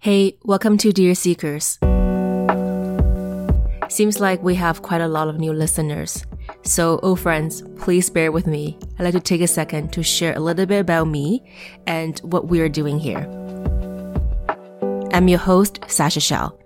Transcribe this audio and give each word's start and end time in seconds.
Hey, 0.00 0.38
welcome 0.44 0.78
to 0.78 0.92
Dear 0.92 1.16
Seekers. 1.16 1.76
Seems 3.88 4.20
like 4.20 4.40
we 4.44 4.54
have 4.54 4.80
quite 4.80 5.00
a 5.00 5.08
lot 5.08 5.26
of 5.26 5.40
new 5.40 5.52
listeners. 5.52 6.24
So, 6.62 7.00
oh 7.02 7.16
friends, 7.16 7.64
please 7.80 8.08
bear 8.08 8.30
with 8.30 8.46
me. 8.46 8.78
I'd 8.96 9.02
like 9.02 9.14
to 9.14 9.20
take 9.20 9.40
a 9.40 9.48
second 9.48 9.92
to 9.94 10.04
share 10.04 10.36
a 10.36 10.38
little 10.38 10.66
bit 10.66 10.78
about 10.78 11.08
me 11.08 11.52
and 11.88 12.16
what 12.20 12.46
we 12.46 12.60
are 12.60 12.68
doing 12.68 13.00
here. 13.00 13.26
I'm 15.12 15.26
your 15.26 15.40
host, 15.40 15.80
Sasha 15.88 16.20
Shell, 16.20 16.56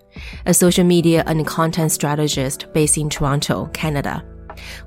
a 0.44 0.52
social 0.52 0.84
media 0.84 1.24
and 1.26 1.46
content 1.46 1.90
strategist 1.90 2.70
based 2.74 2.98
in 2.98 3.08
Toronto, 3.08 3.70
Canada, 3.72 4.22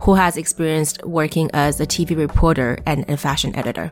who 0.02 0.14
has 0.14 0.38
experienced 0.38 1.04
working 1.04 1.50
as 1.56 1.80
a 1.80 1.88
TV 1.88 2.16
reporter 2.16 2.78
and 2.86 3.10
a 3.10 3.18
fashion 3.18 3.56
editor. 3.56 3.92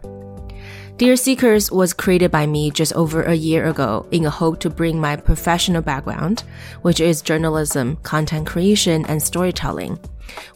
Dear 0.97 1.15
Seekers 1.15 1.71
was 1.71 1.91
created 1.91 2.29
by 2.29 2.45
me 2.45 2.69
just 2.69 2.93
over 2.93 3.23
a 3.23 3.33
year 3.33 3.65
ago 3.65 4.05
in 4.11 4.25
a 4.25 4.29
hope 4.29 4.59
to 4.59 4.69
bring 4.69 5.01
my 5.01 5.15
professional 5.15 5.81
background, 5.81 6.43
which 6.83 6.99
is 6.99 7.23
journalism, 7.23 7.97
content 8.03 8.45
creation, 8.45 9.03
and 9.07 9.21
storytelling, 9.21 9.97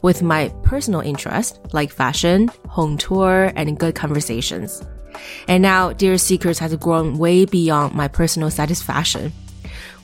with 0.03 0.21
my 0.21 0.49
personal 0.61 1.01
interest 1.01 1.59
like 1.73 1.91
fashion, 1.91 2.49
home 2.69 2.99
tour, 2.99 3.51
and 3.55 3.79
good 3.79 3.95
conversations. 3.95 4.83
And 5.47 5.63
now 5.63 5.91
Dear 5.91 6.19
Seekers 6.19 6.59
has 6.59 6.75
grown 6.75 7.17
way 7.17 7.45
beyond 7.45 7.95
my 7.95 8.07
personal 8.07 8.51
satisfaction. 8.51 9.33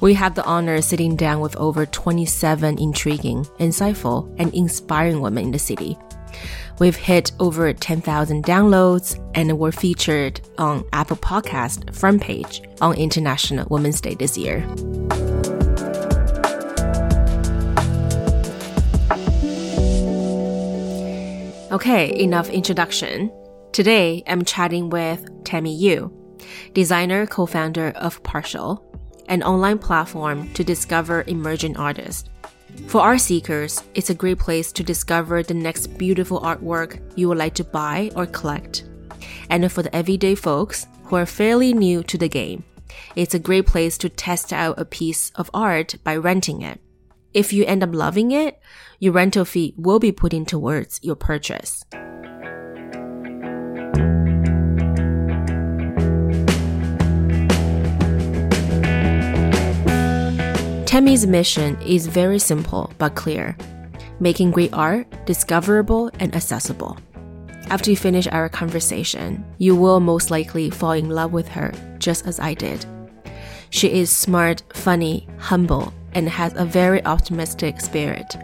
We 0.02 0.15
have 0.15 0.33
the 0.33 0.45
honor 0.45 0.75
of 0.75 0.83
sitting 0.83 1.15
down 1.15 1.41
with 1.41 1.55
over 1.57 1.85
27 1.85 2.79
intriguing, 2.79 3.45
insightful, 3.59 4.33
and 4.39 4.52
inspiring 4.55 5.21
women 5.21 5.45
in 5.45 5.52
the 5.52 5.59
city 5.59 5.95
We've 6.79 6.95
hit 6.95 7.31
over 7.39 7.71
10,000 7.71 8.43
downloads 8.43 9.19
and 9.35 9.59
were 9.59 9.71
featured 9.71 10.41
on 10.57 10.83
Apple 10.91 11.17
Podcast 11.17 11.93
front 11.95 12.21
page 12.21 12.61
on 12.81 12.95
International 12.95 13.67
Women's 13.69 14.01
Day 14.01 14.15
this 14.15 14.37
year. 14.37 14.65
Okay, 21.71 22.19
enough 22.19 22.49
introduction. 22.49 23.31
Today, 23.71 24.23
I'm 24.27 24.45
chatting 24.45 24.89
with 24.89 25.27
Tammy 25.43 25.75
Yu, 25.75 26.11
designer 26.73 27.25
co-founder 27.25 27.89
of 27.95 28.21
Partial, 28.21 28.85
an 29.27 29.41
online 29.41 29.80
platform 29.80 30.53
to 30.53 30.63
discover 30.63 31.23
emerging 31.25 31.77
artists. 31.77 32.30
For 32.88 33.02
art 33.02 33.21
seekers, 33.21 33.83
it's 33.95 34.09
a 34.09 34.16
great 34.16 34.39
place 34.39 34.71
to 34.73 34.83
discover 34.83 35.41
the 35.41 35.53
next 35.53 35.97
beautiful 35.97 36.41
artwork 36.41 37.02
you 37.15 37.27
would 37.30 37.38
like 37.38 37.55
to 37.55 37.63
buy 37.63 38.11
or 38.15 38.25
collect. 38.25 38.83
And 39.49 39.71
for 39.71 39.81
the 39.81 39.95
everyday 39.95 40.35
folks 40.35 40.85
who 41.05 41.15
are 41.15 41.25
fairly 41.25 41.73
new 41.73 42.03
to 42.03 42.17
the 42.17 42.30
game, 42.30 42.63
it's 43.15 43.33
a 43.33 43.39
great 43.39 43.65
place 43.65 43.97
to 43.99 44.09
test 44.09 44.53
out 44.53 44.80
a 44.80 44.85
piece 44.85 45.31
of 45.35 45.49
art 45.53 45.95
by 46.03 46.15
renting 46.15 46.61
it. 46.61 46.80
If 47.33 47.52
you 47.52 47.65
end 47.65 47.83
up 47.83 47.93
loving 47.93 48.31
it, 48.31 48.59
your 48.99 49.13
rental 49.13 49.45
fee 49.45 49.73
will 49.77 49.99
be 49.99 50.11
put 50.11 50.33
in 50.33 50.45
towards 50.45 50.99
your 51.02 51.15
purchase. 51.15 51.83
Tammy's 60.94 61.25
mission 61.25 61.75
is 61.81 62.05
very 62.05 62.38
simple 62.38 62.94
but 62.99 63.16
clear 63.16 63.58
making 64.19 64.52
great 64.52 64.72
art 64.73 65.08
discoverable 65.25 66.11
and 66.19 66.36
accessible. 66.36 66.99
After 67.72 67.89
you 67.89 67.97
finish 67.97 68.27
our 68.27 68.47
conversation, 68.47 69.44
you 69.58 69.75
will 69.75 69.99
most 69.99 70.30
likely 70.30 70.69
fall 70.69 70.91
in 70.91 71.09
love 71.09 71.33
with 71.33 71.47
her, 71.47 71.73
just 71.97 72.27
as 72.27 72.39
I 72.39 72.53
did. 72.53 72.86
She 73.71 73.91
is 73.91 74.11
smart, 74.11 74.61
funny, 74.71 75.27
humble, 75.39 75.91
and 76.14 76.30
has 76.30 76.53
a 76.55 76.64
very 76.64 77.03
optimistic 77.05 77.81
spirit. 77.81 78.38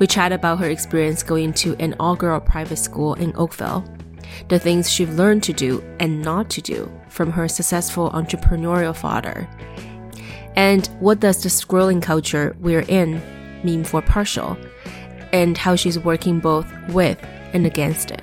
We 0.00 0.06
chat 0.06 0.32
about 0.32 0.60
her 0.60 0.70
experience 0.70 1.22
going 1.22 1.52
to 1.64 1.76
an 1.80 1.94
all 2.00 2.16
girl 2.16 2.40
private 2.40 2.78
school 2.78 3.12
in 3.12 3.36
Oakville, 3.36 3.84
the 4.48 4.58
things 4.58 4.90
she 4.90 5.04
learned 5.04 5.42
to 5.42 5.52
do 5.52 5.84
and 6.00 6.22
not 6.22 6.48
to 6.48 6.62
do 6.62 6.90
from 7.10 7.30
her 7.30 7.46
successful 7.46 8.10
entrepreneurial 8.12 8.96
father, 8.96 9.46
and 10.58 10.88
what 10.98 11.20
does 11.20 11.40
the 11.44 11.48
scrolling 11.48 12.02
culture 12.02 12.56
we're 12.58 12.84
in 12.88 13.22
mean 13.62 13.84
for 13.84 14.02
partial? 14.02 14.58
And 15.32 15.56
how 15.56 15.76
she's 15.76 16.00
working 16.00 16.40
both 16.40 16.66
with 16.88 17.16
and 17.52 17.64
against 17.64 18.10
it. 18.10 18.22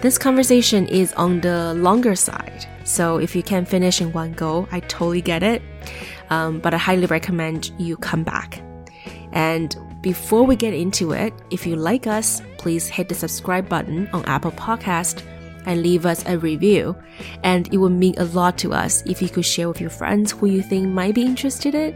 This 0.00 0.16
conversation 0.16 0.86
is 0.86 1.12
on 1.14 1.40
the 1.40 1.74
longer 1.74 2.14
side, 2.14 2.66
so 2.84 3.18
if 3.18 3.34
you 3.34 3.42
can't 3.42 3.66
finish 3.66 4.00
in 4.00 4.12
one 4.12 4.32
go, 4.32 4.68
I 4.70 4.78
totally 4.80 5.20
get 5.20 5.42
it. 5.42 5.60
Um, 6.30 6.60
but 6.60 6.72
I 6.72 6.78
highly 6.78 7.06
recommend 7.06 7.72
you 7.78 7.96
come 7.96 8.22
back. 8.22 8.62
And 9.32 9.76
before 10.02 10.44
we 10.44 10.54
get 10.54 10.72
into 10.72 11.10
it, 11.10 11.34
if 11.50 11.66
you 11.66 11.74
like 11.74 12.06
us, 12.06 12.42
please 12.58 12.86
hit 12.86 13.08
the 13.08 13.16
subscribe 13.16 13.68
button 13.68 14.08
on 14.12 14.24
Apple 14.26 14.52
Podcast 14.52 15.24
and 15.66 15.82
leave 15.82 16.06
us 16.06 16.24
a 16.26 16.38
review. 16.38 16.96
And 17.42 17.72
it 17.72 17.76
would 17.78 17.92
mean 17.92 18.14
a 18.18 18.24
lot 18.24 18.58
to 18.58 18.72
us 18.72 19.02
if 19.06 19.20
you 19.22 19.28
could 19.28 19.44
share 19.44 19.68
with 19.68 19.80
your 19.80 19.90
friends 19.90 20.32
who 20.32 20.46
you 20.46 20.62
think 20.62 20.88
might 20.88 21.14
be 21.14 21.22
interested 21.22 21.74
in. 21.74 21.94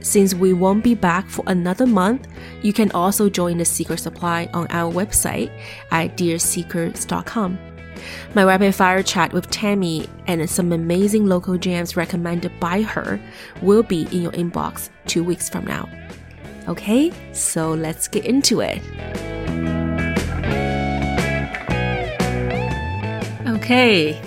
Since 0.00 0.34
we 0.34 0.52
won't 0.52 0.84
be 0.84 0.94
back 0.94 1.28
for 1.28 1.44
another 1.46 1.86
month, 1.86 2.28
you 2.62 2.72
can 2.72 2.90
also 2.92 3.28
join 3.28 3.58
the 3.58 3.64
Seeker 3.64 3.96
Supply 3.96 4.48
on 4.52 4.66
our 4.70 4.92
website 4.92 5.50
at 5.90 6.16
dearseekers.com. 6.16 7.58
My 8.34 8.44
rapid 8.44 8.74
fire 8.74 9.02
chat 9.02 9.32
with 9.32 9.50
Tammy 9.50 10.08
and 10.26 10.48
some 10.48 10.72
amazing 10.72 11.26
local 11.26 11.56
jams 11.56 11.96
recommended 11.96 12.58
by 12.60 12.82
her 12.82 13.20
will 13.62 13.82
be 13.82 14.02
in 14.12 14.22
your 14.22 14.32
inbox 14.32 14.90
two 15.06 15.24
weeks 15.24 15.48
from 15.48 15.64
now. 15.64 15.88
Okay, 16.68 17.12
so 17.32 17.72
let's 17.72 18.08
get 18.08 18.24
into 18.24 18.60
it. 18.60 19.73
Okay. 23.64 24.20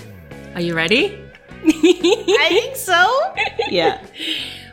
Are 0.56 0.60
you 0.60 0.74
ready? 0.74 1.16
I 1.64 2.48
think 2.48 2.74
so. 2.74 3.08
yeah. 3.70 4.04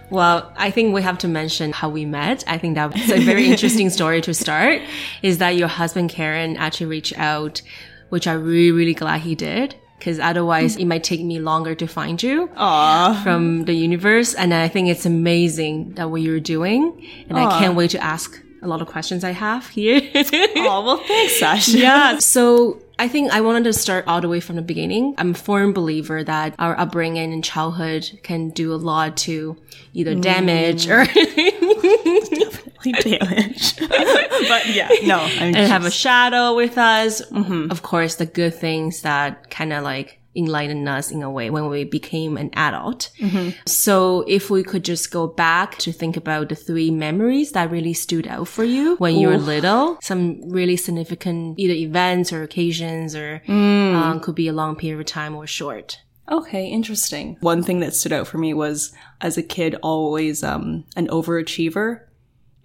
Well, 0.09 0.52
I 0.58 0.72
think 0.72 0.92
we 0.96 1.03
have 1.03 1.20
to 1.20 1.28
mention 1.28 1.72
how 1.72 1.88
we 1.88 2.03
met. 2.03 2.44
I 2.48 2.58
think 2.58 2.74
that's 2.74 3.12
a 3.12 3.20
very 3.20 3.46
interesting 3.52 3.92
story 3.92 4.22
to 4.22 4.34
start 4.34 4.81
is 5.22 5.38
that 5.38 5.52
your 5.56 5.68
husband 5.68 6.09
Kieran 6.09 6.58
actually 6.58 6.88
reached 6.88 7.16
out, 7.16 7.62
which 8.09 8.28
I'm 8.28 8.44
really, 8.44 8.72
really 8.72 8.96
glad 8.96 9.22
he 9.22 9.36
did. 9.36 9.76
Cause 10.02 10.18
otherwise 10.18 10.78
it 10.78 10.86
might 10.86 11.03
take 11.03 11.24
me 11.24 11.38
longer 11.40 11.76
to 11.76 11.86
find 11.86 12.22
you 12.22 12.47
Aww. 12.47 13.22
from 13.22 13.66
the 13.66 13.74
universe. 13.74 14.34
And 14.34 14.52
I 14.52 14.68
think 14.68 14.90
it's 14.90 15.06
amazing 15.06 15.94
that 15.94 16.09
what 16.09 16.24
you're 16.24 16.40
doing. 16.40 17.08
And 17.30 17.38
Aww. 17.38 17.52
I 17.52 17.59
can't 17.59 17.76
wait 17.76 17.92
to 17.92 18.03
ask 18.03 18.42
a 18.66 18.68
lot 18.68 18.81
of 18.81 18.88
questions 18.88 19.24
I 19.24 19.31
have 19.31 19.68
here. 19.70 20.02
oh, 20.16 20.84
well, 20.86 20.98
thanks, 20.98 21.40
Sasha. 21.40 21.78
Yeah. 21.78 22.20
So 22.20 22.81
I 22.98 23.08
think 23.08 23.31
I 23.31 23.42
wanted 23.42 23.66
to 23.66 23.74
start 23.74 24.06
all 24.08 24.22
the 24.22 24.30
way 24.30 24.40
from 24.40 24.56
the 24.56 24.62
beginning. 24.62 25.16
I'm 25.18 25.31
a 25.31 25.34
firm 25.36 25.74
believer 25.74 26.24
that 26.24 26.56
our 26.58 26.78
upbringing 26.80 27.34
and 27.34 27.44
childhood 27.44 28.20
can 28.24 28.50
do 28.50 28.74
a 28.74 28.76
lot 28.76 29.18
to 29.18 29.58
either 29.94 30.16
damage 30.16 30.88
mm. 30.88 30.92
or 30.92 31.06
definitely 32.36 32.92
damage. 32.94 33.78
but 34.48 34.68
yeah, 34.68 34.90
no, 35.03 35.20
I'm 35.20 35.42
and 35.42 35.56
just... 35.56 35.72
have 35.72 35.86
a 35.86 35.92
shadow 35.92 36.56
with 36.56 36.78
us. 36.78 37.22
Mm-hmm. 37.22 37.72
Of 37.72 37.82
course, 37.82 38.16
the 38.16 38.26
good 38.26 38.56
things 38.56 39.02
that 39.02 39.50
kind 39.50 39.74
of 39.74 39.84
like 39.84 40.20
enlightened 40.35 40.88
us 40.88 41.12
in 41.12 41.23
a 41.23 41.31
way 41.31 41.50
when 41.50 41.69
we 41.69 41.84
became 41.84 42.38
an 42.38 42.50
adult. 42.53 43.09
Mm-hmm. 43.19 43.57
So 43.66 44.23
if 44.28 44.50
we 44.50 44.63
could 44.63 44.84
just 44.84 45.12
go 45.12 45.28
back 45.28 45.78
to 45.79 45.91
think 45.91 46.18
about 46.18 46.50
the 46.50 46.56
three 46.56 46.91
memories 46.91 47.53
that 47.53 47.72
really 47.72 47.94
stood 47.94 48.28
out 48.28 48.47
for 48.47 48.63
you 48.63 48.96
when 48.97 49.16
Ooh. 49.16 49.19
you 49.19 49.28
were 49.29 49.38
little, 49.38 49.97
some 50.01 50.50
really 50.50 50.78
significant 50.78 51.59
either 51.59 51.73
events 51.73 52.34
or 52.34 52.44
occasions 52.44 53.16
or 53.16 53.41
mm. 53.47 53.94
um, 53.94 54.19
could 54.19 54.35
be 54.35 54.47
a 54.47 54.53
long 54.53 54.75
period 54.75 55.00
of 55.00 55.06
time 55.06 55.35
or 55.35 55.47
short. 55.47 56.00
Okay, 56.32 56.67
interesting. 56.67 57.38
One 57.41 57.61
thing 57.61 57.81
that 57.81 57.93
stood 57.93 58.11
out 58.11 58.28
for 58.28 58.38
me 58.40 58.53
was 58.53 58.93
as 59.22 59.38
a 59.38 59.43
kid, 59.43 59.76
always 59.84 60.43
um, 60.43 60.85
an 60.96 61.08
overachiever. 61.08 62.02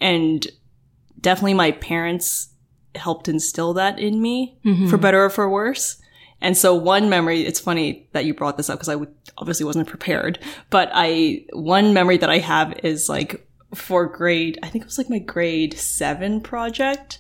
And 0.01 0.47
definitely 1.21 1.55
my 1.55 1.73
parents 1.73 2.49
helped 2.95 3.29
instill 3.29 3.75
that 3.75 3.99
in 3.99 4.21
me, 4.21 4.59
mm-hmm. 4.65 4.89
for 4.89 4.97
better 4.97 5.25
or 5.25 5.31
for 5.31 5.49
worse. 5.49 6.00
And 6.41 6.57
so 6.57 6.75
one 6.75 7.09
memory, 7.11 7.43
it's 7.43 7.61
funny 7.61 8.09
that 8.13 8.25
you 8.25 8.35
brought 8.35 8.57
this 8.57 8.71
up 8.71 8.79
because 8.79 8.89
I 8.89 9.07
obviously 9.37 9.67
wasn't 9.67 9.89
prepared, 9.89 10.39
but 10.71 10.91
I, 10.93 11.45
one 11.53 11.93
memory 11.93 12.17
that 12.19 12.31
I 12.31 12.39
have 12.39 12.79
is 12.83 13.09
like 13.09 13.47
for 13.75 14.07
grade, 14.07 14.59
I 14.63 14.69
think 14.69 14.83
it 14.83 14.87
was 14.87 14.99
like 14.99 15.11
my 15.11 15.19
grade 15.19 15.79
seven 15.79 16.41
project. 16.41 17.19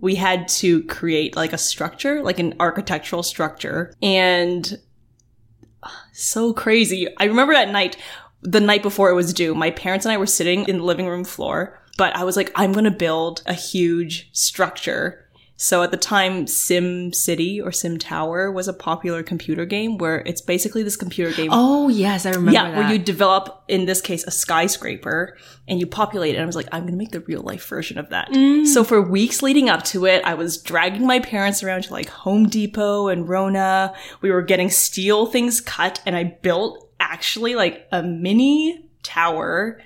We 0.00 0.14
had 0.14 0.48
to 0.48 0.82
create 0.84 1.36
like 1.36 1.52
a 1.52 1.58
structure, 1.58 2.22
like 2.22 2.38
an 2.38 2.54
architectural 2.60 3.22
structure. 3.22 3.94
And 4.02 4.78
so 6.12 6.52
crazy. 6.52 7.08
I 7.18 7.24
remember 7.24 7.54
that 7.54 7.70
night, 7.70 7.96
the 8.42 8.60
night 8.60 8.82
before 8.82 9.10
it 9.10 9.14
was 9.14 9.32
due, 9.32 9.54
my 9.54 9.70
parents 9.70 10.06
and 10.06 10.12
I 10.12 10.16
were 10.16 10.26
sitting 10.26 10.68
in 10.68 10.78
the 10.78 10.84
living 10.84 11.06
room 11.06 11.24
floor, 11.24 11.80
but 11.96 12.14
I 12.14 12.24
was 12.24 12.36
like, 12.36 12.52
I'm 12.54 12.72
going 12.72 12.84
to 12.84 12.90
build 12.90 13.42
a 13.46 13.54
huge 13.54 14.30
structure 14.32 15.23
So 15.56 15.82
at 15.82 15.92
the 15.92 15.96
time, 15.96 16.46
Sim 16.46 17.12
City 17.12 17.60
or 17.60 17.70
Sim 17.70 17.98
Tower 17.98 18.50
was 18.50 18.66
a 18.66 18.72
popular 18.72 19.22
computer 19.22 19.64
game 19.64 19.98
where 19.98 20.18
it's 20.26 20.40
basically 20.40 20.82
this 20.82 20.96
computer 20.96 21.32
game. 21.32 21.50
Oh 21.52 21.88
yes, 21.88 22.26
I 22.26 22.30
remember. 22.30 22.52
yeah, 22.52 22.70
that. 22.70 22.76
where 22.76 22.92
you 22.92 22.98
develop, 22.98 23.62
in 23.68 23.84
this 23.84 24.00
case, 24.00 24.24
a 24.24 24.32
skyscraper 24.32 25.36
and 25.68 25.78
you 25.78 25.86
populate 25.86 26.34
it. 26.34 26.38
And 26.38 26.42
I 26.42 26.46
was 26.46 26.56
like, 26.56 26.68
I'm 26.72 26.82
going 26.82 26.92
to 26.92 26.98
make 26.98 27.12
the 27.12 27.20
real 27.20 27.42
life 27.42 27.66
version 27.68 27.98
of 27.98 28.10
that. 28.10 28.30
Mm. 28.30 28.66
So 28.66 28.82
for 28.82 29.00
weeks 29.00 29.42
leading 29.42 29.68
up 29.68 29.84
to 29.84 30.06
it, 30.06 30.24
I 30.24 30.34
was 30.34 30.60
dragging 30.60 31.06
my 31.06 31.20
parents 31.20 31.62
around 31.62 31.84
to 31.84 31.92
like 31.92 32.08
Home 32.08 32.48
Depot 32.48 33.08
and 33.08 33.28
Rona. 33.28 33.94
We 34.22 34.32
were 34.32 34.42
getting 34.42 34.70
steel 34.70 35.26
things 35.26 35.60
cut 35.60 36.02
and 36.04 36.16
I 36.16 36.24
built 36.24 36.90
actually 36.98 37.54
like 37.54 37.86
a 37.92 38.02
mini 38.02 38.88
tower 39.04 39.80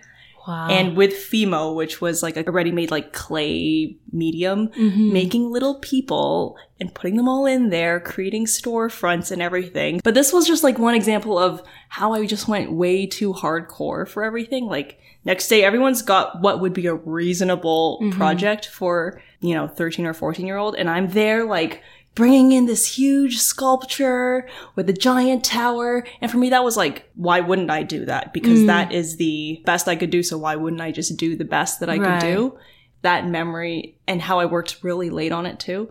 wow. 0.49 0.69
and 0.69 0.97
with 0.97 1.13
Fimo, 1.13 1.77
which 1.77 2.01
was 2.01 2.23
like 2.23 2.37
a 2.37 2.51
ready-made 2.51 2.91
like 2.91 3.13
clay 3.13 3.97
medium, 4.11 4.69
Mhm. 4.69 5.13
making 5.13 5.51
little 5.53 5.77
people 5.81 6.57
and 6.81 6.93
putting 6.95 7.17
them 7.17 7.29
all 7.29 7.47
in 7.47 7.69
there, 7.71 8.01
creating 8.01 8.47
storefronts 8.47 9.31
and 9.31 9.41
everything. 9.43 10.01
But 10.03 10.15
this 10.15 10.33
was 10.33 10.47
just 10.47 10.65
like 10.65 10.79
one 10.79 10.95
example 10.95 11.39
of 11.39 11.63
how 11.91 12.15
I 12.15 12.25
just 12.27 12.49
went 12.49 12.73
way 12.73 13.07
too 13.07 13.33
hardcore 13.35 14.09
for 14.09 14.25
everything. 14.25 14.67
Like 14.67 14.99
next 15.25 15.49
day, 15.49 15.63
everyone's 15.63 16.03
got 16.03 16.41
what 16.41 16.61
would 16.61 16.73
be 16.73 16.87
a 16.87 16.95
reasonable 16.95 18.03
project 18.13 18.67
for, 18.67 19.21
you 19.41 19.55
know, 19.55 19.67
13 19.69 20.07
or 20.07 20.15
14 20.15 20.47
year 20.47 20.57
old. 20.57 20.75
And 20.77 20.89
I'm 20.89 21.09
there 21.09 21.45
like, 21.45 21.83
Bringing 22.19 22.51
in 22.51 22.67
this 22.67 22.99
huge 22.99 23.39
sculpture 23.39 24.49
with 24.75 24.91
a 24.91 24.93
giant 24.93 25.45
tower. 25.45 26.05
And 26.21 26.29
for 26.29 26.37
me, 26.37 26.51
that 26.51 26.65
was 26.65 26.77
like, 26.77 27.09
why 27.15 27.39
wouldn't 27.39 27.71
I 27.71 27.85
do 27.85 28.05
that? 28.07 28.33
Because 28.33 28.59
mm. 28.59 28.67
that 28.67 28.91
is 28.91 29.19
the 29.19 29.63
best 29.65 29.87
I 29.87 29.95
could 29.95 30.11
do. 30.11 30.25
So 30.25 30.37
why 30.37 30.57
wouldn't 30.57 30.83
I 30.83 30.91
just 30.91 31.17
do 31.17 31.37
the 31.37 31.45
best 31.45 31.79
that 31.79 31.89
I 31.89 31.97
Right. 31.99 32.21
could 32.21 32.27
do? 32.27 32.59
That 33.03 33.29
memory 33.29 33.99
and 34.09 34.21
how 34.21 34.41
I 34.41 34.47
worked 34.47 34.83
really 34.83 35.11
late 35.11 35.31
on 35.31 35.47
it 35.47 35.61
too. 35.61 35.91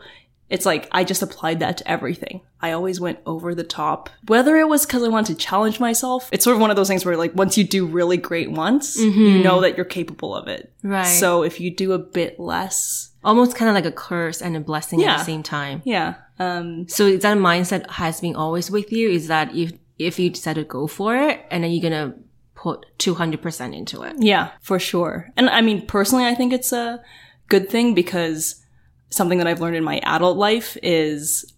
It's 0.50 0.66
like 0.66 0.88
I 0.92 1.04
just 1.04 1.22
applied 1.22 1.60
that 1.60 1.78
to 1.78 1.92
everything. 1.92 2.42
I 2.62 2.72
always 2.72 3.00
went 3.02 3.20
over 3.26 3.54
the 3.54 3.66
top. 3.66 4.10
Whether 4.28 4.58
it 4.58 4.68
was 4.70 4.86
because 4.86 5.04
I 5.04 5.10
wanted 5.10 5.38
to 5.38 5.46
challenge 5.46 5.80
myself, 5.80 6.30
it's 6.32 6.44
sort 6.46 6.56
of 6.56 6.62
one 6.62 6.70
of 6.70 6.76
those 6.78 6.88
things 6.88 7.06
where 7.06 7.18
like 7.18 7.36
once 7.36 7.58
you 7.58 7.66
do 7.66 7.86
really 7.86 8.16
great 8.18 8.50
once, 8.52 8.98
you 8.98 9.44
know 9.44 9.60
that 9.62 9.76
you're 9.76 9.86
capable 9.86 10.34
of 10.34 10.48
it. 10.48 10.72
Right. 10.84 11.04
So 11.04 11.44
if 11.44 11.60
you 11.60 11.70
do 11.76 11.92
a 11.92 12.00
bit 12.00 12.40
less, 12.40 13.12
almost 13.24 13.56
kind 13.58 13.68
of 13.70 13.76
like 13.76 13.86
a 13.86 13.92
curse 13.92 14.42
and 14.42 14.56
a 14.56 14.62
blessing 14.62 15.04
at 15.04 15.18
the 15.18 15.24
same 15.26 15.44
time. 15.44 15.82
yeah. 15.84 16.16
Um 16.40 16.88
So 16.88 17.06
is 17.08 17.22
that 17.24 17.38
mindset 17.38 17.90
has 17.92 18.22
been 18.22 18.36
always 18.36 18.72
with 18.72 18.92
you? 18.92 19.10
Is 19.10 19.28
that 19.28 19.54
if 19.56 19.74
if 20.00 20.18
you 20.20 20.30
decide 20.30 20.56
to 20.56 20.64
go 20.64 20.88
for 20.88 21.16
it 21.18 21.42
and 21.52 21.64
then 21.64 21.72
you're 21.72 21.82
gonna 21.90 22.14
put 22.56 22.86
two 22.98 23.16
hundred 23.16 23.42
percent 23.42 23.76
into 23.76 24.04
it? 24.04 24.16
Yeah, 24.20 24.52
for 24.62 24.80
sure. 24.80 25.30
And 25.36 25.50
I 25.50 25.62
mean, 25.62 25.86
personally, 25.88 26.26
I 26.26 26.36
think 26.36 26.54
it's 26.54 26.72
a 26.72 27.02
good 27.50 27.70
thing 27.70 27.94
because 27.94 28.64
something 29.10 29.38
that 29.38 29.48
I've 29.48 29.62
learned 29.62 29.76
in 29.76 29.84
my 29.84 30.00
adult 30.04 30.38
life 30.38 30.78
is 30.84 31.54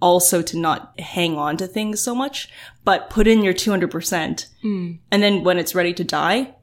also 0.00 0.42
to 0.42 0.58
not 0.58 0.98
hang 0.98 1.36
on 1.36 1.56
to 1.56 1.66
things 1.66 2.00
so 2.00 2.14
much, 2.14 2.48
but 2.84 3.08
put 3.08 3.26
in 3.26 3.42
your 3.42 3.54
200%. 3.54 4.46
Mm. 4.64 4.98
And 5.10 5.22
then 5.22 5.44
when 5.44 5.58
it's 5.58 5.74
ready 5.74 5.94
to 5.94 6.04
die, 6.04 6.54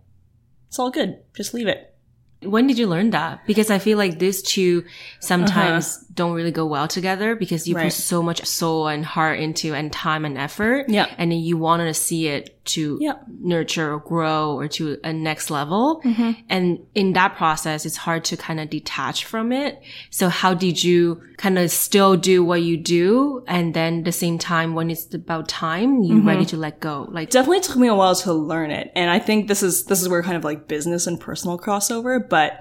it's 0.67 0.77
all 0.77 0.91
good. 0.91 1.19
Just 1.33 1.53
leave 1.53 1.67
it. 1.67 1.95
When 2.41 2.67
did 2.67 2.77
you 2.77 2.87
learn 2.87 3.09
that? 3.09 3.45
Because 3.47 3.69
I 3.69 3.79
feel 3.79 3.97
like 3.97 4.19
these 4.19 4.41
two 4.41 4.85
sometimes 5.19 6.05
don't 6.19 6.33
really 6.39 6.51
go 6.61 6.65
well 6.75 6.87
together 6.87 7.29
because 7.43 7.61
you. 7.67 7.75
Right. 7.75 7.85
put 7.85 7.93
so 7.93 8.21
much 8.29 8.39
soul 8.45 8.87
and 8.93 9.01
heart 9.15 9.37
into 9.45 9.73
and 9.79 9.87
time 9.91 10.23
and 10.27 10.37
effort. 10.37 10.81
Yeah. 10.89 11.07
And 11.17 11.31
then 11.31 11.39
you 11.49 11.55
wanted 11.67 11.85
to 11.93 11.93
see 12.07 12.27
it 12.35 12.43
to 12.75 12.97
Yeah. 13.01 13.17
nurture 13.53 13.87
or 13.95 13.99
grow 13.99 14.53
or 14.59 14.67
to 14.77 14.83
a 15.03 15.11
next 15.13 15.49
level. 15.49 16.01
Mm-hmm. 16.03 16.31
And 16.55 16.79
in 16.93 17.13
that 17.13 17.31
process, 17.41 17.85
it's 17.87 17.97
hard 18.05 18.21
to 18.29 18.35
kind 18.37 18.59
of 18.59 18.69
detach 18.69 19.25
from 19.31 19.51
it. 19.63 19.81
So 20.11 20.29
how 20.29 20.53
did 20.53 20.83
you 20.83 21.21
kind 21.37 21.57
of 21.57 21.71
still 21.71 22.13
do 22.31 22.43
what 22.49 22.61
you 22.69 22.75
do? 22.99 23.43
And 23.47 23.73
then 23.73 23.99
at 23.99 24.05
the 24.05 24.11
same 24.23 24.37
time, 24.37 24.75
when 24.75 24.91
it's 24.91 25.11
about 25.13 25.47
time, 25.47 25.89
you 26.03 26.15
Mm-hmm. 26.17 26.27
ready 26.27 26.45
to 26.51 26.57
let 26.57 26.79
go? 26.79 27.07
Like, 27.09 27.29
definitely 27.31 27.61
took 27.61 27.77
me 27.77 27.87
a 27.87 27.95
while 27.95 28.15
to 28.27 28.33
learn 28.33 28.71
it. 28.71 28.91
And 28.93 29.09
I 29.09 29.19
think 29.19 29.47
this 29.47 29.63
is, 29.63 29.85
this 29.85 30.01
is 30.01 30.09
where 30.09 30.21
kind 30.21 30.37
of 30.37 30.43
like 30.43 30.67
business 30.67 31.07
and 31.07 31.19
personal 31.19 31.57
crossover, 31.57 32.19
but 32.37 32.51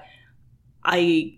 I 0.83 1.35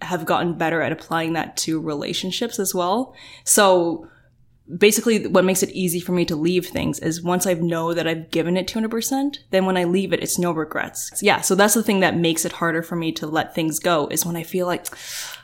have 0.00 0.26
gotten 0.26 0.54
better 0.54 0.82
at 0.82 0.92
applying 0.92 1.32
that 1.32 1.56
to 1.56 1.80
relationships 1.80 2.58
as 2.58 2.74
well. 2.74 3.14
So 3.44 4.08
basically 4.76 5.26
what 5.26 5.44
makes 5.44 5.62
it 5.62 5.70
easy 5.70 5.98
for 5.98 6.12
me 6.12 6.24
to 6.26 6.36
leave 6.36 6.66
things 6.66 6.98
is 6.98 7.22
once 7.22 7.46
I 7.46 7.54
know 7.54 7.94
that 7.94 8.06
I've 8.06 8.30
given 8.30 8.56
it 8.56 8.66
200%, 8.66 9.38
then 9.50 9.66
when 9.66 9.76
I 9.76 9.84
leave 9.84 10.12
it, 10.12 10.22
it's 10.22 10.38
no 10.38 10.52
regrets. 10.52 11.22
Yeah. 11.22 11.40
So 11.40 11.54
that's 11.54 11.74
the 11.74 11.82
thing 11.82 12.00
that 12.00 12.16
makes 12.16 12.44
it 12.44 12.52
harder 12.52 12.82
for 12.82 12.96
me 12.96 13.12
to 13.12 13.26
let 13.26 13.54
things 13.54 13.78
go 13.78 14.08
is 14.08 14.26
when 14.26 14.36
I 14.36 14.42
feel 14.42 14.66
like, 14.66 14.86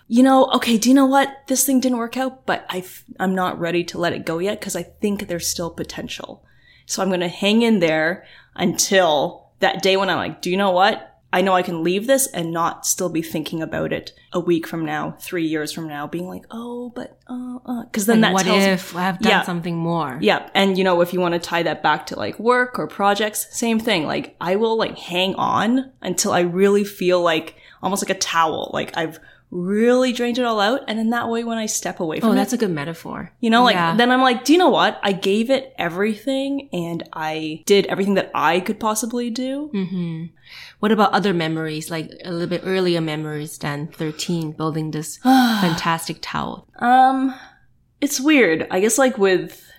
you 0.09 0.23
know, 0.23 0.47
okay, 0.55 0.77
do 0.77 0.89
you 0.89 0.95
know 0.95 1.07
what? 1.07 1.47
This 1.47 1.65
thing 1.65 1.81
didn't 1.81 1.99
work 1.99 2.17
out, 2.17 2.45
but 2.45 2.67
I 2.69 2.85
I'm 3.19 3.35
not 3.35 3.59
ready 3.59 3.83
to 3.85 3.99
let 3.99 4.13
it 4.13 4.27
go 4.27 4.39
yet 4.39 4.61
because 4.61 4.77
I 4.77 4.83
think 4.83 5.27
there's 5.27 5.47
still 5.47 5.71
potential. 5.71 6.45
So 6.87 7.03
I'm 7.03 7.09
going 7.09 7.21
to 7.21 7.29
hang 7.29 7.63
in 7.63 7.79
there 7.79 8.27
until 8.55 9.49
that 9.61 9.83
day 9.83 9.97
when 9.97 10.11
I'm 10.11 10.19
like, 10.19 10.43
do 10.43 10.51
you 10.51 10.59
know 10.59 10.73
what? 10.73 11.14
I 11.35 11.41
know 11.41 11.53
I 11.55 11.63
can 11.63 11.83
leave 11.83 12.07
this 12.07 12.29
and 12.29 12.53
not 12.53 12.87
still 12.87 13.09
be 13.09 13.21
thinking 13.21 13.61
about 13.61 13.93
it 13.93 14.13
a 14.33 14.39
week 14.39 14.69
from 14.69 14.85
now, 14.85 15.17
three 15.19 15.45
years 15.47 15.73
from 15.73 15.89
now, 15.89 16.07
being 16.07 16.29
like, 16.29 16.45
oh, 16.53 16.93
but, 16.95 17.19
uh, 17.29 17.59
uh, 17.67 17.85
cause 17.93 18.07
then 18.07 18.21
like, 18.21 18.29
that 18.29 18.35
what 18.35 18.45
tells 18.45 18.63
if 18.63 18.95
I 18.97 19.03
have 19.03 19.19
done 19.19 19.31
Yeah. 19.31 19.43
something 19.43 19.77
more? 19.77 20.17
yeah. 20.23 20.49
And 20.55 20.79
you 20.79 20.85
know, 20.85 21.01
if 21.01 21.13
you 21.13 21.21
want 21.21 21.35
to 21.35 21.41
tie 21.41 21.65
that 21.65 21.83
back 21.83 22.07
to 22.07 22.17
like 22.17 22.39
work 22.39 22.79
or 22.79 22.87
projects, 22.87 23.49
same 23.51 23.81
thing. 23.81 24.07
Like 24.07 24.37
I 24.41 24.55
will 24.57 24.77
like 24.79 24.97
hang 24.97 25.35
on 25.35 25.91
until 26.01 26.33
I 26.33 26.41
really 26.41 26.85
feel 26.85 27.21
like 27.21 27.57
almost 27.83 28.03
like 28.09 28.17
a 28.17 28.21
towel. 28.21 28.71
Like 28.73 28.97
I've 28.97 29.19
really 29.57 30.13
drained 30.13 30.37
it 30.37 30.45
all 30.45 30.59
out. 30.59 30.81
And 30.89 30.99
then 30.99 31.11
that 31.11 31.29
way 31.29 31.45
when 31.45 31.59
I 31.59 31.67
step 31.67 32.01
away 32.01 32.19
from 32.19 32.31
Oh, 32.31 32.33
it, 32.33 32.35
that's 32.35 32.53
a 32.53 32.57
good 32.59 32.73
metaphor. 32.73 33.31
you 33.39 33.51
know, 33.51 33.63
like 33.63 33.75
Yeah. 33.77 33.95
then 33.97 34.11
I'm 34.11 34.21
like, 34.21 34.45
do 34.45 34.53
you 34.53 34.59
know 34.59 34.69
what? 34.69 34.99
I 35.03 35.13
gave 35.13 35.49
it 35.49 35.73
everything 35.79 36.69
and 36.73 37.05
I 37.13 37.63
did 37.65 37.87
everything 37.87 38.15
that 38.15 38.33
I 38.35 38.59
could 38.59 38.81
possibly 38.81 39.31
do. 39.31 39.71
Mm-hmm. 39.73 40.25
What 40.81 40.91
about 40.91 41.13
other 41.13 41.33
memories, 41.33 41.89
like 41.89 42.11
a 42.25 42.33
little 42.33 42.49
bit 42.49 42.63
earlier 42.65 43.01
memories 43.01 43.57
than 43.59 43.87
13, 43.87 44.53
building 44.53 44.91
this 44.91 45.19
fantastic 45.23 46.19
towel? 46.21 46.67
Um, 46.81 47.33
it's 48.01 48.21
weird. 48.21 48.67
I 48.73 48.81
guess 48.81 48.99
like 48.99 49.17
with 49.19 49.71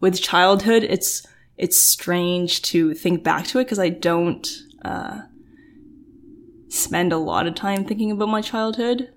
with 0.00 0.20
childhood, 0.20 0.82
it's 0.82 1.26
it's 1.58 1.78
strange 1.78 2.62
to 2.62 2.94
think 2.94 3.22
back 3.22 3.44
to 3.48 3.58
it 3.58 3.64
because 3.64 3.78
I 3.78 3.90
don't 3.90 4.48
uh 4.84 5.22
spend 6.68 7.12
a 7.12 7.18
lot 7.18 7.46
of 7.46 7.54
time 7.54 7.84
thinking 7.84 8.10
about 8.10 8.28
my 8.28 8.40
childhood. 8.42 9.12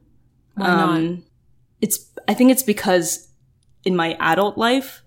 Why 0.56 0.68
not? 0.68 0.98
Um, 1.00 1.24
It's 1.82 2.12
I 2.28 2.34
think 2.34 2.52
it's 2.52 2.64
because 2.64 3.30
in 3.84 3.96
my 3.96 4.16
adult 4.20 4.58
life, 4.58 5.02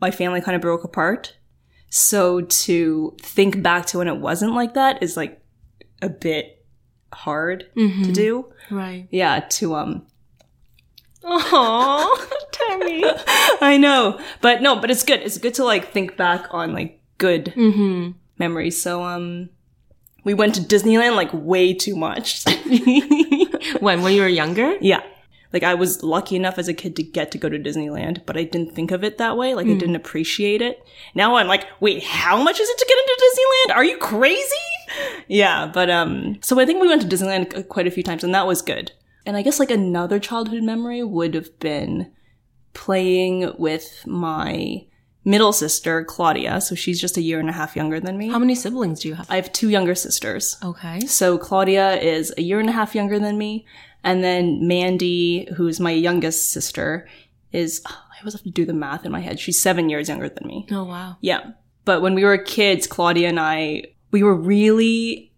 my 0.00 0.10
family 0.10 0.40
kind 0.40 0.54
of 0.56 0.62
broke 0.62 0.84
apart. 0.84 1.36
So 1.90 2.42
to 2.42 3.16
think 3.22 3.62
back 3.62 3.86
to 3.86 3.98
when 3.98 4.08
it 4.08 4.18
wasn't 4.18 4.54
like 4.54 4.74
that 4.74 5.02
is 5.02 5.16
like 5.16 5.40
a 6.02 6.08
bit 6.08 6.64
hard 7.12 7.64
Mm-hmm. 7.76 8.02
to 8.04 8.12
do. 8.12 8.52
Right. 8.70 9.08
Yeah, 9.10 9.40
to 9.40 9.74
um 9.74 10.06
Oh, 11.24 12.28
Tammy. 12.52 13.04
I 13.60 13.76
know. 13.76 14.20
But 14.40 14.62
no, 14.62 14.76
but 14.80 14.90
it's 14.90 15.02
good. 15.02 15.20
It's 15.20 15.38
good 15.38 15.54
to 15.54 15.64
like 15.64 15.92
think 15.92 16.16
back 16.16 16.46
on 16.50 16.72
like 16.72 17.00
good 17.18 17.48
hmm 17.54 18.10
memories. 18.38 18.80
So 18.80 19.02
um 19.02 19.50
we 20.24 20.34
went 20.34 20.54
to 20.56 20.60
Disneyland 20.60 21.16
like 21.16 21.30
way 21.32 21.74
too 21.74 21.96
much. 21.96 22.44
When 23.80 24.02
when 24.02 24.14
you 24.14 24.22
were 24.22 24.28
younger? 24.28 24.76
yeah. 24.80 25.02
Like 25.52 25.62
I 25.62 25.74
was 25.74 26.02
lucky 26.02 26.36
enough 26.36 26.58
as 26.58 26.68
a 26.68 26.74
kid 26.74 26.94
to 26.96 27.02
get 27.02 27.30
to 27.32 27.38
go 27.38 27.48
to 27.48 27.58
Disneyland, 27.58 28.26
but 28.26 28.36
I 28.36 28.44
didn't 28.44 28.74
think 28.74 28.90
of 28.90 29.02
it 29.02 29.16
that 29.16 29.36
way. 29.38 29.54
Like 29.54 29.66
I 29.66 29.74
didn't 29.74 29.96
appreciate 29.96 30.60
it. 30.60 30.78
Now 31.14 31.36
I'm 31.36 31.46
like, 31.46 31.64
wait, 31.80 32.02
how 32.04 32.36
much 32.42 32.60
is 32.60 32.68
it 32.68 32.78
to 32.78 32.86
get 32.86 32.98
into 32.98 33.24
Disneyland? 33.24 33.76
Are 33.76 33.84
you 33.84 33.96
crazy? 33.96 34.44
Yeah, 35.26 35.66
but 35.66 35.88
um 35.90 36.38
so 36.42 36.60
I 36.60 36.66
think 36.66 36.82
we 36.82 36.88
went 36.88 37.02
to 37.02 37.08
Disneyland 37.08 37.68
quite 37.68 37.86
a 37.86 37.90
few 37.90 38.02
times 38.02 38.22
and 38.24 38.34
that 38.34 38.46
was 38.46 38.60
good. 38.60 38.92
And 39.24 39.36
I 39.36 39.42
guess 39.42 39.58
like 39.58 39.70
another 39.70 40.18
childhood 40.18 40.62
memory 40.62 41.02
would 41.02 41.34
have 41.34 41.58
been 41.60 42.10
playing 42.74 43.52
with 43.58 44.04
my 44.06 44.84
middle 45.28 45.52
sister, 45.52 46.04
Claudia. 46.04 46.60
So 46.60 46.74
she's 46.74 46.98
just 47.00 47.18
a 47.18 47.20
year 47.20 47.38
and 47.38 47.50
a 47.50 47.52
half 47.52 47.76
younger 47.76 48.00
than 48.00 48.16
me. 48.16 48.30
How 48.30 48.38
many 48.38 48.54
siblings 48.54 49.00
do 49.00 49.08
you 49.08 49.14
have? 49.14 49.30
I 49.30 49.36
have 49.36 49.52
two 49.52 49.68
younger 49.68 49.94
sisters. 49.94 50.56
Okay. 50.64 51.00
So 51.00 51.36
Claudia 51.36 52.00
is 52.00 52.32
a 52.38 52.42
year 52.42 52.58
and 52.58 52.68
a 52.68 52.72
half 52.72 52.94
younger 52.94 53.18
than 53.18 53.36
me. 53.36 53.66
And 54.02 54.24
then 54.24 54.66
Mandy, 54.66 55.46
who's 55.56 55.80
my 55.80 55.90
youngest 55.90 56.50
sister, 56.50 57.06
is, 57.52 57.82
oh, 57.86 58.04
I 58.10 58.20
always 58.20 58.32
have 58.32 58.42
to 58.42 58.50
do 58.50 58.64
the 58.64 58.72
math 58.72 59.04
in 59.04 59.12
my 59.12 59.20
head. 59.20 59.38
She's 59.38 59.60
seven 59.60 59.90
years 59.90 60.08
younger 60.08 60.30
than 60.30 60.46
me. 60.48 60.66
Oh 60.70 60.84
wow. 60.84 61.18
Yeah. 61.20 61.50
But 61.84 62.00
when 62.00 62.14
we 62.14 62.24
were 62.24 62.38
kids, 62.38 62.86
Claudia 62.86 63.28
and 63.28 63.38
I, 63.38 63.84
we 64.10 64.22
were 64.22 64.34
really 64.34 65.32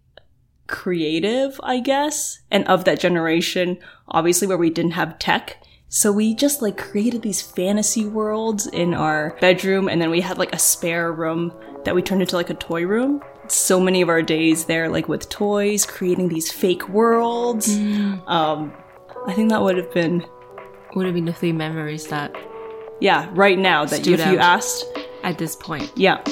creative, 0.68 1.60
I 1.64 1.80
guess, 1.80 2.40
and 2.50 2.66
of 2.68 2.84
that 2.84 3.00
generation, 3.00 3.78
obviously, 4.06 4.46
where 4.46 4.56
we 4.56 4.70
didn't 4.70 4.92
have 4.92 5.18
tech. 5.18 5.62
So 5.92 6.12
we 6.12 6.34
just 6.36 6.62
like 6.62 6.76
created 6.78 7.20
these 7.22 7.42
fantasy 7.42 8.06
worlds 8.06 8.68
in 8.68 8.94
our 8.94 9.36
bedroom, 9.40 9.88
and 9.88 10.00
then 10.00 10.08
we 10.08 10.20
had 10.20 10.38
like 10.38 10.54
a 10.54 10.58
spare 10.58 11.12
room 11.12 11.52
that 11.84 11.96
we 11.96 12.00
turned 12.00 12.20
into 12.22 12.36
like 12.36 12.48
a 12.48 12.54
toy 12.54 12.86
room. 12.86 13.20
So 13.48 13.80
many 13.80 14.00
of 14.00 14.08
our 14.08 14.22
days 14.22 14.66
there, 14.66 14.88
like 14.88 15.08
with 15.08 15.28
toys, 15.28 15.84
creating 15.84 16.28
these 16.28 16.52
fake 16.52 16.88
worlds. 16.88 17.76
Um, 18.28 18.72
I 19.26 19.32
think 19.34 19.50
that 19.50 19.60
would 19.60 19.76
have 19.76 19.92
been 19.92 20.24
Would 20.94 21.06
have 21.06 21.14
been 21.16 21.24
the 21.24 21.32
three 21.32 21.52
memories 21.52 22.06
that 22.06 22.36
yeah, 23.00 23.28
right 23.32 23.58
now 23.58 23.84
that 23.84 24.06
if 24.06 24.20
you 24.20 24.38
asked, 24.38 24.84
at 25.24 25.38
this 25.38 25.56
point. 25.56 25.90
yeah. 25.96 26.22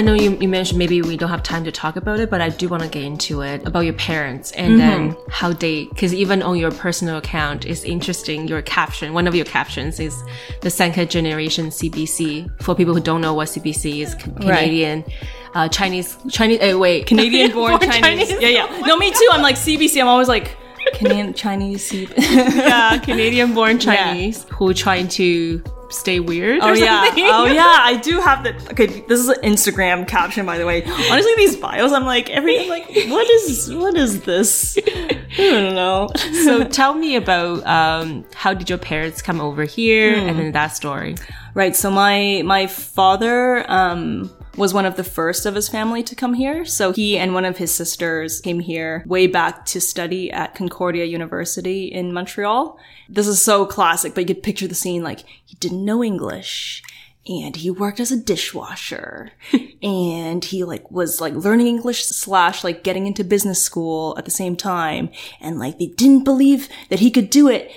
I 0.00 0.02
know 0.02 0.14
you, 0.14 0.34
you 0.40 0.48
mentioned 0.48 0.78
maybe 0.78 1.02
we 1.02 1.18
don't 1.18 1.28
have 1.28 1.42
time 1.42 1.62
to 1.64 1.70
talk 1.70 1.96
about 1.96 2.20
it, 2.20 2.30
but 2.30 2.40
I 2.40 2.48
do 2.48 2.70
want 2.70 2.82
to 2.82 2.88
get 2.88 3.02
into 3.02 3.42
it 3.42 3.66
about 3.66 3.80
your 3.80 3.92
parents 3.92 4.50
and 4.52 4.80
then 4.80 5.14
how 5.28 5.52
they, 5.52 5.84
because 5.88 6.14
even 6.14 6.42
on 6.42 6.56
your 6.56 6.70
personal 6.70 7.18
account, 7.18 7.66
it's 7.66 7.84
interesting. 7.84 8.48
Your 8.48 8.62
caption, 8.62 9.12
one 9.12 9.26
of 9.26 9.34
your 9.34 9.44
captions 9.44 10.00
is 10.00 10.18
the 10.62 10.70
second 10.70 11.10
generation 11.10 11.66
CBC. 11.66 12.62
For 12.62 12.74
people 12.74 12.94
who 12.94 13.00
don't 13.00 13.20
know 13.20 13.34
what 13.34 13.48
CBC 13.48 14.00
is, 14.00 14.14
Canadian, 14.14 15.04
uh, 15.52 15.68
Chinese, 15.68 16.16
Chinese, 16.30 16.60
uh, 16.62 16.78
wait, 16.78 17.06
Canadian 17.06 17.52
born 17.52 17.78
Chinese. 17.78 18.30
Yeah, 18.40 18.48
yeah. 18.48 18.80
No, 18.86 18.96
me 19.04 19.10
too. 19.10 19.28
I'm 19.30 19.42
like 19.42 19.56
CBC. 19.56 20.00
I'm 20.00 20.08
always 20.08 20.28
like 20.28 20.56
Canadian 20.94 21.34
Chinese 21.34 21.90
CBC. 21.90 22.16
yeah, 22.56 22.96
Canadian 22.96 23.52
born 23.52 23.78
Chinese 23.78 24.44
who 24.44 24.72
trying 24.72 25.08
to 25.08 25.62
stay 25.90 26.20
weird. 26.20 26.60
Oh 26.62 26.72
yeah, 26.72 27.04
something. 27.04 27.24
oh 27.26 27.44
yeah. 27.52 27.76
I 27.80 27.96
do 27.96 28.20
have 28.20 28.42
the. 28.44 28.54
Okay, 28.70 28.86
this 28.86 29.20
is 29.20 29.28
an 29.28 29.40
Instagram 29.42 30.06
caption, 30.08 30.46
by 30.46 30.58
the 30.58 30.66
way. 30.66 30.84
Honestly, 30.84 31.32
these 31.36 31.56
bios, 31.56 31.92
I'm 31.92 32.04
like 32.04 32.30
every 32.30 32.60
I'm 32.60 32.68
like, 32.68 32.86
what 33.08 33.28
is 33.30 33.72
what 33.72 33.96
is 33.96 34.22
this? 34.22 34.78
I 34.78 35.20
don't 35.36 35.74
know. 35.74 36.10
so 36.44 36.64
tell 36.64 36.94
me 36.94 37.16
about 37.16 37.66
um, 37.66 38.24
how 38.34 38.54
did 38.54 38.68
your 38.68 38.78
parents 38.78 39.22
come 39.22 39.40
over 39.40 39.64
here 39.64 40.14
and 40.14 40.38
then 40.38 40.52
that 40.52 40.68
story. 40.68 41.16
Right. 41.54 41.74
So 41.74 41.90
my 41.90 42.42
my 42.44 42.66
father 42.66 43.64
um 43.70 44.30
was 44.56 44.74
one 44.74 44.86
of 44.86 44.96
the 44.96 45.04
first 45.04 45.46
of 45.46 45.54
his 45.54 45.68
family 45.68 46.02
to 46.02 46.14
come 46.14 46.34
here. 46.34 46.64
So 46.64 46.92
he 46.92 47.16
and 47.18 47.34
one 47.34 47.44
of 47.44 47.58
his 47.58 47.72
sisters 47.72 48.40
came 48.40 48.60
here 48.60 49.04
way 49.06 49.26
back 49.26 49.64
to 49.66 49.80
study 49.80 50.30
at 50.30 50.54
Concordia 50.54 51.04
University 51.04 51.84
in 51.86 52.12
Montreal. 52.12 52.78
This 53.08 53.26
is 53.26 53.40
so 53.40 53.64
classic, 53.66 54.14
but 54.14 54.28
you 54.28 54.34
could 54.34 54.42
picture 54.42 54.66
the 54.66 54.74
scene 54.74 55.02
like 55.02 55.20
he 55.44 55.56
didn't 55.56 55.84
know 55.84 56.02
English 56.02 56.82
and 57.28 57.56
he 57.56 57.70
worked 57.70 58.00
as 58.00 58.10
a 58.10 58.16
dishwasher 58.16 59.32
and 59.82 60.44
he 60.44 60.64
like 60.64 60.90
was 60.90 61.20
like 61.20 61.34
learning 61.34 61.66
english 61.66 62.04
slash 62.04 62.64
like 62.64 62.82
getting 62.82 63.06
into 63.06 63.22
business 63.22 63.62
school 63.62 64.14
at 64.16 64.24
the 64.24 64.30
same 64.30 64.56
time 64.56 65.10
and 65.40 65.58
like 65.58 65.78
they 65.78 65.86
didn't 65.86 66.24
believe 66.24 66.68
that 66.88 67.00
he 67.00 67.10
could 67.10 67.30
do 67.30 67.48
it 67.48 67.70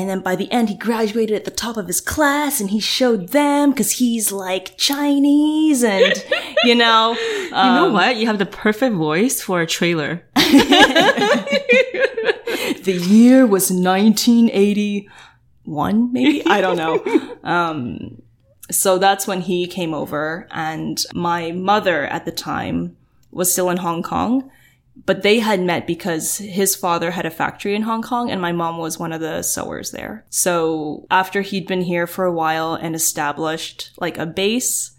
and 0.00 0.10
then 0.10 0.20
by 0.20 0.34
the 0.34 0.50
end 0.50 0.68
he 0.68 0.74
graduated 0.74 1.36
at 1.36 1.44
the 1.44 1.50
top 1.50 1.76
of 1.76 1.86
his 1.86 2.00
class 2.00 2.60
and 2.60 2.70
he 2.70 2.80
showed 2.80 3.28
them 3.28 3.70
because 3.70 3.92
he's 3.92 4.32
like 4.32 4.76
chinese 4.76 5.84
and 5.84 6.24
you 6.64 6.74
know 6.74 7.14
You 7.14 7.50
know 7.50 7.90
what? 7.92 8.16
You 8.16 8.26
have 8.26 8.38
the 8.38 8.46
perfect 8.46 8.96
voice 8.96 9.40
for 9.40 9.60
a 9.60 9.66
trailer. 9.66 10.24
the 10.34 10.42
year 13.08 13.46
was 13.46 13.70
1981 13.70 16.12
maybe 16.12 16.44
i 16.46 16.60
don't 16.60 16.76
know 16.76 17.00
um 17.44 18.20
so 18.70 18.98
that's 18.98 19.26
when 19.26 19.40
he 19.42 19.66
came 19.66 19.92
over 19.94 20.46
and 20.50 21.04
my 21.14 21.52
mother 21.52 22.06
at 22.06 22.24
the 22.24 22.32
time 22.32 22.96
was 23.30 23.52
still 23.52 23.68
in 23.70 23.76
hong 23.78 24.02
kong 24.02 24.50
but 25.06 25.22
they 25.22 25.40
had 25.40 25.60
met 25.60 25.86
because 25.86 26.38
his 26.38 26.76
father 26.76 27.10
had 27.10 27.26
a 27.26 27.30
factory 27.30 27.74
in 27.74 27.82
hong 27.82 28.02
kong 28.02 28.30
and 28.30 28.40
my 28.40 28.52
mom 28.52 28.78
was 28.78 28.98
one 28.98 29.12
of 29.12 29.20
the 29.20 29.42
sewers 29.42 29.90
there 29.90 30.24
so 30.30 31.06
after 31.10 31.42
he'd 31.42 31.66
been 31.66 31.82
here 31.82 32.06
for 32.06 32.24
a 32.24 32.32
while 32.32 32.74
and 32.74 32.94
established 32.94 33.90
like 33.98 34.18
a 34.18 34.26
base 34.26 34.94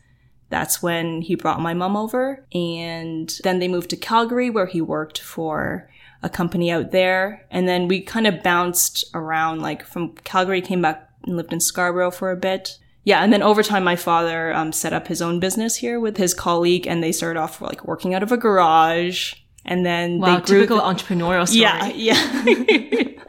that's 0.50 0.82
when 0.82 1.22
he 1.22 1.36
brought 1.36 1.60
my 1.60 1.74
mom 1.74 1.98
over. 1.98 2.46
And 2.54 3.34
then 3.44 3.60
they 3.60 3.68
moved 3.68 3.90
to 3.92 3.98
Calgary 3.98 4.50
where 4.50 4.68
he 4.68 4.82
worked 4.82 5.20
for 5.20 5.90
a 6.24 6.30
company 6.30 6.72
out 6.72 6.92
there. 6.92 7.46
And 7.52 7.68
then 7.68 7.88
we 7.88 8.02
kind 8.02 8.28
of 8.28 8.44
bounced 8.44 9.06
around, 9.14 9.62
like 9.62 9.86
from 9.86 10.16
Calgary, 10.24 10.62
came 10.62 10.82
back 10.82 11.10
and 11.26 11.36
lived 11.36 11.54
in 11.54 11.60
Scarborough 11.60 12.12
for 12.12 12.32
a 12.32 12.38
bit. 12.38 12.78
Yeah, 13.04 13.24
and 13.24 13.32
then 13.32 13.44
over 13.44 13.62
time, 13.62 13.84
my 13.84 13.96
father 13.96 14.54
um, 14.54 14.72
set 14.72 14.94
up 14.94 15.08
his 15.08 15.22
own 15.22 15.40
business 15.40 15.76
here 15.76 16.00
with 16.00 16.18
his 16.18 16.34
colleague, 16.34 16.88
and 16.88 17.04
they 17.04 17.12
started 17.12 17.40
off 17.40 17.62
like 17.62 17.86
working 17.86 18.16
out 18.16 18.24
of 18.24 18.32
a 18.32 18.38
garage. 18.38 19.36
And 19.68 19.86
then 19.86 20.20
Wow, 20.20 20.36
they 20.40 20.46
grew. 20.46 20.60
typical 20.62 20.80
entrepreneurial 20.80 21.48
story. 21.48 21.62
yeah, 21.62 21.88
yeah. 21.96 23.22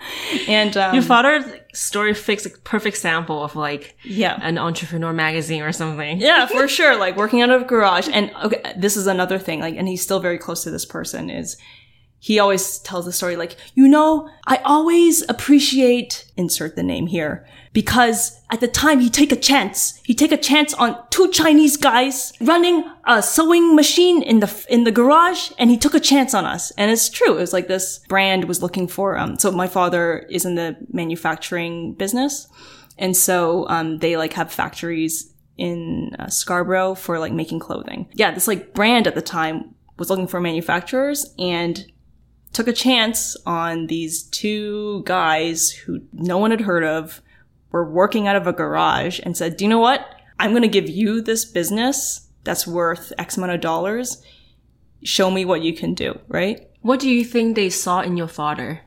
and 0.49 0.77
um, 0.77 0.95
Your 0.95 1.03
father's 1.03 1.45
story 1.73 2.15
fits 2.15 2.45
a 2.47 2.51
perfect 2.51 2.97
sample 2.99 3.43
of 3.43 3.57
like 3.57 3.97
yeah, 4.03 4.39
an 4.43 4.59
entrepreneur 4.59 5.13
magazine 5.13 5.63
or 5.63 5.73
something. 5.73 6.21
Yeah, 6.21 6.47
for 6.47 6.69
sure. 6.77 6.97
Like 6.97 7.17
working 7.17 7.41
out 7.43 7.51
of 7.51 7.63
a 7.63 7.65
garage. 7.65 8.09
And 8.13 8.31
okay, 8.45 8.75
this 8.77 8.97
is 8.97 9.07
another 9.07 9.39
thing. 9.39 9.61
Like, 9.61 9.77
and 9.77 9.89
he's 9.89 10.03
still 10.03 10.21
very 10.21 10.39
close 10.39 10.63
to 10.65 10.71
this 10.71 10.85
person 10.85 11.31
is 11.31 11.57
he 12.19 12.39
always 12.39 12.79
tells 12.79 13.05
the 13.05 13.13
story 13.13 13.37
like, 13.37 13.57
you 13.75 13.87
know, 13.87 14.29
I 14.47 14.57
always 14.65 15.23
appreciate, 15.29 16.25
insert 16.37 16.75
the 16.75 16.83
name 16.83 17.07
here, 17.07 17.47
because 17.73 18.41
at 18.51 18.61
the 18.61 18.69
time 18.69 19.01
he'd 19.01 19.15
take 19.15 19.33
a 19.33 19.37
chance. 19.37 20.01
He'd 20.05 20.19
take 20.19 20.33
a 20.33 20.37
chance 20.37 20.75
on 20.75 20.99
two 21.11 21.31
Chinese 21.31 21.77
guys 21.77 22.33
running 22.41 22.85
a 23.05 23.23
sewing 23.23 23.77
machine 23.77 24.23
in 24.23 24.41
the, 24.41 24.67
in 24.69 24.85
the 24.85 24.91
garage 24.91 25.51
and 25.59 25.71
he 25.71 25.77
took 25.77 25.95
a 25.95 26.01
chance 26.01 26.35
on 26.35 26.45
us. 26.45 26.71
And 26.73 26.91
it's 26.91 27.09
true. 27.09 27.37
It 27.37 27.41
was 27.41 27.53
like 27.53 27.69
this 27.69 27.99
brand 28.09 28.47
was 28.47 28.63
looking 28.63 28.89
for, 28.89 29.17
um, 29.19 29.39
so 29.39 29.53
my 29.53 29.69
father 29.69 30.27
is 30.31 30.45
in 30.45 30.55
the 30.55 30.77
manufacturing 30.93 31.95
business. 31.95 32.49
And 32.99 33.17
so, 33.17 33.69
um, 33.69 33.99
they 33.99 34.17
like 34.17 34.33
have 34.33 34.51
factories 34.51 35.33
in 35.59 36.17
uh, 36.19 36.29
Scarborough 36.29 36.95
for 36.95 37.19
like 37.19 37.33
making 37.33 37.61
clothing. 37.61 38.09
Yeah, 38.15 38.31
this 38.31 38.49
like 38.49 38.75
brand 38.75 39.07
at 39.07 39.15
the 39.15 39.23
time 39.23 39.75
was 39.99 40.11
looking 40.11 40.27
for 40.27 40.41
manufacturers 40.41 41.27
and 41.39 41.87
took 42.57 42.69
a 42.69 42.73
chance 42.73 43.37
on 43.45 43.87
these 43.87 44.23
two 44.23 45.03
guys 45.05 45.71
who 45.71 46.01
no 46.15 46.39
one 46.39 46.51
had 46.51 46.63
heard 46.63 46.85
of, 46.85 47.21
were 47.71 47.85
working 47.85 48.27
out 48.27 48.35
of 48.35 48.47
a 48.47 48.53
garage 48.55 49.21
and 49.23 49.37
said, 49.37 49.59
Do 49.59 49.65
you 49.67 49.69
know 49.69 49.79
what? 49.79 50.15
I'm 50.39 50.53
going 50.53 50.63
to 50.63 50.69
give 50.69 50.89
you 50.89 51.21
this 51.21 51.45
business 51.45 52.27
that's 52.45 52.67
worth 52.67 53.13
X 53.19 53.37
amount 53.37 53.53
of 53.53 53.61
dollars. 53.61 54.23
Show 55.05 55.31
me 55.31 55.45
what 55.45 55.61
you 55.61 55.75
can 55.75 55.93
do, 55.93 56.19
right? 56.29 56.67
What 56.81 56.99
do 56.99 57.11
you 57.11 57.27
think 57.27 57.57
they 57.57 57.69
saw 57.69 58.01
in 58.01 58.17
your 58.17 58.27
father? 58.27 58.81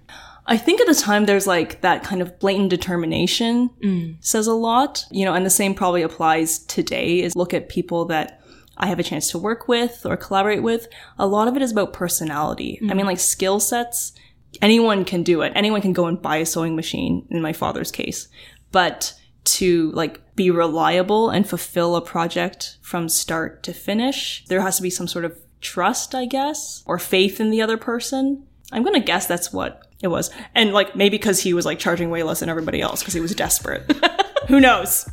I 0.48 0.58
think 0.58 0.82
at 0.82 0.88
the 0.88 0.96
time 0.96 1.28
there's 1.28 1.46
like 1.46 1.82
that 1.82 2.04
kind 2.04 2.24
of 2.24 2.40
blatant 2.40 2.72
determination 2.72 3.70
mm. 3.84 4.18
says 4.20 4.48
a 4.48 4.54
lot, 4.54 5.06
you 5.12 5.26
know, 5.26 5.36
and 5.36 5.46
the 5.46 5.52
same 5.52 5.76
probably 5.76 6.02
applies 6.02 6.58
today 6.66 7.22
is 7.22 7.36
look 7.36 7.54
at 7.54 7.70
people 7.70 8.06
that 8.06 8.39
I 8.80 8.88
have 8.88 9.00
a 9.00 9.04
chance 9.04 9.30
to 9.32 9.38
work 9.38 9.68
with 9.68 10.06
or 10.06 10.16
collaborate 10.16 10.64
with. 10.64 10.88
A 11.18 11.28
lot 11.28 11.48
of 11.48 11.56
it 11.56 11.62
is 11.62 11.72
about 11.72 11.94
personality. 11.94 12.80
I 12.90 12.94
mean, 12.94 13.06
like 13.06 13.20
skill 13.20 13.60
sets, 13.60 14.14
anyone 14.62 15.06
can 15.06 15.24
do 15.24 15.42
it. 15.42 15.52
Anyone 15.56 15.82
can 15.82 15.94
go 15.94 16.06
and 16.06 16.22
buy 16.22 16.38
a 16.38 16.46
sewing 16.46 16.76
machine 16.76 17.28
in 17.30 17.42
my 17.42 17.54
father's 17.54 17.92
case, 17.92 18.28
but 18.72 19.14
to 19.46 19.92
like 19.92 20.36
be 20.36 20.52
reliable 20.52 21.30
and 21.30 21.48
fulfill 21.48 21.96
a 21.96 22.02
project 22.02 22.78
from 22.82 23.10
start 23.10 23.64
to 23.64 23.74
finish, 23.74 24.46
there 24.46 24.62
has 24.62 24.78
to 24.78 24.84
be 24.84 24.90
some 24.90 25.08
sort 25.08 25.26
of 25.26 25.38
trust, 25.62 26.16
I 26.16 26.26
guess, 26.26 26.84
or 26.86 27.00
faith 27.00 27.40
in 27.40 27.50
the 27.50 27.62
other 27.62 27.78
person. 27.78 28.46
I'm 28.72 28.84
gonna 28.84 29.00
guess 29.00 29.26
that's 29.26 29.52
what 29.52 29.88
it 30.02 30.08
was. 30.08 30.30
And 30.56 30.72
like 30.72 30.96
maybe 30.96 31.18
because 31.18 31.42
he 31.42 31.54
was 31.54 31.66
like 31.66 31.80
charging 31.80 32.10
way 32.10 32.24
less 32.24 32.40
than 32.40 32.50
everybody 32.50 32.82
else 32.82 33.02
because 33.02 33.14
he 33.14 33.20
was 33.20 33.36
desperate. 33.36 33.92
Who 34.50 34.60
knows? 34.60 35.08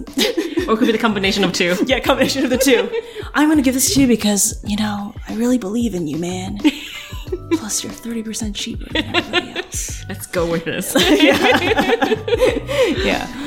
Or 0.66 0.72
it 0.72 0.78
could 0.78 0.86
be 0.86 0.92
the 0.92 0.98
combination 0.98 1.44
of 1.44 1.52
two. 1.52 1.76
Yeah, 1.84 2.00
combination 2.00 2.44
of 2.44 2.50
the 2.50 2.56
two. 2.56 2.90
I'm 3.34 3.50
gonna 3.50 3.60
give 3.60 3.74
this 3.74 3.94
to 3.94 4.00
you 4.00 4.06
because, 4.06 4.58
you 4.64 4.78
know, 4.78 5.14
I 5.28 5.34
really 5.34 5.58
believe 5.58 5.94
in 5.94 6.06
you, 6.06 6.16
man. 6.16 6.58
Plus 7.52 7.84
you're 7.84 7.92
30% 7.92 8.54
cheaper 8.54 8.86
than 8.90 9.14
everybody 9.14 9.50
else. 9.60 10.06
Let's 10.08 10.26
go 10.26 10.50
with 10.50 10.64
this. 10.64 10.94
Yeah. 13.04 13.42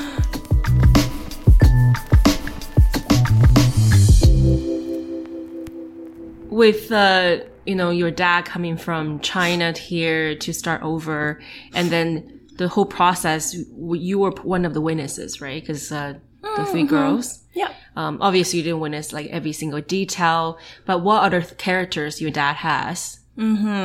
with 6.52 6.92
uh 6.92 7.38
you 7.66 7.76
know 7.76 7.90
your 7.92 8.12
dad 8.12 8.44
coming 8.44 8.76
from 8.76 9.20
China 9.20 9.72
here 9.72 10.36
to 10.36 10.52
start 10.52 10.82
over 10.82 11.40
and 11.74 11.90
then 11.90 12.39
the 12.60 12.68
whole 12.68 12.86
process, 12.86 13.44
you 14.10 14.20
were 14.20 14.32
one 14.56 14.64
of 14.66 14.74
the 14.78 14.82
witnesses 14.82 15.42
right? 15.46 15.62
Because 15.62 15.92
uh, 15.92 16.14
the 16.58 16.66
three 16.72 16.84
girls. 16.96 17.26
Yeah. 17.62 17.72
um 18.02 18.16
obviously 18.28 18.56
you 18.60 18.64
didn't 18.68 18.82
witness 18.86 19.08
like 19.18 19.28
every 19.38 19.54
single 19.62 19.82
detail 19.98 20.44
but 20.88 20.98
what 21.08 21.20
other 21.28 21.42
characters 21.68 22.14
your 22.24 22.32
dad 22.42 22.56
has 22.70 22.98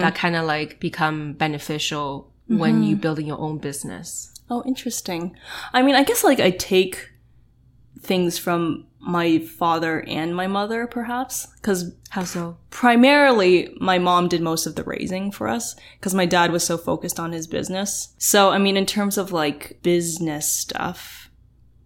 that 0.05 0.15
kind 0.23 0.35
of 0.39 0.45
like 0.55 0.71
become 0.89 1.19
beneficial 1.45 2.07
when 2.63 2.75
you 2.87 2.95
building 3.05 3.27
your 3.33 3.41
own 3.47 3.57
business? 3.69 4.09
Oh, 4.51 4.63
interesting. 4.73 5.23
I 5.73 5.79
mean, 5.83 5.95
I 6.01 6.03
guess 6.09 6.23
like 6.31 6.41
I 6.49 6.51
take 6.75 6.95
things 8.11 8.33
from 8.45 8.61
my 9.07 9.39
father 9.39 10.03
and 10.09 10.35
my 10.35 10.47
mother, 10.47 10.87
perhaps, 10.87 11.47
because 11.57 11.93
how 12.11 12.25
so 12.25 12.57
primarily 12.71 13.75
my 13.81 13.99
mom 13.99 14.29
did 14.29 14.41
most 14.41 14.67
of 14.67 14.77
the 14.77 14.85
raising 14.85 15.31
for 15.31 15.47
us 15.49 15.77
because 15.99 16.15
my 16.15 16.25
dad 16.27 16.51
was 16.51 16.65
so 16.65 16.79
focused 16.79 17.21
on 17.21 17.33
his 17.33 17.47
business. 17.47 18.15
So, 18.19 18.51
I 18.51 18.59
mean, 18.59 18.77
in 18.77 18.87
terms 18.87 19.19
of 19.19 19.31
like 19.33 19.79
business 19.83 20.51
stuff, 20.51 21.31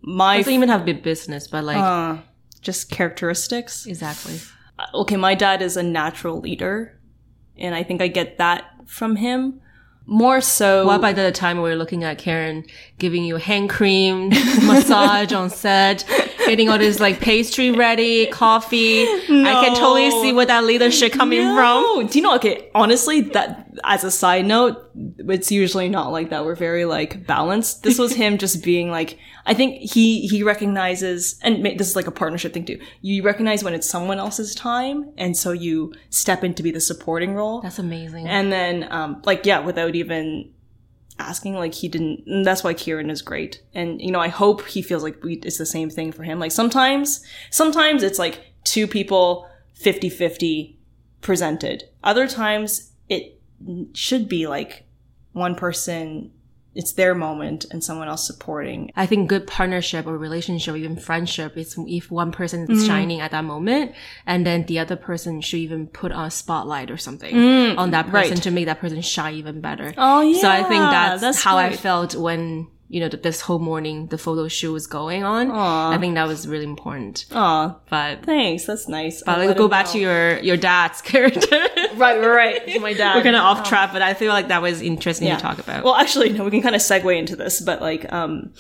my 0.01 0.39
doesn't 0.39 0.53
even 0.53 0.69
have 0.69 0.85
big 0.85 1.03
business 1.03 1.49
but 1.49 1.65
like 1.65 1.77
uh, 1.77 2.19
just 2.61 2.91
characteristics. 2.91 3.87
Exactly. 3.87 4.39
Uh, 4.79 4.85
Okay, 4.95 5.17
my 5.17 5.35
dad 5.35 5.61
is 5.61 5.77
a 5.77 5.83
natural 5.83 6.39
leader, 6.41 7.01
and 7.57 7.75
I 7.75 7.83
think 7.83 8.01
I 8.01 8.07
get 8.07 8.39
that 8.39 8.65
from 8.87 9.17
him. 9.17 9.61
More 10.07 10.41
so, 10.41 10.87
What 10.87 11.01
about 11.01 11.17
the 11.17 11.33
time 11.33 11.57
we 11.59 11.69
were 11.69 11.77
looking 11.77 12.03
at 12.05 12.17
Kieran 12.17 12.65
giving 12.99 13.25
you 13.25 13.37
hand 13.37 13.69
cream, 13.69 14.29
massage 14.65 15.33
on 15.33 15.51
set, 15.51 16.05
getting 16.49 16.69
all 16.69 16.79
this 16.79 17.01
like 17.01 17.21
pastry 17.21 17.71
ready, 17.71 18.27
coffee? 18.27 19.03
I 19.03 19.65
can 19.65 19.75
totally 19.75 20.11
see 20.11 20.33
where 20.33 20.47
that 20.47 20.65
leadership 20.65 21.13
coming 21.13 21.43
from. 21.55 22.07
Do 22.07 22.19
you 22.19 22.23
know? 22.23 22.35
Okay, 22.37 22.71
honestly, 22.75 23.21
that 23.21 23.71
as 23.85 24.05
a 24.05 24.11
side 24.11 24.47
note, 24.47 24.91
it's 25.19 25.53
usually 25.53 25.89
not 25.89 26.11
like 26.13 26.31
that. 26.31 26.45
We're 26.45 26.55
very 26.57 26.85
like 26.85 27.27
balanced. 27.27 27.83
This 27.83 27.99
was 27.99 28.15
him 28.15 28.39
just 28.39 28.65
being 28.65 28.91
like. 28.91 29.19
I 29.47 29.55
think 29.55 29.81
he 29.81 30.27
he 30.27 30.43
recognizes, 30.43 31.39
and 31.43 31.65
this 31.65 31.89
is 31.89 31.97
like 31.97 32.07
a 32.07 32.11
partnership 32.11 32.53
thing 32.53 32.67
too. 32.67 32.79
You 33.01 33.23
recognize 33.23 33.65
when 33.65 33.73
it's 33.73 33.89
someone 33.89 34.19
else's 34.19 34.55
time, 34.55 35.11
and 35.17 35.35
so 35.37 35.53
you 35.53 35.95
step 36.11 36.45
in 36.45 36.53
to 36.55 36.63
be 36.63 36.71
the 36.71 36.83
supporting 36.83 37.35
role. 37.35 37.63
That's 37.63 37.79
amazing. 37.79 38.29
And 38.29 38.53
then, 38.53 38.87
um, 38.91 39.23
like, 39.25 39.47
yeah, 39.47 39.61
without 39.61 39.95
even 39.95 40.51
asking, 41.19 41.55
like, 41.55 41.75
he 41.75 41.89
didn't, 41.89 42.45
that's 42.45 42.63
why 42.65 42.75
Kieran 42.75 43.11
is 43.11 43.23
great. 43.23 43.63
And, 43.75 44.01
you 44.01 44.11
know, 44.11 44.21
I 44.21 44.29
hope 44.29 44.67
he 44.67 44.83
feels 44.83 45.03
like 45.03 45.23
we, 45.23 45.35
it's 45.35 45.59
the 45.59 45.67
same 45.67 45.91
thing 45.91 46.13
for 46.13 46.23
him. 46.23 46.39
Like, 46.39 46.53
sometimes, 46.53 47.25
sometimes 47.51 48.03
it's 48.03 48.19
like 48.19 48.41
two 48.65 48.87
people 48.87 49.49
50 49.75 50.09
50 50.09 50.79
presented. 51.21 51.85
Other 52.03 52.27
times 52.27 52.93
it 53.09 53.41
should 53.93 54.29
be 54.29 54.47
like 54.47 54.85
one 55.33 55.55
person, 55.55 56.33
it's 56.75 56.93
their 56.93 57.15
moment 57.15 57.67
and 57.71 57.83
someone 57.83 58.09
else 58.09 58.27
supporting. 58.27 58.93
I 58.95 59.07
think 59.07 59.29
good 59.29 59.47
partnership 59.47 60.07
or 60.07 60.17
relationship, 60.17 60.77
even 60.77 60.97
friendship, 60.97 61.57
is 61.57 61.75
if 61.79 62.11
one 62.11 62.31
person 62.31 62.71
is 62.71 62.85
mm. 62.85 62.87
shining 62.87 63.21
at 63.21 63.33
that 63.33 63.45
moment, 63.45 63.93
and 64.27 64.47
then 64.47 64.65
the 64.67 64.79
other 64.79 64.97
person 64.97 65.41
should 65.41 65.61
even 65.61 65.87
put 65.87 66.13
on 66.13 66.27
a 66.27 66.31
spotlight 66.31 66.91
or 66.91 66.97
something 66.97 67.35
mm, 67.35 67.79
on 67.79 67.91
that 67.93 68.07
person 68.09 68.35
right. 68.35 68.43
to 68.43 68.51
make 68.51 68.67
that 68.67 68.81
person 68.81 69.01
shine 69.03 69.35
even 69.35 69.61
better. 69.61 69.93
Oh, 69.97 70.21
yeah. 70.21 70.41
So 70.41 70.49
I 70.49 70.63
think 70.63 70.81
that's, 70.81 71.21
that's 71.21 71.43
how 71.43 71.57
I 71.57 71.75
felt 71.75 72.15
when 72.15 72.69
you 72.89 73.01
know 73.01 73.09
th- 73.09 73.23
this 73.23 73.41
whole 73.43 73.59
morning 73.59 74.07
the 74.07 74.17
photo 74.19 74.49
shoot 74.49 74.73
was 74.73 74.87
going 74.87 75.23
on. 75.25 75.51
I 75.51 75.99
think 75.99 76.15
that 76.15 76.27
was 76.27 76.49
really 76.49 76.65
important. 76.65 77.27
Aw, 77.33 77.77
But 77.91 78.25
thanks. 78.25 78.65
That's 78.67 78.89
nice. 78.89 79.23
but 79.23 79.39
let's 79.39 79.59
go 79.59 79.69
back 79.69 79.87
to 79.89 79.99
your 79.99 80.39
your 80.41 80.57
dad's 80.57 81.01
character. 81.03 81.57
Right, 81.97 82.21
right. 82.21 82.81
My 82.81 82.93
dad. 82.93 83.17
We're 83.17 83.23
kind 83.25 83.35
of 83.35 83.43
off 83.43 83.69
track, 83.69 83.93
but 83.93 84.03
I 84.03 84.15
feel 84.15 84.33
like 84.33 84.49
that 84.49 84.63
was 84.63 84.81
interesting 84.81 85.29
to 85.35 85.37
talk 85.41 85.59
about. 85.59 85.83
Well, 85.83 85.95
actually, 85.97 86.29
no, 86.31 86.45
we 86.45 86.51
can 86.53 86.63
kind 86.63 86.77
of 86.77 86.81
segue 86.81 87.17
into 87.19 87.35
this, 87.35 87.61
but 87.61 87.81
like, 87.81 88.13
um, 88.13 88.53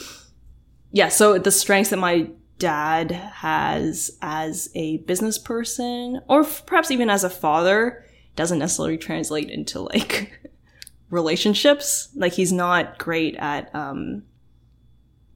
yeah, 0.90 1.08
so 1.08 1.38
the 1.38 1.52
strengths 1.52 1.90
that 1.90 1.98
my 1.98 2.28
dad 2.58 3.12
has 3.12 4.10
as 4.22 4.70
a 4.74 4.96
business 4.98 5.38
person, 5.38 6.20
or 6.28 6.40
f- 6.40 6.64
perhaps 6.66 6.90
even 6.90 7.10
as 7.10 7.22
a 7.22 7.30
father, 7.30 8.04
doesn't 8.34 8.58
necessarily 8.58 8.98
translate 8.98 9.50
into 9.50 9.80
like 9.82 10.40
relationships. 11.10 12.08
Like, 12.14 12.32
he's 12.32 12.52
not 12.52 12.98
great 12.98 13.36
at, 13.36 13.74
um, 13.74 14.24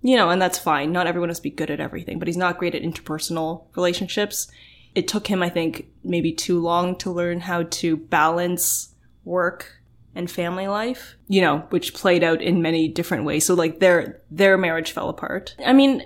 you 0.03 0.17
know, 0.17 0.31
and 0.31 0.41
that's 0.41 0.59
fine. 0.59 0.93
Not 0.93 1.07
everyone 1.07 1.31
has 1.31 1.39
to 1.39 1.43
be 1.43 1.51
good 1.51 1.71
at 1.71 1.81
everything, 1.81 2.19
but 2.19 2.29
he's 2.29 2.37
not 2.37 2.59
great 2.59 2.75
at 2.75 2.83
interpersonal 2.83 3.65
relationships. 3.77 4.49
It 4.95 5.09
took 5.09 5.27
him, 5.27 5.43
I 5.43 5.49
think, 5.49 5.87
maybe 6.05 6.33
too 6.33 6.61
long 6.61 6.97
to 6.97 7.11
learn 7.11 7.41
how 7.41 7.63
to 7.65 7.97
balance 7.97 8.95
work 9.25 9.83
and 10.15 10.31
family 10.31 10.69
life, 10.69 11.17
you 11.29 11.41
know, 11.41 11.59
which 11.71 11.95
played 11.95 12.23
out 12.23 12.43
in 12.43 12.63
many 12.63 12.89
different 12.89 13.25
ways. 13.25 13.47
So 13.47 13.55
like 13.55 13.81
their 13.81 14.21
their 14.31 14.59
marriage 14.59 14.93
fell 14.93 15.09
apart. 15.09 15.57
I 15.65 15.73
mean, 15.73 16.05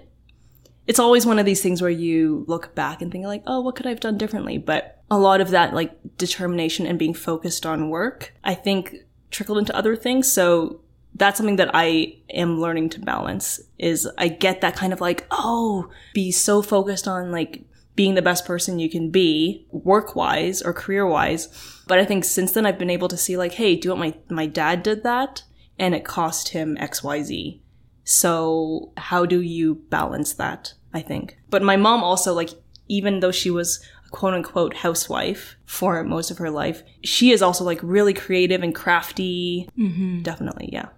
it's 0.87 1.01
always 1.01 1.27
one 1.27 1.39
of 1.39 1.47
these 1.47 1.63
things 1.63 1.83
where 1.83 1.91
you 1.91 2.45
look 2.47 2.75
back 2.75 3.03
and 3.03 3.11
think 3.11 3.25
like, 3.25 3.43
"Oh, 3.47 3.61
what 3.61 3.75
could 3.75 3.87
I 3.87 3.91
have 3.91 4.01
done 4.01 4.19
differently?" 4.19 4.59
But 4.59 5.03
a 5.11 5.19
lot 5.19 5.41
of 5.41 5.51
that 5.51 5.75
like 5.75 5.93
determination 6.17 6.87
and 6.87 6.99
being 6.99 7.15
focused 7.15 7.67
on 7.67 7.91
work, 7.91 8.35
I 8.45 8.55
think 8.55 8.95
trickled 9.37 9.59
into 9.59 9.77
other 9.77 9.95
things. 9.95 10.31
So 10.33 10.81
that's 11.15 11.37
something 11.37 11.57
that 11.57 11.71
I 11.73 12.17
am 12.31 12.61
learning 12.61 12.91
to 12.91 13.01
balance 13.01 13.61
is 13.79 14.09
I 14.19 14.29
get 14.29 14.61
that 14.61 14.77
kind 14.77 14.93
of 14.93 15.01
like, 15.01 15.27
"Oh, 15.31 15.91
be 16.15 16.33
so 16.33 16.63
focused 16.63 17.07
on 17.07 17.31
like 17.31 17.65
being 17.97 18.15
the 18.15 18.23
best 18.23 18.45
person 18.45 18.79
you 18.79 18.91
can 18.91 19.11
be 19.11 19.67
work 19.71 20.15
wise 20.15 20.61
or 20.61 20.73
career 20.73 21.07
wise. 21.07 21.49
But 21.89 21.99
I 21.99 22.05
think 22.05 22.25
since 22.25 22.53
then 22.53 22.67
I've 22.67 22.79
been 22.79 22.91
able 22.91 23.09
to 23.09 23.17
see 23.17 23.37
like, 23.39 23.53
hey, 23.53 23.75
do 23.75 23.89
you 23.89 23.95
know 23.95 24.01
what 24.01 24.15
my, 24.29 24.35
my 24.35 24.47
dad 24.47 24.83
did 24.83 25.03
that 25.03 25.43
and 25.79 25.95
it 25.95 26.05
cost 26.05 26.51
him 26.51 26.77
XYZ. 26.77 27.61
So 28.05 28.93
how 28.99 29.25
do 29.25 29.41
you 29.41 29.77
balance 29.89 30.35
that? 30.35 30.75
I 30.93 31.03
think. 31.03 31.39
But 31.51 31.63
my 31.63 31.77
mom 31.77 32.03
also 32.05 32.33
like, 32.33 32.51
even 32.89 33.21
though 33.21 33.33
she 33.33 33.51
was 33.51 33.85
quote 34.17 34.33
unquote 34.33 34.73
housewife 34.73 35.57
for 35.67 36.03
most 36.03 36.31
of 36.31 36.39
her 36.39 36.49
life, 36.49 36.83
she 37.05 37.33
is 37.33 37.43
also 37.43 37.65
like 37.65 37.79
really 37.83 38.15
creative 38.15 38.63
and 38.63 38.75
crafty. 38.75 39.69
Mm-hmm. 39.79 40.23
Definitely. 40.23 40.71
Yeah. 40.73 40.89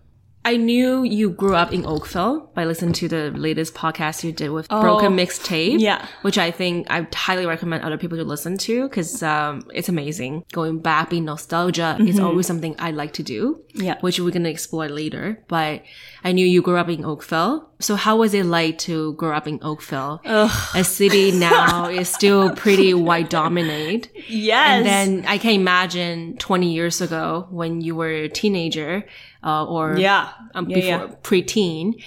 I 0.48 0.56
knew 0.56 1.02
you 1.02 1.28
grew 1.28 1.54
up 1.54 1.74
in 1.74 1.84
Oakville 1.84 2.50
by 2.54 2.64
listening 2.64 2.94
to 2.94 3.06
the 3.06 3.30
latest 3.32 3.74
podcast 3.74 4.24
you 4.24 4.32
did 4.32 4.48
with 4.48 4.66
Broken 4.70 5.14
Mixtape. 5.14 5.74
Oh, 5.74 5.76
yeah. 5.76 6.08
Which 6.22 6.38
I 6.38 6.50
think 6.50 6.86
I 6.88 7.06
highly 7.14 7.44
recommend 7.44 7.84
other 7.84 7.98
people 7.98 8.16
to 8.16 8.24
listen 8.24 8.56
to 8.56 8.88
because 8.88 9.22
um, 9.22 9.68
it's 9.74 9.90
amazing. 9.90 10.46
Going 10.52 10.78
back, 10.78 11.10
being 11.10 11.26
nostalgia 11.26 11.98
is 12.00 12.18
always 12.18 12.46
something 12.46 12.74
I 12.78 12.92
like 12.92 13.12
to 13.14 13.22
do. 13.22 13.62
Mm-hmm. 13.74 13.82
Yeah. 13.82 14.00
Which 14.00 14.20
we're 14.20 14.30
going 14.30 14.44
to 14.44 14.48
explore 14.48 14.88
later. 14.88 15.44
But 15.48 15.82
I 16.24 16.32
knew 16.32 16.46
you 16.46 16.62
grew 16.62 16.78
up 16.78 16.88
in 16.88 17.04
Oakville. 17.04 17.68
So 17.80 17.94
how 17.94 18.16
was 18.16 18.32
it 18.32 18.46
like 18.46 18.78
to 18.78 19.12
grow 19.14 19.36
up 19.36 19.46
in 19.46 19.58
Oakville? 19.60 20.22
A 20.24 20.82
city 20.82 21.30
now 21.30 21.90
is 21.90 22.08
still 22.08 22.56
pretty 22.56 22.94
white 22.94 23.28
dominated. 23.28 24.10
Yes. 24.28 24.86
And 24.86 24.86
then 24.86 25.26
I 25.26 25.38
can 25.38 25.52
imagine 25.52 26.36
20 26.36 26.72
years 26.72 27.00
ago 27.00 27.46
when 27.50 27.80
you 27.80 27.94
were 27.94 28.10
a 28.10 28.28
teenager 28.28 29.04
uh, 29.42 29.64
or 29.66 29.96
yeah. 29.96 30.32
um, 30.54 30.68
Yeah, 30.68 30.76
before 30.76 31.08
yeah. 31.08 31.14
preteen. 31.22 32.02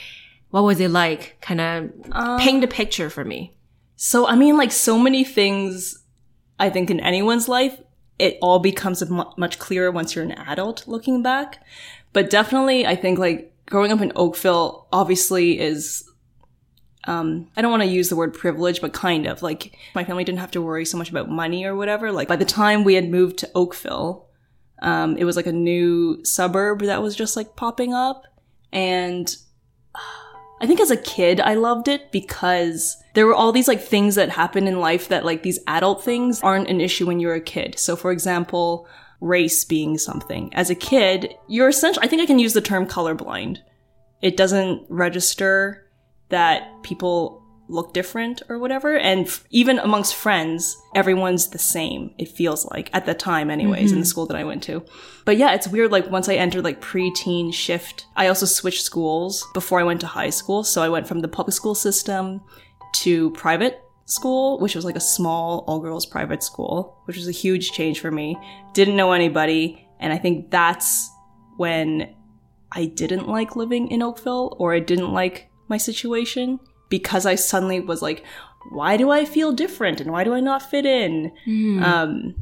What 0.49 0.63
was 0.63 0.79
it 0.79 0.91
like? 0.91 1.39
Kind 1.41 1.61
of 1.61 1.91
Uh, 2.11 2.37
paint 2.37 2.61
the 2.61 2.67
picture 2.67 3.09
for 3.09 3.23
me. 3.23 3.55
So, 3.95 4.27
I 4.27 4.35
mean, 4.35 4.57
like 4.57 4.71
so 4.71 4.97
many 4.97 5.23
things, 5.23 6.03
I 6.59 6.69
think 6.69 6.89
in 6.89 6.99
anyone's 6.99 7.47
life, 7.47 7.79
it 8.19 8.37
all 8.41 8.59
becomes 8.59 9.03
much 9.09 9.59
clearer 9.59 9.91
once 9.91 10.13
you're 10.15 10.25
an 10.25 10.33
adult 10.33 10.87
looking 10.87 11.23
back. 11.23 11.63
But 12.13 12.29
definitely, 12.29 12.85
I 12.85 12.95
think 12.95 13.17
like 13.17 13.53
growing 13.65 13.91
up 13.91 14.01
in 14.01 14.11
Oakville 14.15 14.87
obviously 14.91 15.59
is, 15.59 16.03
um, 17.05 17.49
I 17.55 17.61
don't 17.61 17.71
want 17.71 17.83
to 17.83 17.89
use 17.89 18.09
the 18.09 18.15
word 18.15 18.33
privilege, 18.33 18.81
but 18.81 18.93
kind 18.93 19.25
of 19.25 19.41
like 19.41 19.75
my 19.95 20.03
family 20.03 20.23
didn't 20.23 20.39
have 20.39 20.51
to 20.51 20.61
worry 20.61 20.85
so 20.85 20.97
much 20.97 21.09
about 21.09 21.29
money 21.29 21.65
or 21.65 21.75
whatever. 21.75 22.11
Like 22.11 22.27
by 22.27 22.35
the 22.35 22.45
time 22.45 22.83
we 22.83 22.95
had 22.95 23.09
moved 23.09 23.37
to 23.39 23.49
Oakville, 23.55 24.27
um, 24.81 25.17
it 25.17 25.25
was 25.25 25.35
like 25.35 25.47
a 25.47 25.53
new 25.53 26.23
suburb 26.25 26.81
that 26.81 27.01
was 27.01 27.15
just 27.15 27.35
like 27.35 27.55
popping 27.55 27.93
up. 27.93 28.25
And 28.71 29.35
I 30.61 30.67
think 30.67 30.79
as 30.79 30.91
a 30.91 30.97
kid, 30.97 31.39
I 31.39 31.55
loved 31.55 31.87
it 31.87 32.11
because 32.11 32.97
there 33.13 33.25
were 33.25 33.35
all 33.35 33.51
these 33.51 33.67
like 33.67 33.81
things 33.81 34.15
that 34.15 34.29
happen 34.29 34.67
in 34.67 34.79
life 34.79 35.07
that 35.09 35.25
like 35.25 35.43
these 35.43 35.59
adult 35.67 36.03
things 36.03 36.41
aren't 36.41 36.69
an 36.69 36.81
issue 36.81 37.07
when 37.07 37.19
you're 37.19 37.35
a 37.35 37.41
kid. 37.41 37.77
So 37.77 37.95
for 37.95 38.11
example, 38.11 38.87
race 39.19 39.63
being 39.65 39.97
something. 39.97 40.53
As 40.53 40.69
a 40.69 40.75
kid, 40.75 41.35
you're 41.47 41.69
essentially, 41.69 42.05
I 42.05 42.09
think 42.09 42.21
I 42.21 42.25
can 42.25 42.39
use 42.39 42.53
the 42.53 42.61
term 42.61 42.87
colorblind. 42.87 43.59
It 44.21 44.37
doesn't 44.37 44.85
register 44.89 45.87
that 46.29 46.83
people 46.83 47.40
look 47.71 47.93
different 47.93 48.41
or 48.49 48.59
whatever. 48.59 48.97
And 48.97 49.27
f- 49.27 49.43
even 49.49 49.79
amongst 49.79 50.15
friends, 50.15 50.77
everyone's 50.93 51.49
the 51.49 51.57
same, 51.57 52.13
it 52.17 52.27
feels 52.27 52.65
like, 52.65 52.89
at 52.93 53.05
the 53.05 53.13
time, 53.13 53.49
anyways, 53.49 53.91
in 53.91 53.97
the 53.97 54.03
mm-hmm. 54.03 54.09
school 54.09 54.25
that 54.27 54.37
I 54.37 54.43
went 54.43 54.63
to. 54.63 54.83
But 55.25 55.37
yeah, 55.37 55.53
it's 55.53 55.67
weird. 55.67 55.91
Like, 55.91 56.09
once 56.09 56.29
I 56.29 56.35
entered 56.35 56.63
like 56.63 56.81
preteen 56.81 57.53
shift, 57.53 58.05
I 58.15 58.27
also 58.27 58.45
switched 58.45 58.83
schools 58.83 59.47
before 59.53 59.79
I 59.79 59.83
went 59.83 60.01
to 60.01 60.07
high 60.07 60.29
school. 60.29 60.63
So 60.63 60.81
I 60.81 60.89
went 60.89 61.07
from 61.07 61.19
the 61.19 61.27
public 61.27 61.53
school 61.53 61.75
system 61.75 62.41
to 62.97 63.31
private 63.31 63.81
school, 64.05 64.59
which 64.59 64.75
was 64.75 64.85
like 64.85 64.95
a 64.95 65.01
small 65.01 65.63
all 65.67 65.79
girls 65.79 66.05
private 66.05 66.43
school, 66.43 66.97
which 67.05 67.17
was 67.17 67.27
a 67.27 67.31
huge 67.31 67.71
change 67.71 67.99
for 67.99 68.11
me. 68.11 68.37
Didn't 68.73 68.97
know 68.97 69.13
anybody. 69.13 69.87
And 69.99 70.11
I 70.11 70.17
think 70.17 70.51
that's 70.51 71.09
when 71.57 72.13
I 72.71 72.85
didn't 72.85 73.27
like 73.27 73.55
living 73.55 73.89
in 73.89 74.01
Oakville 74.01 74.55
or 74.59 74.73
I 74.73 74.79
didn't 74.79 75.13
like 75.13 75.49
my 75.67 75.77
situation 75.77 76.59
because 76.91 77.25
I 77.25 77.33
suddenly 77.33 77.79
was 77.79 78.03
like, 78.03 78.23
why 78.69 78.97
do 78.97 79.09
I 79.09 79.25
feel 79.25 79.51
different 79.51 79.99
and 79.99 80.11
why 80.11 80.23
do 80.23 80.35
I 80.35 80.39
not 80.39 80.61
fit 80.61 80.85
in? 80.85 81.31
Um, 81.83 82.35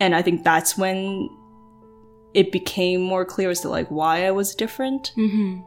and 0.00 0.14
I 0.14 0.22
think 0.22 0.44
that's 0.44 0.78
when 0.78 1.28
it 2.32 2.50
became 2.50 3.02
more 3.02 3.26
clear 3.26 3.50
as 3.50 3.60
to 3.60 3.68
like 3.68 3.88
why 3.88 4.24
I 4.24 4.30
was 4.30 4.54
different. 4.54 5.12
Mm-hmm. 5.18 5.60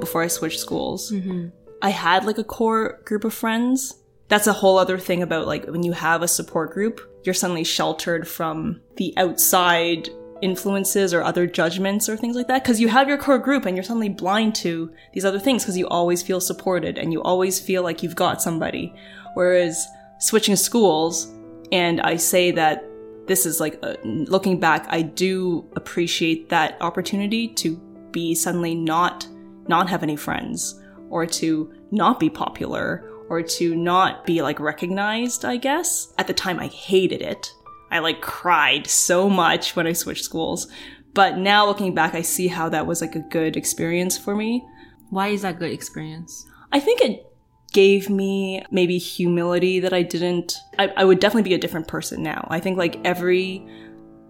before 0.00 0.22
I 0.22 0.28
switched 0.28 0.58
schools. 0.58 1.12
Mm-hmm. 1.12 1.48
I 1.82 1.90
had 1.90 2.24
like 2.24 2.38
a 2.38 2.42
core 2.42 3.00
group 3.04 3.22
of 3.22 3.34
friends. 3.34 3.94
That's 4.28 4.46
a 4.46 4.52
whole 4.52 4.78
other 4.78 4.98
thing 4.98 5.22
about 5.22 5.46
like 5.46 5.66
when 5.66 5.82
you 5.82 5.92
have 5.92 6.22
a 6.22 6.28
support 6.28 6.72
group, 6.72 7.00
you're 7.22 7.34
suddenly 7.34 7.64
sheltered 7.64 8.26
from 8.26 8.80
the 8.96 9.12
outside 9.16 10.08
influences 10.42 11.12
or 11.12 11.22
other 11.22 11.46
judgments 11.46 12.08
or 12.08 12.16
things 12.16 12.36
like 12.36 12.48
that 12.48 12.62
because 12.62 12.80
you 12.80 12.88
have 12.88 13.08
your 13.08 13.18
core 13.18 13.38
group 13.38 13.66
and 13.66 13.76
you're 13.76 13.84
suddenly 13.84 14.08
blind 14.08 14.54
to 14.54 14.92
these 15.12 15.24
other 15.24 15.38
things 15.38 15.62
because 15.62 15.76
you 15.76 15.86
always 15.88 16.22
feel 16.22 16.40
supported 16.40 16.98
and 16.98 17.12
you 17.12 17.22
always 17.22 17.60
feel 17.60 17.82
like 17.82 18.02
you've 18.02 18.16
got 18.16 18.40
somebody. 18.40 18.94
Whereas 19.34 19.86
switching 20.20 20.54
schools 20.54 21.32
and 21.72 22.00
i 22.02 22.14
say 22.14 22.50
that 22.50 22.84
this 23.26 23.46
is 23.46 23.58
like 23.58 23.78
uh, 23.82 23.94
looking 24.04 24.60
back 24.60 24.86
i 24.90 25.02
do 25.02 25.66
appreciate 25.76 26.48
that 26.50 26.76
opportunity 26.80 27.48
to 27.48 27.76
be 28.12 28.34
suddenly 28.34 28.74
not 28.74 29.26
not 29.66 29.88
have 29.88 30.02
any 30.02 30.16
friends 30.16 30.80
or 31.08 31.26
to 31.26 31.72
not 31.90 32.20
be 32.20 32.28
popular 32.28 33.10
or 33.28 33.42
to 33.42 33.74
not 33.74 34.26
be 34.26 34.42
like 34.42 34.60
recognized 34.60 35.44
i 35.44 35.56
guess. 35.56 36.12
At 36.18 36.26
the 36.26 36.34
time 36.34 36.60
i 36.60 36.66
hated 36.66 37.22
it 37.22 37.52
I 37.90 37.98
like 37.98 38.20
cried 38.20 38.86
so 38.86 39.28
much 39.28 39.76
when 39.76 39.86
I 39.86 39.92
switched 39.92 40.24
schools. 40.24 40.68
But 41.12 41.38
now 41.38 41.66
looking 41.66 41.94
back, 41.94 42.14
I 42.14 42.22
see 42.22 42.48
how 42.48 42.68
that 42.68 42.86
was 42.86 43.00
like 43.00 43.16
a 43.16 43.20
good 43.20 43.56
experience 43.56 44.16
for 44.16 44.36
me. 44.36 44.64
Why 45.10 45.28
is 45.28 45.42
that 45.42 45.58
good 45.58 45.72
experience? 45.72 46.46
I 46.72 46.78
think 46.78 47.00
it 47.00 47.26
gave 47.72 48.08
me 48.08 48.62
maybe 48.70 48.98
humility 48.98 49.80
that 49.80 49.92
I 49.92 50.02
didn't, 50.02 50.56
I, 50.78 50.88
I 50.96 51.04
would 51.04 51.20
definitely 51.20 51.48
be 51.48 51.54
a 51.54 51.58
different 51.58 51.88
person 51.88 52.22
now. 52.22 52.46
I 52.50 52.60
think 52.60 52.78
like 52.78 53.00
every 53.04 53.66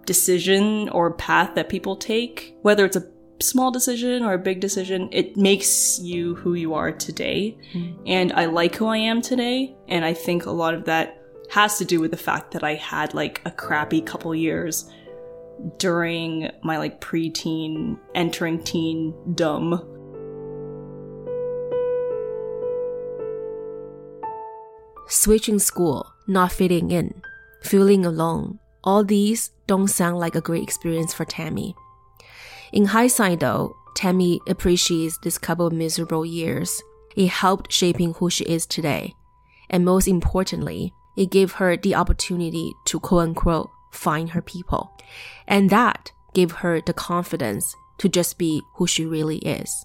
decision 0.07 0.89
or 0.91 1.13
path 1.13 1.55
that 1.55 1.69
people 1.69 1.97
take, 1.97 2.55
whether 2.63 2.85
it's 2.85 2.97
a 2.97 3.07
small 3.41 3.71
decision 3.71 4.23
or 4.25 4.35
a 4.35 4.39
big 4.39 4.61
decision, 4.61 5.09
it 5.13 5.37
makes 5.37 5.99
you 6.01 6.35
who 6.37 6.55
you 6.55 6.75
are 6.75 6.93
today. 6.93 7.57
Mm. 7.73 8.03
And 8.07 8.33
I 8.33 8.47
like 8.47 8.75
who 8.75 8.87
I 8.87 8.99
am 8.99 9.23
today. 9.23 9.77
And 9.89 10.05
I 10.05 10.13
think 10.13 10.47
a 10.47 10.51
lot 10.51 10.75
of 10.75 10.85
that 10.85 11.20
has 11.51 11.79
to 11.79 11.85
do 11.85 12.01
with 12.01 12.13
the 12.13 12.17
fact 12.17 12.53
that 12.53 12.63
I 12.63 12.75
had 12.75 13.13
like 13.13 13.43
a 13.45 13.51
crappy 13.51 14.01
couple 14.01 14.35
years 14.35 14.89
during 15.79 16.51
my 16.63 16.79
like 16.79 17.01
preteen, 17.01 17.99
entering 18.15 18.63
teen 18.63 19.15
dumb. 19.35 19.85
Switching 25.09 25.59
school, 25.59 26.13
not 26.29 26.53
fitting 26.53 26.93
in, 26.93 27.21
feeling 27.63 28.07
alone, 28.07 28.61
all 28.85 29.03
these 29.03 29.51
don't 29.67 29.89
sound 29.89 30.19
like 30.19 30.37
a 30.37 30.41
great 30.41 30.63
experience 30.63 31.13
for 31.13 31.25
Tammy. 31.25 31.75
In 32.73 32.87
hindsight, 32.87 33.41
though, 33.41 33.77
Tammy 33.97 34.41
appreciates 34.47 35.19
this 35.19 35.37
couple 35.37 35.67
of 35.67 35.73
miserable 35.73 36.25
years. 36.25 36.81
It 37.17 37.29
helped 37.29 37.73
shaping 37.73 38.15
who 38.15 38.31
she 38.31 38.45
is 38.45 38.67
today. 38.67 39.15
And 39.69 39.85
most 39.85 40.07
importantly, 40.07 40.95
it 41.21 41.31
gave 41.31 41.53
her 41.53 41.77
the 41.77 41.95
opportunity 41.95 42.73
to 42.87 42.99
quote 42.99 43.29
unquote 43.29 43.69
find 43.93 44.31
her 44.31 44.41
people. 44.41 44.91
And 45.47 45.69
that 45.69 46.11
gave 46.33 46.51
her 46.51 46.81
the 46.81 46.95
confidence 46.95 47.77
to 47.99 48.09
just 48.09 48.39
be 48.39 48.63
who 48.77 48.87
she 48.87 49.05
really 49.05 49.37
is. 49.39 49.85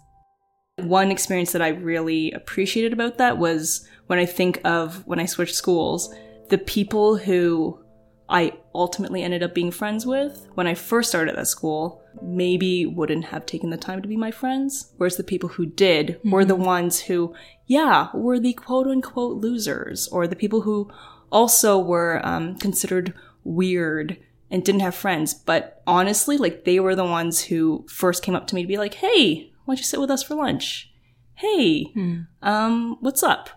One 0.78 1.12
experience 1.12 1.52
that 1.52 1.62
I 1.62 1.70
really 1.70 2.32
appreciated 2.32 2.94
about 2.94 3.18
that 3.18 3.38
was 3.38 3.86
when 4.08 4.18
I 4.18 4.26
think 4.26 4.62
of 4.64 5.06
when 5.06 5.20
I 5.20 5.26
switched 5.26 5.56
schools, 5.56 6.14
the 6.48 6.58
people 6.58 7.18
who 7.18 7.84
I 8.30 8.54
ultimately 8.74 9.22
ended 9.22 9.44
up 9.44 9.54
being 9.54 9.72
friends 9.72 10.06
with 10.06 10.48
when 10.54 10.68
I 10.68 10.74
first 10.74 11.10
started 11.10 11.36
at 11.36 11.48
school 11.48 12.02
maybe 12.22 12.86
wouldn't 12.86 13.26
have 13.26 13.46
taken 13.46 13.70
the 13.70 13.78
time 13.78 14.02
to 14.02 14.08
be 14.08 14.16
my 14.16 14.32
friends. 14.32 14.94
Whereas 14.98 15.18
the 15.18 15.24
people 15.24 15.50
who 15.50 15.66
did 15.66 16.08
mm-hmm. 16.08 16.32
were 16.32 16.46
the 16.46 16.56
ones 16.56 17.02
who, 17.02 17.36
yeah, 17.68 18.08
were 18.14 18.40
the 18.40 18.54
quote 18.54 18.88
unquote 18.88 19.38
losers 19.38 20.08
or 20.08 20.28
the 20.28 20.36
people 20.36 20.62
who 20.62 20.90
also 21.32 21.78
were 21.78 22.22
um, 22.24 22.56
considered 22.56 23.14
weird 23.44 24.18
and 24.50 24.64
didn't 24.64 24.82
have 24.82 24.96
friends. 24.96 25.34
But 25.34 25.82
honestly, 25.88 26.38
like 26.38 26.66
they 26.66 26.80
were 26.80 26.96
the 26.96 27.06
ones 27.06 27.44
who 27.44 27.86
first 27.90 28.24
came 28.24 28.36
up 28.36 28.48
to 28.48 28.56
me 28.56 28.62
to 28.62 28.68
be 28.68 28.78
like, 28.78 28.96
"Hey, 28.96 29.52
why 29.66 29.74
don't 29.74 29.80
you 29.80 29.84
sit 29.84 30.00
with 30.00 30.12
us 30.12 30.24
for 30.24 30.36
lunch? 30.36 30.92
Hey, 31.36 31.86
hmm. 31.94 32.22
um, 32.42 32.98
what's 33.02 33.24
up?" 33.24 33.50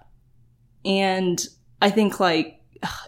And 0.84 1.44
I 1.80 1.90
think 1.90 2.20
like 2.20 2.60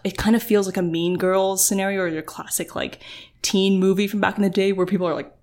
it 0.03 0.17
kind 0.17 0.35
of 0.35 0.43
feels 0.43 0.67
like 0.67 0.77
a 0.77 0.81
Mean 0.81 1.17
Girls 1.17 1.65
scenario 1.65 2.01
or 2.01 2.07
your 2.07 2.21
classic 2.21 2.75
like 2.75 3.01
teen 3.41 3.79
movie 3.79 4.07
from 4.07 4.21
back 4.21 4.37
in 4.37 4.43
the 4.43 4.49
day 4.49 4.71
where 4.71 4.85
people 4.85 5.07
are 5.07 5.15
like 5.15 5.33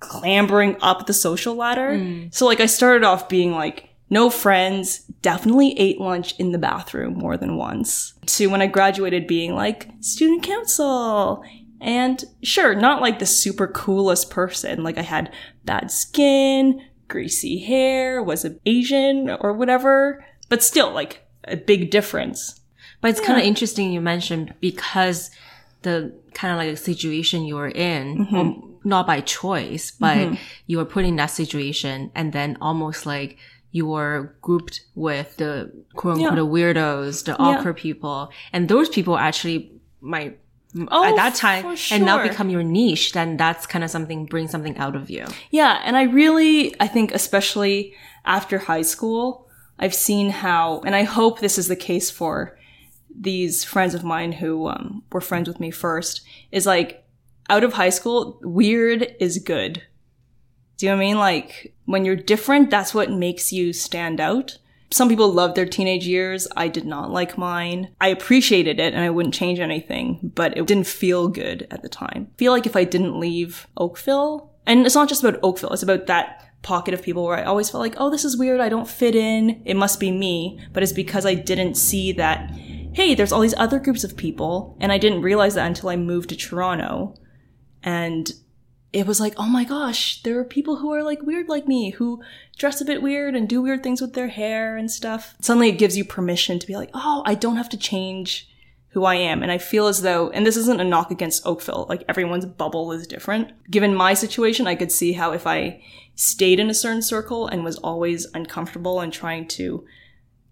clambering 0.00 0.76
up 0.80 1.06
the 1.06 1.12
social 1.12 1.54
ladder. 1.54 1.92
Mm. 1.92 2.34
So 2.34 2.46
like 2.46 2.60
I 2.60 2.66
started 2.66 3.04
off 3.04 3.28
being 3.28 3.52
like 3.52 3.88
no 4.10 4.30
friends, 4.30 5.00
definitely 5.22 5.78
ate 5.78 6.00
lunch 6.00 6.34
in 6.38 6.52
the 6.52 6.58
bathroom 6.58 7.14
more 7.14 7.36
than 7.36 7.56
once. 7.56 8.14
To 8.26 8.46
when 8.48 8.62
I 8.62 8.66
graduated 8.66 9.26
being 9.26 9.54
like 9.54 9.90
student 10.00 10.42
council. 10.42 11.42
And 11.80 12.24
sure, 12.42 12.74
not 12.74 13.02
like 13.02 13.18
the 13.18 13.26
super 13.26 13.68
coolest 13.68 14.30
person. 14.30 14.82
Like 14.82 14.98
I 14.98 15.02
had 15.02 15.32
bad 15.64 15.90
skin, 15.90 16.82
greasy 17.06 17.58
hair, 17.58 18.22
was 18.22 18.46
Asian 18.66 19.30
or 19.40 19.52
whatever, 19.52 20.24
but 20.48 20.62
still 20.62 20.92
like 20.92 21.26
a 21.44 21.56
big 21.56 21.90
difference. 21.90 22.60
But 23.00 23.10
it's 23.10 23.20
yeah. 23.20 23.26
kind 23.26 23.40
of 23.40 23.46
interesting 23.46 23.92
you 23.92 24.00
mentioned 24.00 24.54
because 24.60 25.30
the 25.82 26.18
kind 26.34 26.52
of 26.52 26.58
like 26.58 26.76
situation 26.78 27.44
you 27.44 27.54
were 27.54 27.68
in, 27.68 28.26
mm-hmm. 28.26 28.34
well, 28.34 28.64
not 28.84 29.06
by 29.06 29.20
choice, 29.20 29.90
but 29.90 30.16
mm-hmm. 30.16 30.34
you 30.66 30.78
were 30.78 30.84
put 30.84 31.04
in 31.04 31.16
that 31.16 31.26
situation 31.26 32.10
and 32.14 32.32
then 32.32 32.56
almost 32.60 33.06
like 33.06 33.38
you 33.70 33.86
were 33.86 34.34
grouped 34.40 34.82
with 34.94 35.36
the 35.36 35.72
quote 35.94 36.16
unquote 36.16 36.34
yeah. 36.34 36.40
weirdos, 36.40 37.24
the 37.24 37.36
awkward 37.38 37.76
yeah. 37.76 37.82
people, 37.82 38.32
and 38.52 38.68
those 38.68 38.88
people 38.88 39.18
actually 39.18 39.72
might 40.00 40.38
oh, 40.88 41.04
at 41.04 41.16
that 41.16 41.34
time 41.34 41.76
sure. 41.76 41.96
and 41.96 42.04
now 42.04 42.22
become 42.22 42.50
your 42.50 42.62
niche. 42.62 43.12
Then 43.12 43.36
that's 43.36 43.66
kind 43.66 43.84
of 43.84 43.90
something 43.90 44.26
bring 44.26 44.48
something 44.48 44.76
out 44.78 44.96
of 44.96 45.10
you. 45.10 45.26
Yeah, 45.50 45.80
and 45.84 45.96
I 45.96 46.04
really 46.04 46.74
I 46.80 46.88
think 46.88 47.12
especially 47.12 47.94
after 48.24 48.58
high 48.58 48.82
school, 48.82 49.48
I've 49.78 49.94
seen 49.94 50.30
how, 50.30 50.80
and 50.84 50.94
I 50.94 51.04
hope 51.04 51.40
this 51.40 51.58
is 51.58 51.68
the 51.68 51.76
case 51.76 52.10
for 52.10 52.58
these 53.14 53.64
friends 53.64 53.94
of 53.94 54.04
mine 54.04 54.32
who 54.32 54.68
um, 54.68 55.02
were 55.10 55.20
friends 55.20 55.48
with 55.48 55.60
me 55.60 55.70
first, 55.70 56.22
is 56.52 56.66
like 56.66 57.04
out 57.48 57.64
of 57.64 57.72
high 57.72 57.88
school, 57.88 58.38
weird 58.42 59.14
is 59.18 59.38
good. 59.38 59.82
Do 60.78 60.86
you 60.86 60.92
know 60.92 60.96
what 60.96 61.02
I 61.02 61.06
mean? 61.06 61.18
Like 61.18 61.74
when 61.84 62.04
you're 62.04 62.16
different, 62.16 62.70
that's 62.70 62.94
what 62.94 63.10
makes 63.10 63.52
you 63.52 63.72
stand 63.72 64.20
out. 64.20 64.58
Some 64.90 65.10
people 65.10 65.30
love 65.30 65.54
their 65.54 65.66
teenage 65.66 66.06
years. 66.06 66.48
I 66.56 66.68
did 66.68 66.86
not 66.86 67.10
like 67.10 67.36
mine. 67.36 67.94
I 68.00 68.08
appreciated 68.08 68.80
it 68.80 68.94
and 68.94 69.02
I 69.02 69.10
wouldn't 69.10 69.34
change 69.34 69.60
anything, 69.60 70.32
but 70.34 70.56
it 70.56 70.66
didn't 70.66 70.86
feel 70.86 71.28
good 71.28 71.66
at 71.70 71.82
the 71.82 71.90
time. 71.90 72.28
I 72.32 72.38
feel 72.38 72.52
like 72.52 72.64
if 72.64 72.74
I 72.76 72.84
didn't 72.84 73.20
leave 73.20 73.66
Oakville, 73.76 74.54
and 74.66 74.86
it's 74.86 74.94
not 74.94 75.08
just 75.08 75.22
about 75.22 75.40
Oakville, 75.42 75.72
it's 75.72 75.82
about 75.82 76.06
that 76.06 76.48
pocket 76.62 76.94
of 76.94 77.02
people 77.02 77.24
where 77.24 77.36
I 77.36 77.44
always 77.44 77.70
felt 77.70 77.82
like, 77.82 77.94
oh, 77.98 78.10
this 78.10 78.24
is 78.24 78.36
weird. 78.36 78.60
I 78.60 78.68
don't 78.68 78.88
fit 78.88 79.14
in. 79.14 79.62
It 79.64 79.76
must 79.76 80.00
be 80.00 80.10
me. 80.10 80.60
But 80.72 80.82
it's 80.82 80.92
because 80.92 81.24
I 81.24 81.34
didn't 81.34 81.76
see 81.76 82.12
that, 82.12 82.50
hey, 82.92 83.14
there's 83.14 83.32
all 83.32 83.40
these 83.40 83.54
other 83.56 83.78
groups 83.78 84.04
of 84.04 84.16
people. 84.16 84.76
And 84.80 84.92
I 84.92 84.98
didn't 84.98 85.22
realize 85.22 85.54
that 85.54 85.66
until 85.66 85.88
I 85.88 85.96
moved 85.96 86.30
to 86.30 86.36
Toronto. 86.36 87.14
And 87.82 88.30
it 88.92 89.06
was 89.06 89.20
like, 89.20 89.34
oh 89.36 89.46
my 89.46 89.64
gosh, 89.64 90.22
there 90.22 90.38
are 90.38 90.44
people 90.44 90.76
who 90.76 90.92
are 90.92 91.02
like 91.02 91.22
weird 91.22 91.48
like 91.48 91.68
me, 91.68 91.90
who 91.90 92.22
dress 92.56 92.80
a 92.80 92.84
bit 92.84 93.02
weird 93.02 93.34
and 93.34 93.48
do 93.48 93.60
weird 93.60 93.82
things 93.82 94.00
with 94.00 94.14
their 94.14 94.28
hair 94.28 94.76
and 94.76 94.90
stuff. 94.90 95.34
Suddenly 95.40 95.68
it 95.68 95.78
gives 95.78 95.96
you 95.96 96.04
permission 96.04 96.58
to 96.58 96.66
be 96.66 96.76
like, 96.76 96.90
oh, 96.94 97.22
I 97.26 97.34
don't 97.34 97.56
have 97.56 97.68
to 97.70 97.76
change 97.76 98.48
who 98.90 99.04
I 99.04 99.16
am. 99.16 99.42
And 99.42 99.52
I 99.52 99.58
feel 99.58 99.86
as 99.86 100.00
though, 100.00 100.30
and 100.30 100.46
this 100.46 100.56
isn't 100.56 100.80
a 100.80 100.84
knock 100.84 101.10
against 101.10 101.46
Oakville, 101.46 101.86
like 101.88 102.02
everyone's 102.08 102.46
bubble 102.46 102.90
is 102.92 103.06
different. 103.06 103.52
Given 103.70 103.94
my 103.94 104.14
situation, 104.14 104.66
I 104.66 104.74
could 104.74 104.90
see 104.90 105.12
how 105.12 105.32
if 105.32 105.46
I 105.46 105.82
stayed 106.14 106.58
in 106.58 106.70
a 106.70 106.74
certain 106.74 107.02
circle 107.02 107.46
and 107.46 107.64
was 107.64 107.76
always 107.78 108.26
uncomfortable 108.32 109.00
and 109.00 109.12
trying 109.12 109.46
to 109.48 109.84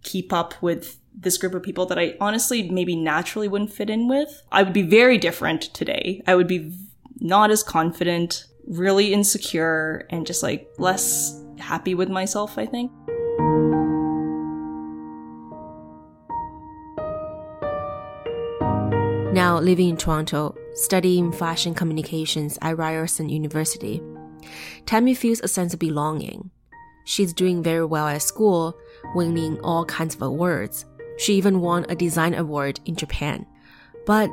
keep 0.03 0.33
up 0.33 0.55
with 0.63 0.99
this 1.19 1.39
group 1.39 1.55
of 1.55 1.63
people 1.63 1.87
that 1.87 1.99
I 1.99 2.15
honestly 2.21 2.71
maybe 2.71 2.95
naturally 2.95 3.49
wouldn't 3.49 3.73
fit 3.73 3.89
in 3.89 4.07
with, 4.07 4.43
I 4.53 4.63
would 4.63 4.75
be 4.75 4.83
very 4.83 5.17
different 5.17 5.63
today. 5.63 6.23
I 6.27 6.35
would 6.35 6.47
be 6.47 6.73
not 7.21 7.51
as 7.51 7.63
confident, 7.63 8.45
really 8.67 9.13
insecure, 9.13 10.07
and 10.11 10.27
just 10.27 10.43
like 10.43 10.69
less 10.79 11.43
happy 11.59 11.95
with 11.95 12.09
myself, 12.09 12.59
I 12.59 12.67
think. 12.67 12.93
Now 19.33 19.59
living 19.59 19.91
in 19.91 19.97
Toronto, 19.99 20.55
studying 20.75 21.31
fashion 21.31 21.75
communications 21.75 22.59
at 22.63 22.79
Ryerson 22.79 23.29
University, 23.29 24.01
Tammy 24.87 25.15
feels 25.15 25.41
a 25.41 25.49
sense 25.49 25.75
of 25.75 25.79
belonging. 25.79 26.51
She's 27.05 27.35
doing 27.35 27.63
very 27.63 27.85
well 27.85 28.09
at 28.09 28.23
school, 28.23 28.79
winning 29.15 29.61
all 29.61 29.85
kinds 29.85 30.15
of 30.15 30.23
awards. 30.23 30.87
She 31.19 31.35
even 31.35 31.61
won 31.61 31.87
a 31.89 31.95
design 31.95 32.35
award 32.35 32.81
in 32.85 32.97
Japan. 32.97 33.47
But 34.07 34.29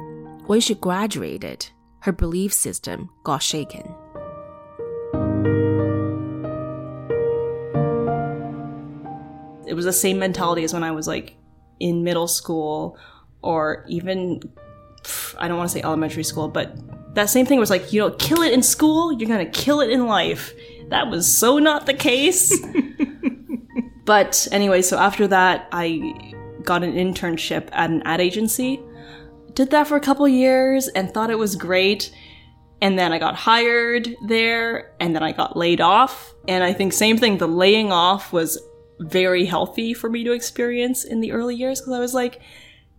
when 0.48 0.60
she 0.60 0.76
graduated, 0.76 1.70
her 2.04 2.12
belief 2.12 2.54
system 2.54 3.10
got 3.24 3.42
shaken. 3.42 3.96
It 9.66 9.74
was 9.74 9.86
the 9.86 9.94
same 9.94 10.20
mentality 10.20 10.66
as 10.66 10.74
when 10.74 10.84
I 10.84 10.92
was 10.92 11.08
like 11.08 11.38
in 11.80 12.04
middle 12.04 12.28
school 12.28 12.98
or 13.42 13.86
even, 13.88 14.42
I 15.38 15.48
don't 15.48 15.58
want 15.58 15.70
to 15.70 15.74
say 15.74 15.82
elementary 15.82 16.26
school, 16.26 16.50
but 16.50 16.76
that 17.16 17.30
same 17.30 17.46
thing 17.46 17.58
was 17.58 17.70
like, 17.70 17.94
you 17.94 18.02
know, 18.02 18.12
kill 18.12 18.42
it 18.42 18.52
in 18.52 18.64
school, 18.64 19.14
you're 19.14 19.30
gonna 19.30 19.46
kill 19.46 19.80
it 19.80 19.90
in 19.90 20.06
life. 20.06 20.54
That 20.90 21.10
was 21.10 21.26
so 21.26 21.58
not 21.58 21.86
the 21.86 21.94
case. 21.94 22.54
but 24.06 24.46
anyway, 24.52 24.82
so 24.82 24.98
after 24.98 25.26
that, 25.30 25.70
I 25.72 26.34
got 26.64 26.84
an 26.84 26.96
internship 26.96 27.70
at 27.72 27.90
an 27.90 28.02
ad 28.04 28.20
agency. 28.20 28.82
Did 29.54 29.72
that 29.72 29.88
for 29.88 29.96
a 29.96 30.02
couple 30.02 30.28
years 30.28 30.88
and 30.88 31.14
thought 31.14 31.30
it 31.30 31.38
was 31.38 31.56
great. 31.56 32.14
And 32.82 33.00
then 33.00 33.14
I 33.14 33.20
got 33.20 33.36
hired 33.36 34.14
there 34.28 34.94
and 35.00 35.16
then 35.16 35.24
I 35.24 35.32
got 35.32 35.56
laid 35.56 35.80
off. 35.80 36.34
And 36.48 36.64
I 36.64 36.74
think 36.74 36.94
same 36.94 37.18
thing, 37.18 37.38
the 37.38 37.48
laying 37.48 37.92
off 37.92 38.34
was 38.34 38.60
very 39.00 39.46
healthy 39.46 39.94
for 39.94 40.10
me 40.10 40.24
to 40.24 40.32
experience 40.32 41.04
in 41.04 41.22
the 41.22 41.32
early 41.32 41.56
years 41.56 41.82
because 41.82 41.94
I 41.94 42.00
was 42.00 42.14
like, 42.14 42.42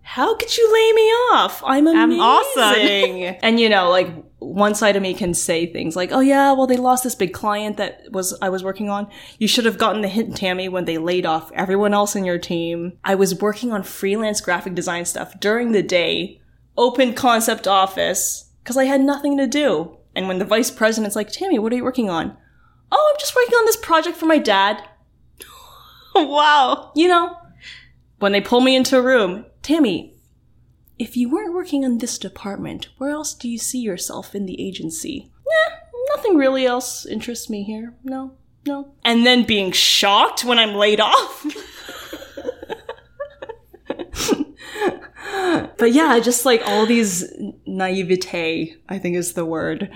how 0.07 0.37
could 0.37 0.55
you 0.55 0.73
lay 0.73 0.93
me 0.93 1.11
off? 1.33 1.63
I'm 1.65 1.87
amazing. 1.87 2.21
I'm 2.21 2.21
awesome. 2.21 3.37
and 3.43 3.59
you 3.59 3.71
know, 3.71 3.89
like 3.89 4.09
one 4.39 4.75
side 4.75 4.97
of 4.97 5.03
me 5.03 5.15
can 5.15 5.33
say 5.33 5.65
things 5.65 5.97
like, 5.97 6.13
"Oh 6.13 6.21
yeah, 6.21 6.53
well 6.53 6.67
they 6.67 6.77
lost 6.77 7.05
this 7.05 7.15
big 7.15 7.33
client 7.33 7.79
that 7.79 8.03
was 8.13 8.37
I 8.43 8.51
was 8.51 8.63
working 8.63 8.91
on. 8.91 9.09
You 9.39 9.49
should 9.49 9.65
have 9.65 9.79
gotten 9.79 10.03
the 10.03 10.09
hint, 10.09 10.37
Tammy, 10.37 10.69
when 10.69 10.85
they 10.85 10.99
laid 10.99 11.25
off 11.25 11.51
everyone 11.53 11.95
else 11.95 12.15
in 12.15 12.27
your 12.27 12.39
team. 12.39 12.99
I 13.03 13.15
was 13.15 13.41
working 13.41 13.73
on 13.73 13.83
freelance 13.83 14.43
graphic 14.43 14.75
design 14.75 15.07
stuff 15.07 15.41
during 15.41 15.73
the 15.73 15.83
day, 15.83 16.43
open 16.77 17.15
concept 17.15 17.67
office 17.67 18.51
because 18.63 18.77
I 18.77 18.85
had 18.85 19.01
nothing 19.01 19.37
to 19.39 19.47
do. 19.47 19.99
And 20.17 20.29
when 20.29 20.39
the 20.39 20.45
vice 20.45 20.71
president's 20.71 21.17
like, 21.17 21.31
"Tammy, 21.31 21.59
what 21.59 21.73
are 21.73 21.77
you 21.77 21.85
working 21.85 22.09
on?" 22.11 22.37
"Oh, 22.93 23.13
I'm 23.13 23.21
just 23.21 23.35
working 23.35 23.55
on 23.55 23.67
this 23.67 23.77
project 23.77 24.17
for 24.17 24.27
my 24.27 24.39
dad." 24.39 24.83
wow. 26.15 26.93
You 26.95 27.09
know, 27.09 27.37
when 28.19 28.33
they 28.33 28.41
pull 28.41 28.61
me 28.61 28.77
into 28.77 28.99
a 28.99 29.03
room, 29.03 29.47
Tammy, 29.63 30.15
if 30.99 31.17
you 31.17 31.29
weren't 31.29 31.55
working 31.55 31.85
on 31.85 31.99
this 31.99 32.19
department, 32.19 32.89
where 32.99 33.11
else 33.11 33.35
do 33.35 33.49
you 33.49 33.59
see 33.59 33.81
yourself 33.81 34.35
in 34.35 34.47
the 34.47 34.61
agency? 34.65 35.31
Eh, 35.47 35.75
nothing 36.15 36.37
really 36.37 36.67
else 36.67 37.05
interests 37.05 37.51
me 37.51 37.65
here. 37.65 37.95
No, 38.05 38.37
no. 38.67 38.95
And 39.05 39.27
then 39.27 39.45
being 39.45 39.73
shocked 39.73 40.45
when 40.45 40.59
I'm 40.59 40.75
laid 40.75 41.01
off. 41.01 41.45
But 45.85 45.93
yeah, 45.93 46.19
just 46.19 46.47
like 46.47 46.63
all 46.65 46.87
these 46.87 47.31
naivete, 47.67 48.75
I 48.89 48.99
think 48.99 49.17
is 49.17 49.35
the 49.35 49.45
word. 49.45 49.91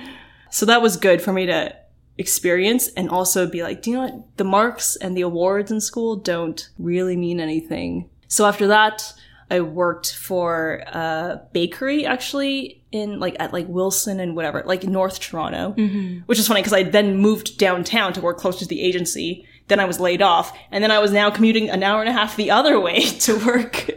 So 0.51 0.66
that 0.66 0.83
was 0.83 0.98
good 0.98 1.22
for 1.22 1.33
me 1.33 1.46
to 1.46 1.74
experience 2.18 2.88
and 2.88 3.09
also 3.09 3.48
be 3.48 3.62
like, 3.62 3.81
do 3.81 3.90
you 3.90 3.96
know 3.96 4.03
what? 4.03 4.37
The 4.37 4.44
marks 4.44 4.96
and 4.96 5.16
the 5.16 5.22
awards 5.22 5.70
in 5.70 5.81
school 5.81 6.16
don't 6.16 6.68
really 6.79 7.16
mean 7.16 7.40
anything. 7.40 8.11
So 8.27 8.44
after 8.44 8.66
that, 8.66 9.14
I 9.51 9.62
worked 9.62 10.14
for 10.14 10.83
a 10.88 11.40
bakery 11.55 12.05
actually 12.05 12.85
in 12.92 13.18
like 13.18 13.37
at 13.40 13.55
like 13.55 13.66
Wilson 13.66 14.20
and 14.20 14.37
whatever, 14.37 14.62
like 14.66 14.85
North 14.85 15.20
Toronto, 15.20 15.74
mm-hmm. 15.74 16.18
which 16.27 16.38
is 16.38 16.46
funny 16.46 16.61
because 16.61 16.74
I 16.74 16.83
then 16.83 17.16
moved 17.16 17.57
downtown 17.57 18.12
to 18.12 18.20
work 18.20 18.37
close 18.37 18.59
to 18.59 18.66
the 18.66 18.83
agency. 18.83 19.46
Then 19.68 19.81
I 19.81 19.85
was 19.85 20.00
laid 20.00 20.22
off, 20.22 20.57
and 20.70 20.83
then 20.83 20.90
I 20.90 20.98
was 20.98 21.12
now 21.12 21.31
commuting 21.31 21.70
an 21.70 21.83
hour 21.83 22.00
and 22.00 22.09
a 22.09 22.12
half 22.12 22.37
the 22.37 22.50
other 22.50 22.81
way 22.81 23.00
to 23.20 23.38
work 23.46 23.90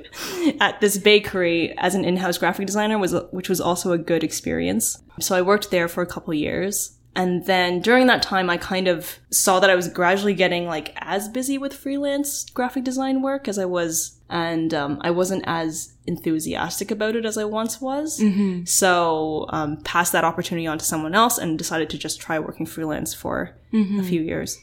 at 0.59 0.79
this 0.81 0.97
bakery 0.97 1.73
as 1.77 1.95
an 1.95 2.05
in-house 2.05 2.37
graphic 2.37 2.65
designer, 2.67 2.97
was 2.97 3.15
which 3.31 3.49
was 3.49 3.61
also 3.61 3.91
a 3.91 3.97
good 3.97 4.23
experience. 4.23 5.01
So 5.19 5.35
I 5.35 5.41
worked 5.41 5.71
there 5.71 5.87
for 5.87 6.01
a 6.03 6.07
couple 6.07 6.33
years. 6.33 6.97
And 7.13 7.45
then 7.45 7.81
during 7.81 8.07
that 8.07 8.21
time, 8.23 8.49
I 8.49 8.55
kind 8.55 8.87
of 8.87 9.19
saw 9.31 9.59
that 9.59 9.69
I 9.69 9.75
was 9.75 9.89
gradually 9.89 10.33
getting 10.33 10.65
like 10.65 10.93
as 10.95 11.27
busy 11.27 11.57
with 11.57 11.73
freelance 11.73 12.45
graphic 12.51 12.85
design 12.85 13.21
work 13.21 13.49
as 13.49 13.59
I 13.59 13.65
was, 13.65 14.17
and 14.29 14.73
um, 14.73 14.97
I 15.01 15.11
wasn't 15.11 15.43
as 15.45 15.91
enthusiastic 16.07 16.89
about 16.89 17.17
it 17.17 17.25
as 17.25 17.37
I 17.37 17.43
once 17.43 17.81
was. 17.81 18.21
So 18.65 19.45
um, 19.49 19.77
passed 19.83 20.13
that 20.13 20.23
opportunity 20.23 20.67
on 20.67 20.77
to 20.77 20.85
someone 20.85 21.13
else 21.13 21.37
and 21.37 21.57
decided 21.57 21.89
to 21.89 21.97
just 21.97 22.21
try 22.21 22.39
working 22.39 22.65
freelance 22.65 23.13
for 23.13 23.55
a 23.99 24.03
few 24.03 24.21
years. 24.21 24.57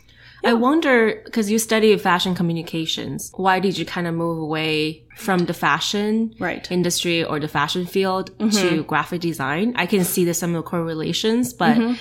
I 0.45 0.55
wonder, 0.55 1.21
because 1.25 1.51
you 1.51 1.59
study 1.59 1.97
fashion 1.99 2.35
communications, 2.35 3.33
why 3.37 3.59
did 3.61 3.77
you 3.77 3.85
kind 3.85 4.07
of 4.07 4.15
move 4.15 4.39
away 4.39 5.05
from 5.17 5.47
the 5.47 5.55
fashion 5.55 6.35
Right. 6.39 6.63
Mm-hmm. 6.63 6.75
industry 6.75 7.25
or 7.25 7.41
the 7.41 7.49
fashion 7.49 7.87
field 7.87 8.31
to 8.53 8.85
graphic 8.85 9.21
design? 9.21 9.75
I 9.77 9.87
can 9.87 10.05
see 10.05 10.25
there's 10.25 10.39
some 10.39 10.61
correlations, 10.63 11.53
but 11.53 11.77
Mm-hmm. 11.77 11.95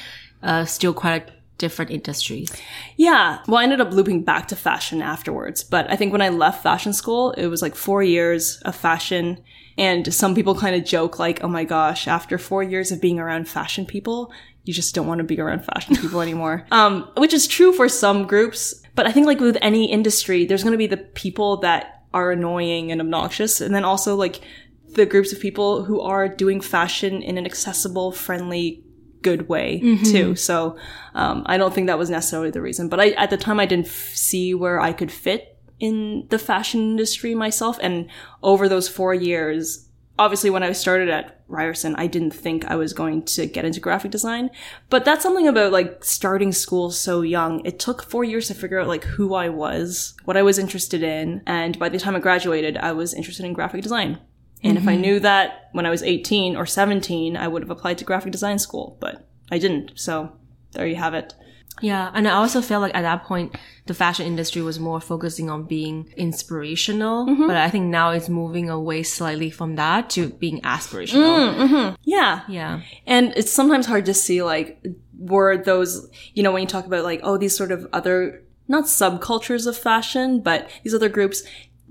uh, 0.44 0.66
still 0.66 0.94
quite 0.94 1.30
different 1.58 1.90
industries. 1.90 2.52
Yeah. 2.98 3.40
Well, 3.48 3.58
I 3.58 3.64
ended 3.64 3.82
up 3.82 3.92
looping 3.92 4.24
back 4.24 4.48
to 4.50 4.56
fashion 4.56 5.02
afterwards. 5.02 5.64
But 5.64 5.90
I 5.90 5.96
think 5.96 6.12
when 6.12 6.22
I 6.22 6.30
left 6.30 6.62
fashion 6.62 6.94
school, 6.94 7.32
it 7.32 7.48
was 7.48 7.64
like 7.64 7.74
four 7.76 8.04
years 8.04 8.60
of 8.64 8.76
fashion. 8.76 9.40
And 9.80 10.14
some 10.14 10.36
people 10.36 10.54
kind 10.54 10.76
of 10.76 10.86
joke 10.86 11.18
like, 11.18 11.44
oh 11.44 11.48
my 11.48 11.64
gosh, 11.64 12.08
after 12.08 12.38
four 12.38 12.62
years 12.62 12.92
of 12.92 13.02
being 13.02 13.20
around 13.20 13.48
fashion 13.50 13.86
people, 13.88 14.32
you 14.68 14.74
just 14.74 14.94
don't 14.94 15.08
want 15.08 15.20
to 15.20 15.24
be 15.24 15.40
around 15.40 15.64
fashion 15.66 15.96
people 15.96 16.22
anymore. 16.22 16.66
Um, 16.72 17.10
which 17.18 17.34
is 17.34 17.48
true 17.48 17.74
for 17.74 17.90
some 17.90 18.28
groups. 18.28 18.82
But 18.96 19.08
I 19.08 19.12
think 19.12 19.26
like 19.26 19.40
with 19.40 19.58
any 19.62 19.92
industry, 19.92 20.46
there's 20.46 20.64
going 20.64 20.74
to 20.74 20.78
be 20.78 20.88
the 20.88 20.98
people 20.98 21.58
that 21.58 22.04
are 22.14 22.32
annoying 22.32 22.92
and 22.92 23.02
obnoxious. 23.02 23.62
And 23.62 23.74
then 23.74 23.84
also 23.86 24.16
like 24.16 24.42
the 24.90 25.06
groups 25.06 25.32
of 25.34 25.40
people 25.40 25.84
who 25.84 26.02
are 26.02 26.28
doing 26.28 26.62
fashion 26.62 27.22
in 27.22 27.38
an 27.38 27.46
accessible, 27.46 28.12
friendly, 28.12 28.84
good 29.22 29.50
way 29.50 29.80
too. 30.04 30.36
So 30.36 30.78
um, 31.16 31.44
I 31.48 31.58
don't 31.58 31.74
think 31.74 31.88
that 31.88 31.98
was 31.98 32.10
necessarily 32.10 32.52
the 32.52 32.62
reason. 32.62 32.88
But 32.90 33.00
I, 33.00 33.10
at 33.12 33.30
the 33.30 33.38
time, 33.38 33.60
I 33.60 33.66
didn't 33.66 33.88
f- 33.88 33.92
see 34.14 34.54
where 34.54 34.80
I 34.80 34.94
could 34.94 35.12
fit 35.12 35.58
in 35.80 36.26
the 36.30 36.40
fashion 36.40 36.82
industry 36.82 37.36
myself. 37.36 37.78
And 37.82 38.08
over 38.42 38.70
those 38.70 38.88
four 38.88 39.14
years, 39.14 39.87
obviously, 40.20 40.50
when 40.50 40.64
I 40.64 40.72
started 40.72 41.10
at 41.10 41.42
Ryerson, 41.48 41.96
I 41.96 42.08
didn't 42.08 42.32
think 42.32 42.66
I 42.66 42.76
was 42.76 42.94
going 42.94 43.24
to 43.24 43.46
get 43.46 43.66
into 43.66 43.80
graphic 43.80 44.12
design. 44.12 44.50
But 44.90 45.06
that's 45.06 45.24
something 45.24 45.48
about 45.48 45.72
like 45.72 46.04
starting 46.04 46.52
school 46.52 46.92
so 46.92 47.22
young. 47.22 47.66
It 47.66 47.80
took 47.80 48.04
four 48.04 48.24
years 48.24 48.48
to 48.48 48.54
figure 48.54 48.80
out 48.80 48.88
like 48.88 49.04
who 49.04 49.34
I 49.34 49.50
was, 49.50 50.16
what 50.26 50.38
I 50.38 50.44
was 50.44 50.60
interested 50.60 51.04
in, 51.04 51.42
and 51.46 51.78
by 51.80 51.90
the 51.90 52.00
time 52.00 52.16
I 52.16 52.20
graduated, 52.20 52.78
I 52.78 52.92
was 52.92 53.14
interested 53.14 53.46
in 53.46 53.54
graphic 53.54 53.82
design. 53.82 54.20
And 54.64 54.78
if 54.78 54.88
I 54.88 54.94
mm-hmm. 54.94 55.02
knew 55.02 55.20
that 55.20 55.70
when 55.74 55.86
I 55.86 55.92
was 55.92 56.02
18 56.02 56.56
or 56.56 56.66
17, 56.66 57.38
I 57.38 57.48
would 57.48 57.62
have 57.62 57.70
applied 57.70 58.00
to 58.00 58.06
graphic 58.06 58.32
design 58.32 58.58
school, 58.58 58.98
but 59.00 59.30
I 59.52 59.60
didn't. 59.60 59.92
So 59.96 60.34
there 60.72 60.88
you 60.88 60.96
have 60.96 61.14
it. 61.14 61.36
Yeah, 61.82 62.12
and 62.14 62.28
I 62.28 62.32
also 62.32 62.62
feel 62.62 62.80
like 62.80 62.96
at 62.96 63.04
that 63.04 63.24
point 63.26 63.56
the 63.86 63.94
fashion 63.94 64.26
industry 64.26 64.62
was 64.62 64.80
more 64.80 65.00
focusing 65.00 65.50
on 65.50 65.64
being 65.66 66.12
inspirational, 66.18 67.26
Mm-hmm. 67.26 67.48
but 67.48 67.56
I 67.58 67.70
think 67.70 67.86
now 67.86 68.12
it's 68.12 68.30
moving 68.30 68.70
away 68.70 69.04
slightly 69.04 69.50
from 69.50 69.76
that 69.76 70.10
to 70.12 70.30
being 70.30 70.62
aspirational. 70.62 71.56
Mm. 71.56 71.98
Yeah. 72.04 72.42
Yeah. 72.48 72.82
And 73.06 73.34
it's 73.36 73.52
sometimes 73.52 73.86
hard 73.86 74.06
to 74.06 74.14
see 74.14 74.42
like 74.44 74.84
were 75.18 75.58
those, 75.58 76.10
you 76.34 76.44
know, 76.44 76.52
when 76.52 76.62
you 76.62 76.68
talk 76.68 76.86
about 76.86 77.04
like, 77.04 77.22
oh, 77.24 77.38
these 77.38 77.56
sort 77.56 77.72
of 77.72 77.88
other 77.94 78.44
not 78.68 78.86
subcultures 78.86 79.66
of 79.68 79.78
fashion, 79.78 80.42
but 80.42 80.70
these 80.84 80.94
other 80.94 81.10
groups, 81.10 81.44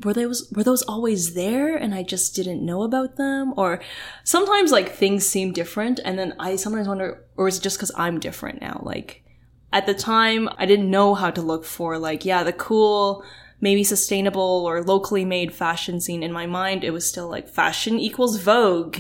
were 0.05 0.13
those 0.13 0.53
were 0.55 0.63
those 0.63 0.83
always 0.83 1.33
there 1.35 1.75
and 1.75 1.95
I 1.95 2.03
just 2.03 2.35
didn't 2.37 2.65
know 2.65 2.83
about 2.83 3.17
them? 3.17 3.55
Or 3.57 3.81
sometimes 4.25 4.71
like 4.71 4.93
things 4.93 5.27
seem 5.27 5.53
different 5.53 6.01
and 6.05 6.19
then 6.19 6.35
I 6.39 6.57
sometimes 6.57 6.87
wonder, 6.89 7.25
or 7.37 7.49
is 7.49 7.57
it 7.59 7.63
just 7.63 7.79
because 7.79 7.93
I'm 7.97 8.21
different 8.21 8.61
now? 8.61 8.81
Like 8.85 9.23
at 9.77 9.85
the 9.87 9.95
time 9.95 10.49
I 10.59 10.65
didn't 10.67 10.91
know 10.91 11.15
how 11.15 11.31
to 11.31 11.43
look 11.43 11.65
for 11.65 11.99
like, 11.99 12.25
yeah, 12.25 12.43
the 12.43 12.53
cool 12.53 13.25
maybe 13.59 13.83
sustainable 13.83 14.65
or 14.69 14.83
locally 14.83 15.25
made 15.25 15.51
fashion 15.51 15.99
scene. 15.99 16.23
In 16.23 16.31
my 16.31 16.45
mind 16.47 16.85
it 16.85 16.91
was 16.91 17.09
still 17.09 17.29
like 17.37 17.49
fashion 17.49 17.99
equals 17.99 18.39
vogue. 18.39 18.99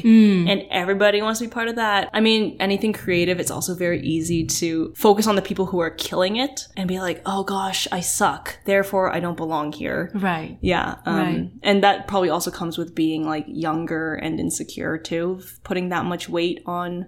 And 0.51 0.62
everybody 0.71 1.21
wants 1.21 1.41
to 1.41 1.47
be 1.47 1.51
part 1.51 1.69
of 1.69 1.77
that. 1.77 2.09
I 2.15 2.21
mean 2.21 2.57
anything 2.59 2.95
creative 2.95 3.39
it's 3.39 3.51
also 3.51 3.75
very 3.75 4.01
easy 4.01 4.45
to 4.61 4.95
focus 4.97 5.27
on 5.27 5.37
the 5.37 5.43
people 5.51 5.67
who 5.67 5.79
are 5.81 5.91
killing 5.91 6.37
it 6.37 6.69
and 6.77 6.89
be 6.89 7.01
like 7.01 7.21
oh 7.27 7.45
gosh 7.45 7.87
i 7.93 8.01
suck. 8.01 8.45
Therefore 8.65 9.12
i 9.15 9.21
don't 9.21 9.37
belong 9.37 9.73
here. 9.73 10.11
Right. 10.15 10.57
yeah 10.62 10.97
um, 11.05 11.17
Right. 11.19 11.51
and 11.62 11.83
that 11.85 12.09
probably 12.09 12.31
also 12.31 12.51
comes 12.51 12.79
with 12.79 12.95
being 12.95 13.23
like 13.27 13.45
younger 13.47 14.15
and 14.15 14.41
insecure 14.41 14.97
too 14.97 15.41
putting 15.65 15.91
that 15.91 16.05
much 16.07 16.29
weight 16.31 16.59
on 16.65 17.07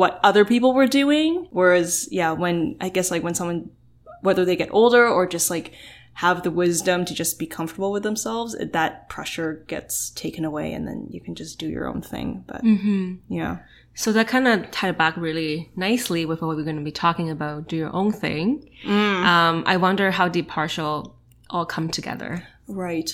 what 0.00 0.12
other 0.28 0.44
people 0.52 0.70
were 0.78 0.86
doing 1.02 1.30
whereas 1.58 2.08
yeah 2.10 2.30
when 2.42 2.56
i 2.80 2.88
guess 2.94 3.10
like 3.10 3.22
when 3.26 3.34
someone 3.34 3.60
whether 4.26 4.44
they 4.44 4.56
get 4.56 4.68
older 4.80 5.04
or 5.16 5.26
just 5.36 5.48
like 5.54 5.72
have 6.14 6.42
the 6.42 6.50
wisdom 6.50 7.04
to 7.04 7.14
just 7.22 7.38
be 7.38 7.46
comfortable 7.46 7.92
with 7.92 8.02
themselves 8.02 8.50
that 8.72 8.92
pressure 9.08 9.50
gets 9.72 10.10
taken 10.24 10.44
away 10.44 10.66
and 10.76 10.86
then 10.88 11.06
you 11.14 11.20
can 11.26 11.34
just 11.34 11.58
do 11.62 11.68
your 11.76 11.86
own 11.92 12.00
thing 12.12 12.28
but 12.50 12.60
yeah 13.28 13.54
So 13.94 14.12
that 14.12 14.28
kind 14.34 14.46
of 14.48 14.70
tied 14.70 14.96
back 14.96 15.14
really 15.16 15.54
nicely 15.76 16.22
with 16.30 16.40
what 16.40 16.56
we're 16.56 16.68
going 16.70 16.82
to 16.84 16.90
be 16.92 16.98
talking 17.06 17.28
about. 17.36 17.68
Do 17.68 17.76
your 17.76 17.92
own 18.00 18.12
thing. 18.12 18.46
Mm. 18.86 19.24
Um, 19.32 19.56
I 19.66 19.76
wonder 19.76 20.10
how 20.18 20.26
Deep 20.28 20.48
Partial 20.48 20.94
all 21.50 21.66
come 21.66 21.88
together. 21.98 22.32
right 22.68 23.10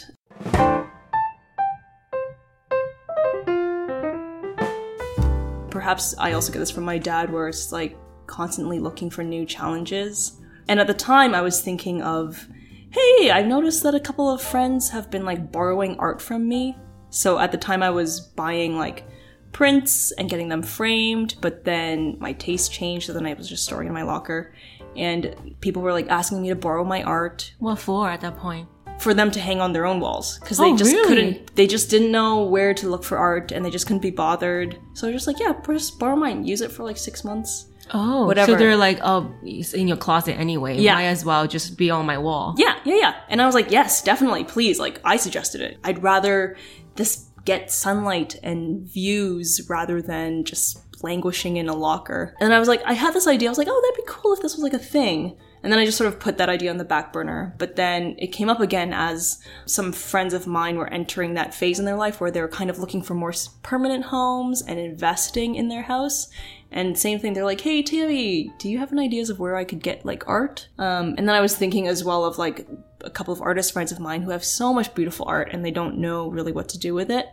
perhaps 5.87 6.17
I 6.19 6.33
also 6.33 6.53
get 6.53 6.59
this 6.59 6.73
from 6.73 6.83
my 6.83 6.99
dad, 6.99 7.33
where 7.33 7.47
it's 7.47 7.71
like 7.71 7.97
constantly 8.27 8.81
looking 8.81 9.09
for 9.09 9.23
new 9.23 9.47
challenges. 9.47 10.41
And 10.67 10.81
at 10.81 10.89
the 10.89 10.95
time, 10.95 11.33
I 11.33 11.43
was 11.43 11.61
thinking 11.61 12.03
of, 12.03 12.49
hey, 12.91 13.31
I've 13.31 13.47
noticed 13.47 13.85
that 13.85 13.95
a 13.95 14.01
couple 14.01 14.29
of 14.29 14.43
friends 14.43 14.91
have 14.91 15.13
been 15.13 15.25
like 15.25 15.53
borrowing 15.53 15.97
art 16.01 16.21
from 16.21 16.49
me. 16.49 16.77
So 17.11 17.39
at 17.39 17.53
the 17.53 17.57
time, 17.57 17.85
I 17.85 17.91
was 17.91 18.19
buying 18.19 18.77
like 18.77 19.07
prints 19.53 20.11
and 20.11 20.29
getting 20.29 20.49
them 20.49 20.65
framed, 20.65 21.37
but 21.41 21.63
then 21.63 22.17
my 22.19 22.33
taste 22.33 22.73
changed, 22.73 23.07
so 23.07 23.13
then 23.13 23.25
I 23.25 23.35
was 23.35 23.49
just 23.49 23.63
storing 23.63 23.87
in 23.87 23.95
my 23.95 24.03
locker. 24.03 24.53
And 24.97 25.55
people 25.61 25.83
were 25.83 25.93
like 25.93 26.09
asking 26.09 26.43
me 26.43 26.49
to 26.49 26.57
borrow 26.57 26.83
my 26.83 27.05
art 27.05 27.55
What 27.61 27.79
for 27.79 28.11
at 28.11 28.23
that 28.23 28.39
point? 28.39 28.69
For 28.99 29.13
them 29.15 29.31
to 29.31 29.41
hang 29.41 29.61
on 29.61 29.73
their 29.73 29.85
own 29.87 30.01
walls 30.01 30.39
because 30.41 30.59
they 30.59 30.65
Oh, 30.73 30.77
just 30.77 30.93
really? 30.93 31.09
couldn't 31.09 31.55
they 31.57 31.67
just 31.67 31.91
didn't 31.91 32.11
know 32.11 32.45
where 32.45 32.73
to 32.75 32.89
look 32.89 33.05
for 33.05 33.19
art 33.19 33.53
and 33.53 33.65
they 33.65 33.71
just 33.71 33.87
couldn't 33.87 34.03
be 34.03 34.11
bothered 34.11 34.79
so 34.95 35.07
i 35.07 35.11
was 35.13 35.17
just 35.25 35.27
like 35.27 35.39
yeah 35.39 35.53
just 35.69 35.99
borrow 35.99 36.17
mine 36.17 36.45
use 36.45 36.61
it 36.63 36.73
for 36.73 36.83
like 36.85 36.97
six 36.97 37.23
months 37.25 37.67
Oh, 37.95 38.27
Whatever. 38.27 38.51
So 38.51 38.59
they're 38.59 38.77
like, 38.77 38.99
oh, 39.05 39.33
it's 39.45 39.73
in 39.73 39.87
your 39.87 39.97
closet 39.97 40.33
anyway. 40.33 40.77
Yeah. 40.77 40.95
Might 40.95 41.05
as 41.05 41.25
well 41.25 41.47
just 41.47 41.79
be 41.79 41.89
on 41.89 42.05
my 42.05 42.19
wall. 42.19 42.57
yeah 42.59 42.77
yeah 42.85 42.97
yeah 42.97 43.15
and 43.29 43.41
i 43.41 43.47
was 43.47 43.55
like 43.55 43.71
yes 43.71 44.03
definitely 44.03 44.43
please 44.43 44.81
like 44.81 45.01
i 45.05 45.17
suggested 45.17 45.61
it 45.61 45.79
i'd 45.85 46.03
rather 46.03 46.57
this 46.97 47.27
get 47.45 47.71
sunlight 47.71 48.35
and 48.43 48.89
views 48.89 49.65
rather 49.69 50.03
than 50.03 50.43
just 50.43 50.79
languishing 51.05 51.59
in 51.59 51.69
a 51.69 51.77
locker 51.77 52.35
and 52.41 52.53
i 52.53 52.59
was 52.59 52.67
like 52.67 52.83
i 52.87 52.93
had 52.95 53.15
this 53.15 53.29
idea 53.29 53.49
i 53.49 53.53
was 53.53 53.59
like 53.59 53.69
oh 53.71 53.81
that'd 53.83 54.05
be 54.05 54.11
cool 54.13 54.33
if 54.33 54.41
this 54.43 54.55
was 54.57 54.65
like 54.65 54.73
a 54.75 54.79
thing 54.81 55.37
and 55.67 55.73
then 55.73 55.81
I 55.81 55.85
just 55.85 55.99
sort 55.99 56.07
of 56.07 56.21
put 56.21 56.39
that 56.39 56.49
idea 56.49 56.71
on 56.71 56.77
the 56.77 56.85
back 56.85 57.13
burner. 57.13 57.53
But 57.59 57.75
then 57.75 58.15
it 58.19 58.29
came 58.29 58.49
up 58.49 58.61
again 58.61 58.93
as 58.93 59.43
some 59.65 59.91
friends 59.91 60.33
of 60.33 60.47
mine 60.47 60.77
were 60.77 60.87
entering 60.93 61.35
that 61.35 61.57
phase 61.57 61.81
in 61.81 61.85
their 61.85 61.97
life 61.97 62.21
where 62.21 62.31
they 62.31 62.41
were 62.41 62.47
kind 62.47 62.71
of 62.71 62.79
looking 62.79 63.03
for 63.03 63.15
more 63.15 63.35
permanent 63.65 64.05
homes 64.05 64.63
and 64.63 64.79
investing 64.79 65.57
in 65.57 65.67
their 65.67 65.83
house. 65.83 66.29
And 66.71 66.97
same 66.97 67.19
thing, 67.19 67.33
they're 67.33 67.45
like, 67.45 67.63
hey, 67.63 67.83
Tammy, 67.83 68.53
do 68.61 68.69
you 68.69 68.79
have 68.79 68.93
any 68.93 69.07
ideas 69.07 69.29
of 69.29 69.41
where 69.41 69.57
I 69.57 69.65
could 69.65 69.83
get 69.83 70.07
like 70.07 70.29
art? 70.29 70.69
Um, 70.79 71.17
and 71.19 71.29
then 71.29 71.35
I 71.35 71.41
was 71.41 71.57
thinking 71.57 71.89
as 71.89 72.05
well 72.05 72.25
of 72.25 72.39
like 72.39 72.69
a 73.01 73.11
couple 73.11 73.35
of 73.35 73.43
artist 73.43 73.73
friends 73.73 73.91
of 73.91 73.99
mine 73.99 74.23
who 74.23 74.31
have 74.31 74.45
so 74.45 74.73
much 74.73 74.95
beautiful 74.95 75.27
art 75.27 75.49
and 75.51 75.65
they 75.65 75.73
don't 75.73 75.99
know 75.99 76.31
really 76.31 76.53
what 76.53 76.69
to 76.69 76.79
do 76.79 76.95
with 76.95 77.11
it. 77.11 77.27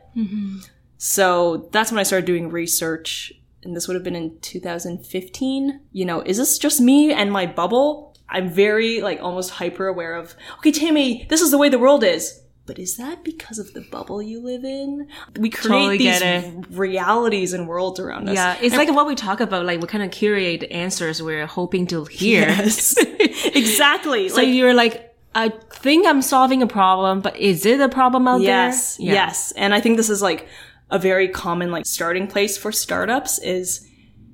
So 0.98 1.70
that's 1.72 1.92
when 1.92 2.00
I 2.00 2.04
started 2.04 2.26
doing 2.26 2.50
research. 2.50 3.32
And 3.62 3.76
this 3.76 3.88
would 3.88 3.94
have 3.94 4.04
been 4.04 4.16
in 4.16 4.40
2015. 4.40 5.82
You 5.92 6.06
know, 6.06 6.22
is 6.22 6.38
this 6.38 6.58
just 6.58 6.82
me 6.82 7.14
and 7.14 7.32
my 7.32 7.46
bubble? 7.46 8.13
I'm 8.34 8.50
very, 8.50 9.02
like, 9.02 9.22
almost 9.22 9.52
hyper 9.52 9.88
aware 9.88 10.16
of, 10.16 10.36
okay, 10.58 10.72
Tammy, 10.72 11.26
this 11.30 11.42
is 11.42 11.52
the 11.52 11.58
way 11.58 11.70
the 11.70 11.80
world 11.80 12.04
is. 12.04 12.42
But 12.66 12.80
is 12.80 12.96
that 12.96 13.26
because 13.26 13.60
of 13.60 13.74
the 13.74 13.82
bubble 13.82 14.22
you 14.22 14.40
live 14.40 14.64
in? 14.64 15.10
We 15.38 15.50
create 15.50 15.68
Totally 15.68 15.98
these 15.98 16.68
realities 16.78 17.52
and 17.52 17.68
worlds 17.68 18.00
around 18.00 18.30
us. 18.30 18.36
Yeah, 18.36 18.56
it's 18.62 18.76
like 18.76 18.90
what 18.90 19.06
we 19.06 19.16
talk 19.16 19.42
about. 19.42 19.66
Like 19.66 19.82
we 19.82 19.88
kind 19.88 20.02
of 20.04 20.12
curate 20.12 20.64
answers 20.72 21.22
we're 21.22 21.46
hoping 21.46 21.88
to 21.88 22.06
hear. 22.06 22.48
Yes. 22.48 22.96
exactly. 23.54 24.30
So 24.30 24.40
you're 24.40 24.74
like, 24.74 25.14
I 25.36 25.50
think 25.50 26.08
I'm 26.08 26.22
solving 26.22 26.62
a 26.62 26.68
problem, 26.68 27.20
but 27.20 27.36
is 27.38 27.66
it 27.66 27.82
a 27.82 27.90
problem 27.90 28.30
out 28.30 28.40
Yes, 28.40 28.96
there? 28.96 29.08
Yeah. 29.08 29.14
yes. 29.14 29.52
And 29.58 29.74
I 29.74 29.82
think 29.82 29.98
this 29.98 30.10
is 30.10 30.22
like 30.22 30.48
a 30.90 30.98
very 31.00 31.28
common 31.28 31.70
like 31.70 31.86
starting 31.86 32.28
place 32.28 32.58
for 32.58 32.72
startups 32.72 33.40
is 33.40 33.86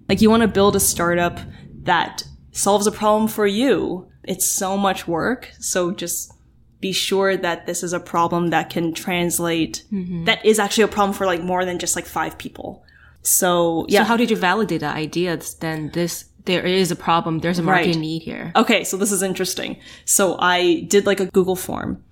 like 0.07 0.21
you 0.21 0.29
want 0.29 0.41
to 0.41 0.47
build 0.47 0.75
a 0.75 0.79
startup 0.79 1.39
that 1.83 2.23
solves 2.59 2.87
a 2.87 2.91
problem 2.91 3.27
for 3.27 3.47
you. 3.47 4.07
It's 4.23 4.45
so 4.45 4.77
much 4.77 5.07
work. 5.07 5.51
So 5.59 5.91
just 5.91 6.33
be 6.79 6.91
sure 6.91 7.35
that 7.37 7.65
this 7.65 7.83
is 7.83 7.93
a 7.93 7.99
problem 7.99 8.49
that 8.49 8.69
can 8.69 8.93
translate 8.93 9.83
mm-hmm. 9.91 10.25
that 10.25 10.45
is 10.45 10.59
actually 10.59 10.85
a 10.85 10.87
problem 10.87 11.13
for 11.13 11.25
like 11.25 11.41
more 11.41 11.65
than 11.65 11.79
just 11.79 11.95
like 11.95 12.05
five 12.05 12.37
people. 12.37 12.83
So 13.21 13.85
yeah. 13.89 14.01
So 14.01 14.05
how 14.05 14.17
did 14.17 14.29
you 14.29 14.37
validate 14.37 14.81
the 14.81 14.87
idea? 14.87 15.39
Then 15.59 15.91
this 15.93 16.25
there 16.45 16.65
is 16.65 16.91
a 16.91 16.95
problem. 16.95 17.39
There's 17.39 17.59
a 17.59 17.63
market 17.63 17.95
Right. 17.95 17.97
need 17.97 18.23
here. 18.23 18.51
Okay, 18.55 18.83
so 18.83 18.97
this 18.97 19.11
is 19.11 19.21
interesting. 19.21 19.77
So 20.05 20.37
I 20.39 20.85
did 20.87 21.05
like 21.05 21.19
a 21.19 21.25
Google 21.25 21.55
form 21.55 22.03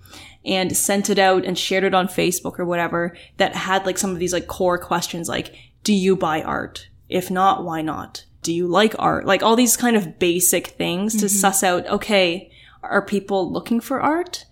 and 0.46 0.76
sent 0.76 1.10
it 1.10 1.20
out 1.20 1.46
and 1.46 1.58
shared 1.58 1.84
it 1.84 1.94
on 1.94 2.08
Facebook 2.08 2.60
or 2.60 2.66
whatever 2.66 3.16
that 3.38 3.56
had 3.56 3.86
like 3.86 3.98
some 3.98 4.12
of 4.12 4.20
these 4.20 4.34
like 4.34 4.48
core 4.48 4.78
questions 4.78 5.28
like, 5.28 5.56
do 5.84 5.94
you 5.94 6.16
buy 6.16 6.42
art? 6.42 6.90
If 7.10 7.32
not, 7.32 7.64
why 7.64 7.82
not? 7.82 8.26
Do 8.48 8.54
you 8.54 8.66
like 8.66 8.96
art? 8.98 9.26
Like 9.26 9.44
all 9.44 9.58
these 9.58 9.76
kind 9.76 9.98
of 9.98 10.20
basic 10.20 10.68
things 10.68 11.20
to 11.20 11.28
suss 11.28 11.64
out, 11.64 11.86
okay, 11.88 12.50
are 12.82 13.02
people 13.02 13.52
looking 13.52 13.82
for 13.82 14.00
art? 14.00 14.46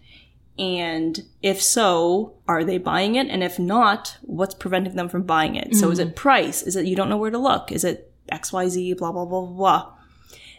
And 0.60 1.24
if 1.42 1.62
so, 1.62 2.34
are 2.46 2.66
they 2.66 2.78
buying 2.78 3.16
it? 3.16 3.28
And 3.28 3.42
if 3.42 3.58
not, 3.58 4.18
what's 4.24 4.54
preventing 4.54 4.98
them 4.98 5.08
from 5.08 5.24
buying 5.24 5.56
it? 5.56 5.76
So 5.76 5.92
is 5.92 6.00
it 6.00 6.14
price? 6.14 6.62
Is 6.62 6.76
it 6.76 6.86
you 6.88 6.98
don't 6.98 7.08
know 7.08 7.16
where 7.16 7.32
to 7.32 7.38
look? 7.38 7.72
Is 7.72 7.86
it 7.86 8.12
XYZ, 8.34 8.98
blah, 8.98 9.14
blah, 9.14 9.24
blah, 9.24 9.42
blah, 9.46 9.56
blah. 9.56 9.94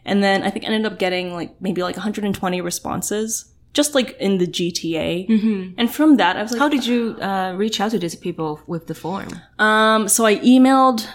And 0.07 0.23
then 0.25 0.43
I 0.43 0.49
think 0.49 0.65
I 0.65 0.69
ended 0.69 0.91
up 0.91 0.99
getting 0.99 1.35
like 1.35 1.61
maybe 1.61 1.83
like 1.83 1.97
120 1.97 2.63
responses, 2.63 3.53
just 3.75 3.95
like 3.95 4.17
in 4.19 4.39
the 4.39 4.47
GTA. 4.47 5.29
Mm-hmm. 5.29 5.75
And 5.77 5.95
from 5.95 6.17
that, 6.17 6.39
I 6.39 6.43
was 6.43 6.53
like, 6.53 6.61
How 6.61 6.71
did 6.71 6.87
you 6.87 7.19
uh, 7.21 7.53
reach 7.55 7.83
out 7.83 7.91
to 7.91 7.99
these 7.99 8.15
people 8.15 8.63
with 8.67 8.87
the 8.87 8.95
form? 8.95 9.29
um, 9.59 10.09
so 10.09 10.25
I 10.25 10.37
emailed 10.37 11.07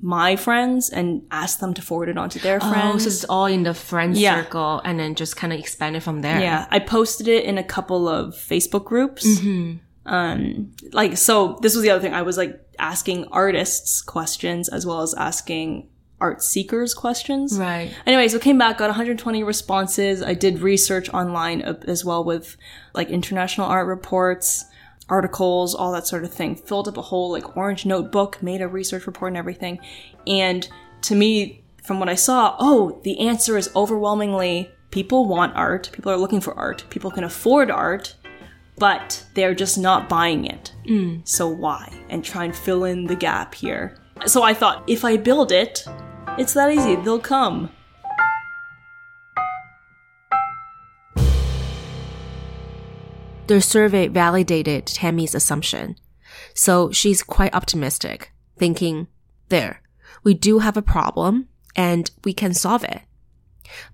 my 0.00 0.36
friends 0.36 0.88
and 0.90 1.22
ask 1.30 1.58
them 1.58 1.74
to 1.74 1.82
forward 1.82 2.08
it 2.08 2.16
on 2.16 2.28
to 2.30 2.38
their 2.38 2.58
Oh, 2.62 2.70
friends. 2.70 3.02
so 3.04 3.08
it's 3.08 3.24
all 3.24 3.46
in 3.46 3.62
the 3.64 3.74
friend 3.74 4.16
Yeah. 4.16 4.42
circle, 4.42 4.80
and 4.84 4.98
then 5.00 5.14
just 5.14 5.36
kind 5.36 5.52
of 5.52 5.58
expand 5.58 5.96
it 5.96 6.02
from 6.02 6.20
there. 6.22 6.40
Yeah, 6.40 6.66
I 6.70 6.78
posted 6.78 7.26
it 7.28 7.44
in 7.44 7.58
a 7.58 7.64
couple 7.64 8.08
of 8.08 8.34
Facebook 8.34 8.84
groups. 8.84 9.26
Um, 10.06 10.72
like 10.92 11.18
so, 11.18 11.58
this 11.60 11.74
was 11.74 11.82
the 11.82 11.90
other 11.90 12.00
thing. 12.00 12.14
I 12.14 12.22
was 12.22 12.38
like 12.38 12.58
asking 12.78 13.26
artists 13.30 14.00
questions 14.00 14.68
as 14.68 14.86
well 14.86 15.02
as 15.02 15.12
asking 15.14 15.88
art 16.20 16.42
seekers 16.42 16.94
questions. 16.94 17.58
Right. 17.58 17.92
Anyway, 18.06 18.26
so 18.28 18.38
came 18.38 18.58
back, 18.58 18.78
got 18.78 18.86
120 18.88 19.42
responses. 19.42 20.22
I 20.22 20.34
did 20.34 20.60
research 20.60 21.08
online 21.10 21.62
uh, 21.62 21.74
as 21.86 22.04
well 22.04 22.24
with 22.24 22.56
like 22.94 23.10
international 23.10 23.66
art 23.66 23.86
reports, 23.86 24.64
articles, 25.08 25.74
all 25.74 25.92
that 25.92 26.06
sort 26.06 26.24
of 26.24 26.32
thing. 26.32 26.54
Filled 26.54 26.88
up 26.88 26.96
a 26.96 27.02
whole 27.02 27.32
like 27.32 27.56
orange 27.56 27.86
notebook, 27.86 28.42
made 28.42 28.60
a 28.60 28.68
research 28.68 29.06
report 29.06 29.30
and 29.30 29.36
everything. 29.36 29.78
And 30.26 30.68
to 31.02 31.14
me, 31.14 31.64
from 31.82 32.00
what 32.00 32.08
I 32.08 32.14
saw, 32.14 32.56
oh, 32.58 33.00
the 33.04 33.20
answer 33.20 33.56
is 33.56 33.70
overwhelmingly 33.74 34.70
people 34.90 35.26
want 35.26 35.56
art, 35.56 35.90
people 35.92 36.12
are 36.12 36.16
looking 36.16 36.40
for 36.40 36.54
art, 36.54 36.84
people 36.90 37.10
can 37.10 37.24
afford 37.24 37.70
art, 37.70 38.14
but 38.76 39.24
they're 39.34 39.54
just 39.54 39.78
not 39.78 40.08
buying 40.08 40.44
it. 40.44 40.72
Mm. 40.86 41.26
So 41.26 41.48
why? 41.48 41.92
And 42.08 42.24
try 42.24 42.44
and 42.44 42.54
fill 42.54 42.84
in 42.84 43.04
the 43.04 43.16
gap 43.16 43.54
here. 43.54 43.98
So 44.26 44.42
I 44.42 44.54
thought, 44.54 44.84
if 44.86 45.04
I 45.04 45.16
build 45.16 45.52
it, 45.52 45.84
it's 46.38 46.54
that 46.54 46.72
easy. 46.72 46.96
They'll 46.96 47.18
come. 47.18 47.70
Their 53.48 53.60
survey 53.62 54.08
validated 54.08 54.86
Tammy's 54.86 55.34
assumption. 55.34 55.96
So 56.54 56.92
she's 56.92 57.22
quite 57.22 57.54
optimistic, 57.54 58.32
thinking, 58.58 59.08
there, 59.48 59.80
we 60.22 60.34
do 60.34 60.58
have 60.58 60.76
a 60.76 60.82
problem 60.82 61.48
and 61.74 62.10
we 62.24 62.34
can 62.34 62.52
solve 62.52 62.84
it. 62.84 63.00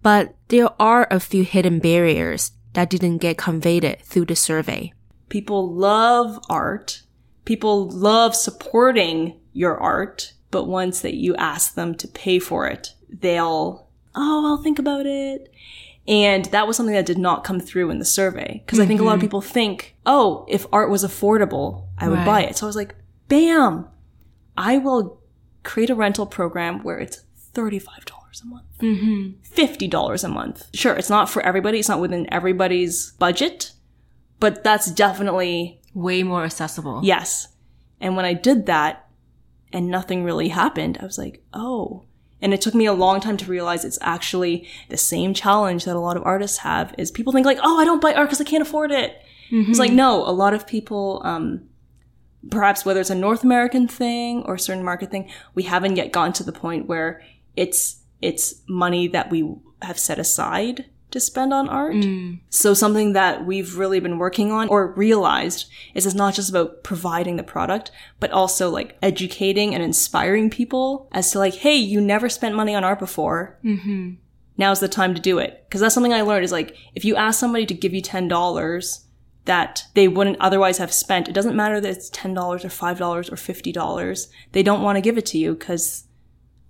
But 0.03 0.35
there 0.49 0.71
are 0.81 1.07
a 1.09 1.21
few 1.21 1.45
hidden 1.45 1.79
barriers 1.79 2.53
that 2.73 2.91
didn't 2.91 3.19
get 3.19 3.39
conveyed 3.39 3.99
through 4.03 4.25
the 4.27 4.35
survey. 4.35 4.93
People 5.29 5.73
love 5.73 6.41
art. 6.51 7.03
People 7.45 7.89
love 7.89 8.35
supporting 8.35 9.39
your 9.53 9.79
art. 9.79 10.33
But 10.51 10.65
once 10.65 11.01
that 11.03 11.15
you 11.15 11.37
ask 11.37 11.75
them 11.75 11.95
to 11.97 12.09
pay 12.09 12.41
for 12.41 12.67
it, 12.67 12.95
they'll, 13.09 13.89
oh, 14.17 14.47
I'll 14.47 14.63
think 14.63 14.81
about 14.81 15.07
it. 15.07 15.53
And 16.07 16.45
that 16.47 16.67
was 16.67 16.77
something 16.77 16.95
that 16.95 17.07
did 17.07 17.19
not 17.19 17.45
come 17.45 17.61
through 17.61 17.91
in 17.91 17.99
the 17.99 18.05
survey. 18.05 18.63
Cause 18.67 18.79
I 18.79 18.85
think 18.87 19.01
a 19.01 19.05
lot 19.05 19.13
of 19.13 19.19
mm-hmm. 19.19 19.27
people 19.27 19.41
think, 19.41 19.97
oh, 20.05 20.45
if 20.49 20.67
art 20.73 20.91
was 20.91 21.03
affordable, 21.05 21.87
I 21.97 22.09
would 22.09 22.19
Right. 22.19 22.27
buy 22.27 22.43
it. 22.43 22.57
So 22.59 22.67
I 22.67 22.69
was 22.69 22.77
like, 22.77 22.95
bam, 23.29 23.89
I 24.57 24.77
will 24.79 25.21
create 25.63 25.89
a 25.89 25.95
rental 25.95 26.27
program 26.27 26.83
where 26.83 26.99
it's 26.99 27.25
$35 27.55 27.87
a 28.43 28.47
month. 28.47 28.65
Mm-hmm. 28.81 29.31
$50 29.55 30.25
a 30.25 30.29
month. 30.29 30.67
Sure, 30.75 30.95
it's 30.95 31.09
not 31.09 31.31
for 31.31 31.41
everybody. 31.43 31.79
It's 31.79 31.89
not 31.89 32.01
within 32.01 32.33
everybody's 32.33 33.13
budget, 33.13 33.73
but 34.41 34.63
that's 34.63 34.91
definitely 34.91 35.81
Way 35.95 36.23
more 36.25 36.45
accessible. 36.45 37.01
yes. 37.05 37.49
And 38.01 38.17
when 38.17 38.25
I 38.27 38.35
did 38.35 38.67
that 38.67 39.09
and 39.73 39.89
nothing 39.89 40.25
really 40.25 40.49
happened, 40.49 40.99
I 41.01 41.05
was 41.05 41.17
like, 41.17 41.43
oh. 41.55 42.05
And 42.43 42.53
it 42.53 42.61
took 42.61 42.75
me 42.75 42.85
a 42.87 42.93
long 42.93 43.21
time 43.21 43.37
to 43.39 43.47
realize 43.51 43.85
it's 43.85 43.99
actually 44.03 44.69
the 44.91 44.97
same 44.97 45.33
challenge 45.35 45.85
that 45.85 45.97
a 45.97 46.01
lot 46.01 46.17
of 46.17 46.23
artists 46.25 46.59
have 46.59 46.95
is 46.99 47.11
people 47.11 47.33
think 47.33 47.47
like, 47.47 47.59
oh, 47.63 47.79
I 47.81 47.85
don't 47.85 48.03
buy 48.03 48.13
art 48.13 48.29
because 48.29 48.41
I 48.41 48.45
can't 48.45 48.63
afford 48.63 48.91
it. 48.91 49.21
It's 49.71 49.79
like, 49.79 49.93
no, 49.93 50.29
a 50.29 50.33
lot 50.33 50.53
of 50.53 50.67
people, 50.67 51.23
um, 51.25 51.63
perhaps 52.51 52.85
whether 52.85 53.01
it's 53.01 53.11
a 53.11 53.15
North 53.15 53.45
American 53.45 53.89
thing 53.89 54.43
or 54.45 54.55
a 54.55 54.59
certain 54.59 54.85
market 54.85 55.11
thing, 55.11 55.31
we 55.55 55.63
haven't 55.63 55.97
yet 55.97 56.13
gotten 56.13 56.33
to 56.35 56.43
the 56.43 56.53
point 56.53 56.87
where 56.87 57.23
it's, 57.57 58.03
it's 58.21 58.63
money 58.69 59.07
that 59.09 59.31
we 59.31 59.55
have 59.83 59.99
set 59.99 60.19
aside 60.19 60.87
to 61.15 61.21
spend 61.21 61.55
on 61.55 61.69
art. 61.69 61.95
So 62.51 62.75
something 62.75 63.13
that 63.13 63.47
we've 63.47 63.79
really 63.79 64.01
been 64.01 64.19
working 64.19 64.51
on 64.51 64.69
or 64.69 64.93
realized 64.95 65.67
is 65.95 66.07
it's 66.07 66.15
not 66.15 66.35
just 66.35 66.51
about 66.51 66.83
providing 66.83 67.37
the 67.37 67.45
product, 67.45 67.93
but 68.19 68.33
also 68.33 68.69
like 68.69 68.99
educating 69.01 69.75
and 69.75 69.83
inspiring 69.83 70.51
people 70.51 71.09
as 71.13 71.31
to 71.31 71.39
like, 71.39 71.55
hey, 71.55 71.77
you 71.77 72.01
never 72.01 72.29
spent 72.29 72.57
money 72.57 72.75
on 72.75 72.83
art 72.83 72.99
before. 72.99 73.61
Mm-hmm. 73.65 74.15
Now's 74.59 74.81
the 74.81 74.89
time 74.89 75.15
to 75.15 75.21
do 75.21 75.39
it. 75.39 75.65
Cause 75.71 75.81
that's 75.81 75.95
something 75.95 76.13
I 76.13 76.23
learned 76.23 76.45
is 76.45 76.51
like, 76.51 76.77
if 76.97 77.05
you 77.05 77.15
ask 77.15 77.39
somebody 77.39 77.65
to 77.67 77.75
give 77.75 77.95
you 77.95 78.03
$10 78.03 79.01
that 79.45 79.85
they 79.95 80.09
wouldn't 80.09 80.41
otherwise 80.41 80.79
have 80.79 80.93
spent. 80.93 81.29
It 81.29 81.35
doesn't 81.35 81.55
matter 81.55 81.81
that 81.81 81.91
it's 81.91 82.11
$10 82.11 82.37
or 82.37 82.57
$5 82.57 83.33
or 83.33 83.37
$50. 83.37 84.29
They 84.51 84.63
don't 84.65 84.83
want 84.83 84.97
to 84.97 85.03
give 85.03 85.17
it 85.19 85.27
to 85.27 85.39
you 85.39 85.55
because 85.55 86.07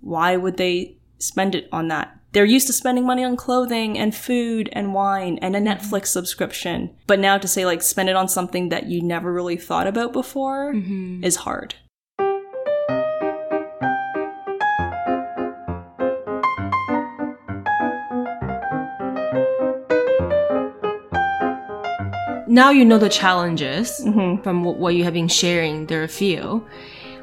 why 0.01 0.37
would 0.37 0.57
they 0.57 0.97
spend 1.17 1.55
it 1.55 1.67
on 1.71 1.87
that? 1.87 2.19
They're 2.35 2.43
used 2.43 2.67
to 2.67 2.73
spending 2.73 3.05
money 3.05 3.23
on 3.23 3.37
clothing 3.37 3.97
and 3.97 4.13
food 4.13 4.67
and 4.73 4.93
wine 4.93 5.39
and 5.41 5.55
a 5.55 5.59
mm-hmm. 5.59 5.69
Netflix 5.69 6.07
subscription. 6.07 6.93
But 7.07 7.21
now 7.21 7.37
to 7.37 7.47
say 7.47 7.65
like 7.65 7.81
spend 7.81 8.09
it 8.09 8.17
on 8.17 8.27
something 8.27 8.67
that 8.67 8.87
you 8.87 9.01
never 9.01 9.31
really 9.31 9.55
thought 9.55 9.87
about 9.87 10.11
before 10.11 10.73
mm-hmm. 10.73 11.23
is 11.23 11.37
hard. 11.37 11.75
now 22.47 22.69
you 22.69 22.85
know 22.85 22.97
the 22.97 23.09
challenges 23.09 24.01
mm-hmm. 24.01 24.41
from 24.41 24.63
what 24.63 24.95
you 24.95 25.03
have 25.03 25.13
been 25.13 25.27
sharing. 25.27 25.85
There 25.87 25.99
are 25.99 26.05
a 26.05 26.07
few. 26.07 26.65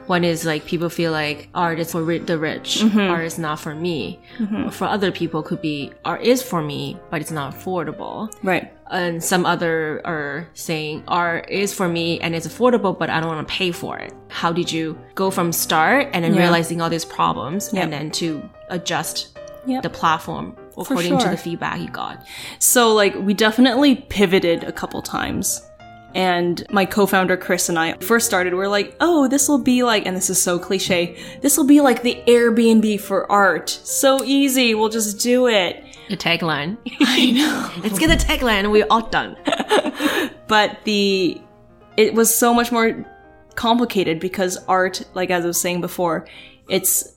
One 0.06 0.24
is 0.24 0.44
like 0.44 0.66
people 0.66 0.88
feel 0.88 1.12
like 1.12 1.48
art 1.54 1.78
is 1.78 1.92
for 1.92 2.02
ri- 2.02 2.18
the 2.18 2.38
rich, 2.38 2.80
mm-hmm. 2.82 2.98
art 2.98 3.24
is 3.24 3.38
not 3.38 3.60
for 3.60 3.74
me. 3.74 4.20
Mm-hmm. 4.38 4.68
For 4.70 4.86
other 4.86 5.12
people, 5.12 5.42
could 5.42 5.62
be 5.62 5.92
art 6.04 6.22
is 6.22 6.42
for 6.42 6.60
me, 6.62 6.98
but 7.10 7.20
it's 7.20 7.30
not 7.30 7.54
affordable. 7.54 8.32
Right. 8.42 8.72
And 8.90 9.22
some 9.24 9.46
other 9.46 10.02
are 10.04 10.48
saying 10.54 11.04
art 11.08 11.48
is 11.50 11.72
for 11.72 11.88
me 11.88 12.20
and 12.20 12.34
it's 12.34 12.46
affordable, 12.46 12.98
but 12.98 13.08
I 13.08 13.20
don't 13.20 13.28
want 13.34 13.46
to 13.48 13.54
pay 13.54 13.70
for 13.72 13.96
it. 13.98 14.12
How 14.28 14.52
did 14.52 14.70
you 14.70 14.98
go 15.14 15.30
from 15.30 15.50
start 15.52 16.08
and 16.12 16.22
then 16.24 16.34
Yeah. 16.34 16.40
realizing 16.42 16.82
all 16.82 16.90
these 16.90 17.04
problems 17.06 17.70
Yep. 17.72 17.84
and 17.84 17.92
then 17.92 18.10
to 18.12 18.42
adjust 18.68 19.38
Yep. 19.66 19.82
the 19.84 19.90
platform 19.90 20.56
according 20.76 21.16
to 21.18 21.28
the 21.28 21.36
feedback 21.38 21.80
you 21.80 21.88
got? 21.88 22.22
So 22.58 22.92
like 22.92 23.14
we 23.14 23.32
definitely 23.32 23.94
pivoted 23.94 24.64
a 24.64 24.72
couple 24.72 25.00
times. 25.00 25.62
And 26.14 26.64
my 26.70 26.84
co-founder 26.84 27.36
Chris 27.36 27.68
and 27.68 27.78
I 27.78 27.94
first 27.94 28.26
started, 28.26 28.54
we're 28.54 28.68
like, 28.68 28.96
oh, 29.00 29.28
this 29.28 29.48
will 29.48 29.58
be 29.58 29.82
like, 29.82 30.06
and 30.06 30.16
this 30.16 30.30
is 30.30 30.40
so 30.40 30.58
cliche, 30.58 31.18
this 31.40 31.56
will 31.56 31.66
be 31.66 31.80
like 31.80 32.02
the 32.02 32.22
Airbnb 32.26 33.00
for 33.00 33.30
art. 33.30 33.70
So 33.70 34.22
easy, 34.24 34.74
we'll 34.74 34.88
just 34.88 35.20
do 35.20 35.48
it. 35.48 35.84
The 36.08 36.16
tagline. 36.16 36.76
I 37.00 37.30
know. 37.30 37.70
Let's 37.82 37.98
get 37.98 38.08
the 38.08 38.22
tagline 38.22 38.60
and 38.60 38.72
we're 38.72 38.86
all 38.90 39.08
done. 39.08 39.36
But 40.48 40.84
the, 40.84 41.40
it 41.96 42.12
was 42.12 42.34
so 42.34 42.52
much 42.52 42.70
more 42.70 43.06
complicated 43.54 44.20
because 44.20 44.58
art, 44.68 45.02
like 45.14 45.30
as 45.30 45.44
I 45.44 45.46
was 45.46 45.58
saying 45.58 45.80
before, 45.80 46.26
it's 46.68 47.11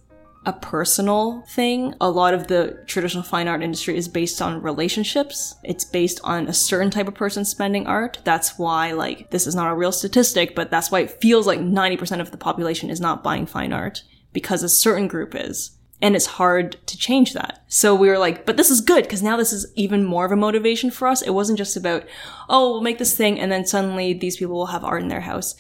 a 0.45 0.53
personal 0.53 1.41
thing. 1.47 1.93
A 1.99 2.09
lot 2.09 2.33
of 2.33 2.47
the 2.47 2.77
traditional 2.85 3.23
fine 3.23 3.47
art 3.47 3.63
industry 3.63 3.97
is 3.97 4.07
based 4.07 4.41
on 4.41 4.61
relationships. 4.61 5.55
It's 5.63 5.83
based 5.83 6.19
on 6.23 6.47
a 6.47 6.53
certain 6.53 6.91
type 6.91 7.07
of 7.07 7.15
person 7.15 7.45
spending 7.45 7.87
art. 7.87 8.19
That's 8.23 8.57
why, 8.57 8.91
like, 8.91 9.31
this 9.31 9.47
is 9.47 9.55
not 9.55 9.71
a 9.71 9.75
real 9.75 9.91
statistic, 9.91 10.55
but 10.55 10.69
that's 10.69 10.91
why 10.91 11.01
it 11.01 11.21
feels 11.21 11.47
like 11.47 11.59
90% 11.59 12.21
of 12.21 12.31
the 12.31 12.37
population 12.37 12.89
is 12.89 13.01
not 13.01 13.23
buying 13.23 13.45
fine 13.45 13.73
art 13.73 14.03
because 14.33 14.61
a 14.61 14.69
certain 14.69 15.07
group 15.07 15.33
is. 15.33 15.71
And 16.01 16.15
it's 16.15 16.25
hard 16.25 16.77
to 16.87 16.97
change 16.97 17.33
that. 17.33 17.63
So 17.67 17.95
we 17.95 18.09
were 18.09 18.17
like, 18.17 18.45
but 18.45 18.57
this 18.57 18.69
is 18.69 18.81
good 18.81 19.03
because 19.03 19.23
now 19.23 19.37
this 19.37 19.53
is 19.53 19.71
even 19.75 20.03
more 20.03 20.25
of 20.25 20.31
a 20.31 20.35
motivation 20.35 20.91
for 20.91 21.07
us. 21.07 21.21
It 21.21 21.31
wasn't 21.31 21.57
just 21.57 21.77
about, 21.77 22.03
oh, 22.49 22.71
we'll 22.71 22.81
make 22.81 22.97
this 22.97 23.15
thing 23.15 23.39
and 23.39 23.51
then 23.51 23.65
suddenly 23.65 24.13
these 24.13 24.37
people 24.37 24.55
will 24.55 24.65
have 24.67 24.83
art 24.83 25.01
in 25.01 25.07
their 25.07 25.21
house. 25.21 25.55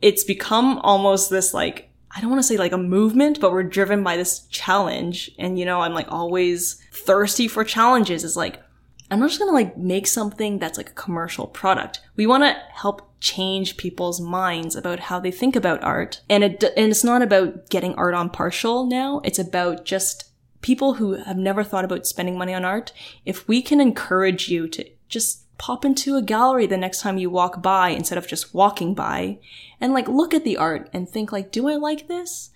It's 0.00 0.22
become 0.22 0.78
almost 0.78 1.30
this 1.30 1.52
like, 1.52 1.90
I 2.14 2.20
don't 2.20 2.30
want 2.30 2.40
to 2.40 2.46
say 2.46 2.56
like 2.56 2.72
a 2.72 2.78
movement, 2.78 3.40
but 3.40 3.52
we're 3.52 3.62
driven 3.62 4.02
by 4.02 4.16
this 4.16 4.46
challenge. 4.46 5.30
And 5.38 5.58
you 5.58 5.64
know, 5.64 5.80
I'm 5.80 5.94
like 5.94 6.10
always 6.10 6.80
thirsty 6.92 7.48
for 7.48 7.64
challenges. 7.64 8.24
It's 8.24 8.36
like, 8.36 8.62
I'm 9.10 9.20
not 9.20 9.28
just 9.28 9.38
gonna 9.38 9.52
like 9.52 9.76
make 9.76 10.06
something 10.06 10.58
that's 10.58 10.78
like 10.78 10.90
a 10.90 10.94
commercial 10.94 11.46
product. 11.46 12.00
We 12.16 12.26
want 12.26 12.44
to 12.44 12.56
help 12.72 13.12
change 13.20 13.76
people's 13.76 14.20
minds 14.20 14.76
about 14.76 15.00
how 15.00 15.20
they 15.20 15.30
think 15.30 15.56
about 15.56 15.82
art. 15.82 16.22
And 16.28 16.42
it, 16.42 16.64
and 16.76 16.90
it's 16.90 17.04
not 17.04 17.22
about 17.22 17.70
getting 17.70 17.94
art 17.94 18.14
on 18.14 18.30
partial 18.30 18.86
now. 18.86 19.20
It's 19.24 19.38
about 19.38 19.84
just 19.84 20.30
people 20.60 20.94
who 20.94 21.12
have 21.14 21.36
never 21.36 21.62
thought 21.62 21.84
about 21.84 22.06
spending 22.06 22.36
money 22.36 22.52
on 22.52 22.64
art. 22.64 22.92
If 23.24 23.46
we 23.46 23.62
can 23.62 23.80
encourage 23.80 24.48
you 24.48 24.68
to 24.68 24.84
just 25.08 25.45
pop 25.58 25.84
into 25.84 26.16
a 26.16 26.22
gallery 26.22 26.66
the 26.66 26.76
next 26.76 27.00
time 27.00 27.18
you 27.18 27.30
walk 27.30 27.62
by 27.62 27.90
instead 27.90 28.18
of 28.18 28.28
just 28.28 28.54
walking 28.54 28.94
by 28.94 29.38
and 29.80 29.92
like 29.92 30.08
look 30.08 30.34
at 30.34 30.44
the 30.44 30.56
art 30.56 30.88
and 30.92 31.08
think 31.08 31.32
like, 31.32 31.50
do 31.50 31.68
I 31.68 31.76
like 31.76 32.08
this? 32.08 32.50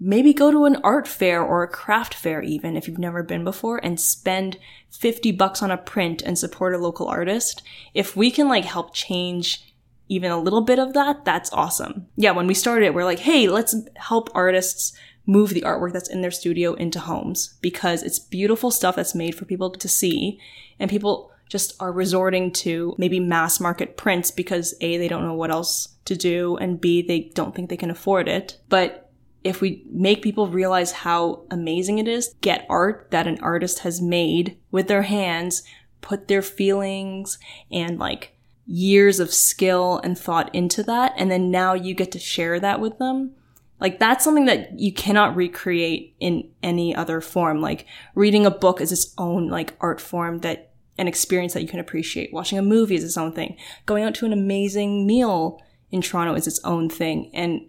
maybe 0.00 0.32
go 0.32 0.50
to 0.50 0.64
an 0.64 0.76
art 0.82 1.06
fair 1.06 1.42
or 1.42 1.62
a 1.62 1.68
craft 1.68 2.14
fair 2.14 2.42
even 2.42 2.74
if 2.76 2.88
you've 2.88 2.98
never 2.98 3.22
been 3.22 3.44
before 3.44 3.78
and 3.84 4.00
spend 4.00 4.56
50 4.88 5.30
bucks 5.32 5.62
on 5.62 5.70
a 5.70 5.76
print 5.76 6.22
and 6.22 6.38
support 6.38 6.74
a 6.74 6.78
local 6.78 7.06
artist. 7.06 7.62
If 7.92 8.16
we 8.16 8.30
can 8.30 8.48
like 8.48 8.64
help 8.64 8.94
change 8.94 9.62
even 10.08 10.30
a 10.30 10.40
little 10.40 10.62
bit 10.62 10.78
of 10.78 10.94
that, 10.94 11.24
that's 11.24 11.52
awesome. 11.52 12.06
Yeah, 12.16 12.32
when 12.32 12.46
we 12.46 12.54
started 12.54 12.86
it, 12.86 12.94
we're 12.94 13.04
like, 13.04 13.20
hey, 13.20 13.46
let's 13.46 13.76
help 13.96 14.30
artists 14.34 14.92
move 15.26 15.50
the 15.50 15.60
artwork 15.60 15.92
that's 15.92 16.08
in 16.08 16.22
their 16.22 16.30
studio 16.30 16.72
into 16.74 16.98
homes 16.98 17.58
because 17.60 18.02
it's 18.02 18.18
beautiful 18.18 18.70
stuff 18.70 18.96
that's 18.96 19.14
made 19.14 19.34
for 19.34 19.44
people 19.44 19.70
to 19.70 19.88
see 19.88 20.40
and 20.80 20.90
people 20.90 21.30
just 21.50 21.74
are 21.82 21.92
resorting 21.92 22.52
to 22.52 22.94
maybe 22.96 23.18
mass 23.20 23.60
market 23.60 23.96
prints 23.96 24.30
because 24.30 24.72
A, 24.80 24.96
they 24.96 25.08
don't 25.08 25.24
know 25.24 25.34
what 25.34 25.50
else 25.50 25.88
to 26.04 26.16
do 26.16 26.56
and 26.56 26.80
B, 26.80 27.02
they 27.02 27.32
don't 27.34 27.54
think 27.54 27.68
they 27.68 27.76
can 27.76 27.90
afford 27.90 28.28
it. 28.28 28.58
But 28.68 29.10
if 29.42 29.60
we 29.60 29.84
make 29.90 30.22
people 30.22 30.46
realize 30.46 30.92
how 30.92 31.42
amazing 31.50 31.98
it 31.98 32.06
is, 32.06 32.34
get 32.40 32.66
art 32.70 33.08
that 33.10 33.26
an 33.26 33.40
artist 33.40 33.80
has 33.80 34.00
made 34.00 34.58
with 34.70 34.86
their 34.86 35.02
hands, 35.02 35.64
put 36.00 36.28
their 36.28 36.42
feelings 36.42 37.38
and 37.70 37.98
like 37.98 38.36
years 38.64 39.18
of 39.18 39.34
skill 39.34 40.00
and 40.04 40.16
thought 40.16 40.54
into 40.54 40.84
that, 40.84 41.12
and 41.16 41.30
then 41.30 41.50
now 41.50 41.74
you 41.74 41.94
get 41.94 42.12
to 42.12 42.18
share 42.20 42.60
that 42.60 42.80
with 42.80 42.98
them. 42.98 43.32
Like 43.80 43.98
that's 43.98 44.22
something 44.22 44.44
that 44.44 44.78
you 44.78 44.92
cannot 44.92 45.34
recreate 45.34 46.14
in 46.20 46.50
any 46.62 46.94
other 46.94 47.20
form. 47.20 47.60
Like 47.60 47.86
reading 48.14 48.46
a 48.46 48.50
book 48.50 48.80
is 48.80 48.92
its 48.92 49.12
own 49.18 49.48
like 49.48 49.74
art 49.80 50.00
form 50.00 50.40
that 50.40 50.69
an 51.00 51.08
experience 51.08 51.54
that 51.54 51.62
you 51.62 51.68
can 51.68 51.80
appreciate. 51.80 52.30
Watching 52.30 52.58
a 52.58 52.62
movie 52.62 52.94
is 52.94 53.02
its 53.02 53.16
own 53.16 53.32
thing. 53.32 53.56
Going 53.86 54.04
out 54.04 54.14
to 54.16 54.26
an 54.26 54.34
amazing 54.34 55.06
meal 55.06 55.60
in 55.90 56.02
Toronto 56.02 56.34
is 56.34 56.46
its 56.46 56.60
own 56.62 56.90
thing. 56.90 57.30
And 57.32 57.62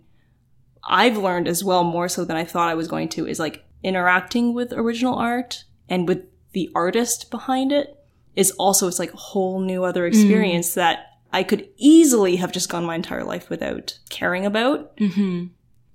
I've 0.84 1.16
learned 1.16 1.48
as 1.48 1.64
well, 1.64 1.86
more 1.86 2.10
so 2.10 2.26
than 2.26 2.36
I 2.36 2.44
thought 2.44 2.68
I 2.68 2.76
was 2.76 2.90
going 2.90 3.08
to, 3.10 3.26
is 3.26 3.40
like 3.40 3.64
interacting 3.84 4.54
with 4.54 4.74
original 4.74 5.16
art 5.16 5.64
and 5.88 6.10
with 6.10 6.26
the 6.52 6.70
artist 6.76 7.32
behind 7.32 7.72
it 7.72 7.98
is 8.36 8.52
also, 8.52 8.90
it's 8.90 9.00
like 9.00 9.14
a 9.14 9.18
whole 9.18 9.62
new 9.62 9.86
other 9.86 10.06
experience 10.06 10.74
that 10.74 11.06
I 11.32 11.44
could 11.44 11.70
easily 11.78 12.36
have 12.36 12.52
just 12.52 12.68
gone 12.68 12.84
my 12.84 12.96
entire 12.96 13.24
life 13.24 13.50
without 13.50 13.98
caring 14.10 14.46
about. 14.46 14.98
Mm-hmm. 14.98 15.46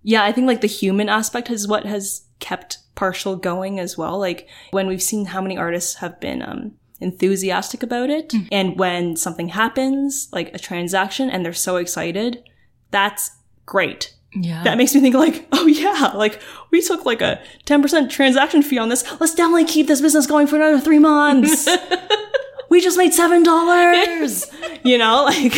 Yeah, 0.03 0.25
I 0.25 0.33
think 0.33 0.47
like 0.47 0.63
the 0.63 0.69
human 0.69 1.11
aspect 1.11 1.51
is 1.51 1.69
what 1.69 1.85
has 1.85 2.23
kept 2.39 2.79
partial 2.95 3.37
going 3.37 3.79
as 3.79 3.99
well. 3.99 4.19
Like 4.19 4.49
when 4.71 4.87
we've 4.87 5.03
seen 5.03 5.27
how 5.27 5.43
many 5.43 5.59
artists 5.59 5.97
have 5.97 6.19
been, 6.19 6.41
um, 6.41 6.73
enthusiastic 7.01 7.83
about 7.83 8.11
it. 8.11 8.33
And 8.51 8.79
when 8.79 9.17
something 9.17 9.49
happens, 9.49 10.29
like 10.33 10.55
a 10.55 10.59
transaction, 10.59 11.31
and 11.31 11.45
they're 11.45 11.53
so 11.53 11.77
excited, 11.77 12.43
that's 12.91 13.31
great 13.67 14.15
Yeah. 14.35 14.63
that 14.65 14.79
makes 14.79 14.95
me 14.95 15.01
think 15.01 15.15
like, 15.15 15.47
oh 15.53 15.67
yeah, 15.67 16.13
like 16.15 16.41
we 16.71 16.81
took 16.81 17.05
like 17.05 17.21
a 17.23 17.41
10% 17.67 18.11
transaction 18.11 18.63
fee 18.63 18.79
on 18.79 18.89
this. 18.89 19.05
Let's 19.21 19.35
definitely 19.35 19.65
keep 19.65 19.87
this 19.89 20.01
business 20.01 20.27
going 20.27 20.47
for 20.47 20.57
another 20.57 20.81
three 20.81 20.99
months. 21.01 21.69
we 22.71 22.81
just 22.81 22.97
made 22.99 23.13
seven 23.15 23.43
dollars. 23.43 24.47
you 24.85 24.99
know, 24.99 25.25
like 25.25 25.53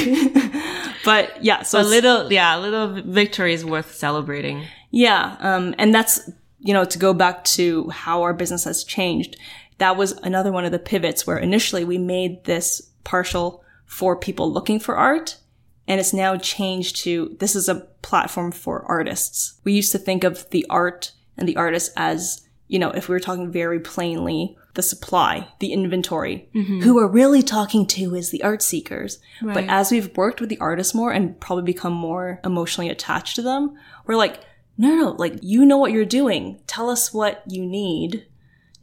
but 1.05 1.43
yeah, 1.45 1.63
so 1.63 1.81
a 1.81 1.83
little, 1.83 2.33
yeah, 2.33 2.57
a 2.57 2.61
little 2.61 3.01
victory 3.03 3.55
is 3.55 3.65
worth 3.65 3.95
celebrating. 3.95 4.65
yeah, 4.91 5.37
um, 5.41 5.75
and 5.79 5.95
that's 5.95 6.31
you 6.61 6.75
know 6.75 6.85
to 6.85 6.99
go 6.99 7.15
back 7.15 7.45
to 7.45 7.89
how 7.91 8.23
our 8.23 8.35
business 8.35 8.65
has 8.65 8.85
changed. 8.85 9.37
That 9.79 9.97
was 9.97 10.13
another 10.13 10.53
one 10.53 10.65
of 10.65 10.73
the 10.73 10.79
pivots 10.79 11.27
where 11.27 11.39
initially 11.39 11.85
we 11.85 11.99
made 11.99 12.45
this 12.45 12.91
partial 13.05 13.65
for 13.87 14.17
people 14.17 14.53
looking 14.53 14.79
for 14.79 14.97
art, 14.97 15.39
and 15.87 15.99
it's 15.99 16.13
now 16.13 16.37
changed 16.37 16.97
to 16.97 17.37
this 17.41 17.57
is 17.57 17.69
a 17.69 17.87
platform 18.03 18.53
for 18.53 18.85
artists. 18.85 19.61
We 19.65 19.73
used 19.73 19.93
to 19.93 19.99
think 19.99 20.25
of 20.25 20.49
the 20.51 20.67
art 20.69 21.13
and 21.37 21.49
the 21.49 21.57
artist 21.57 21.93
as 21.97 22.47
you 22.67 22.79
know 22.79 22.91
if 22.91 23.09
we 23.09 23.15
were 23.15 23.21
talking 23.21 23.51
very 23.51 23.81
plainly 23.81 24.57
the 24.75 24.83
supply, 24.83 25.49
the 25.59 25.73
inventory. 25.73 26.49
Mm-hmm. 26.55 26.83
Who 26.83 26.95
we're 26.95 27.09
really 27.09 27.43
talking 27.43 27.85
to 27.87 28.15
is 28.15 28.31
the 28.31 28.45
art 28.45 28.63
seekers. 28.63 29.19
But 29.43 29.65
as 29.65 29.91
we've 29.91 30.17
worked 30.17 30.41
with 30.41 30.51
the 30.51 30.61
artists 30.61 30.95
more 30.95 31.11
and 31.11 31.41
probably 31.41 31.65
become 31.65 31.93
more 31.93 32.41
emotionally 32.45 32.89
attached 32.89 33.35
to 33.37 33.43
them, 33.43 33.77
we're 34.07 34.15
like, 34.15 34.39
no, 34.77 34.95
no, 34.95 35.11
like 35.19 35.41
you 35.43 35.65
know 35.65 35.79
what 35.79 35.91
you're 35.91 36.05
doing. 36.05 36.61
Tell 36.69 36.91
us 36.91 37.13
what 37.13 37.43
you 37.49 37.67
need. 37.67 38.27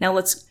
Now 0.01 0.11
let's 0.11 0.45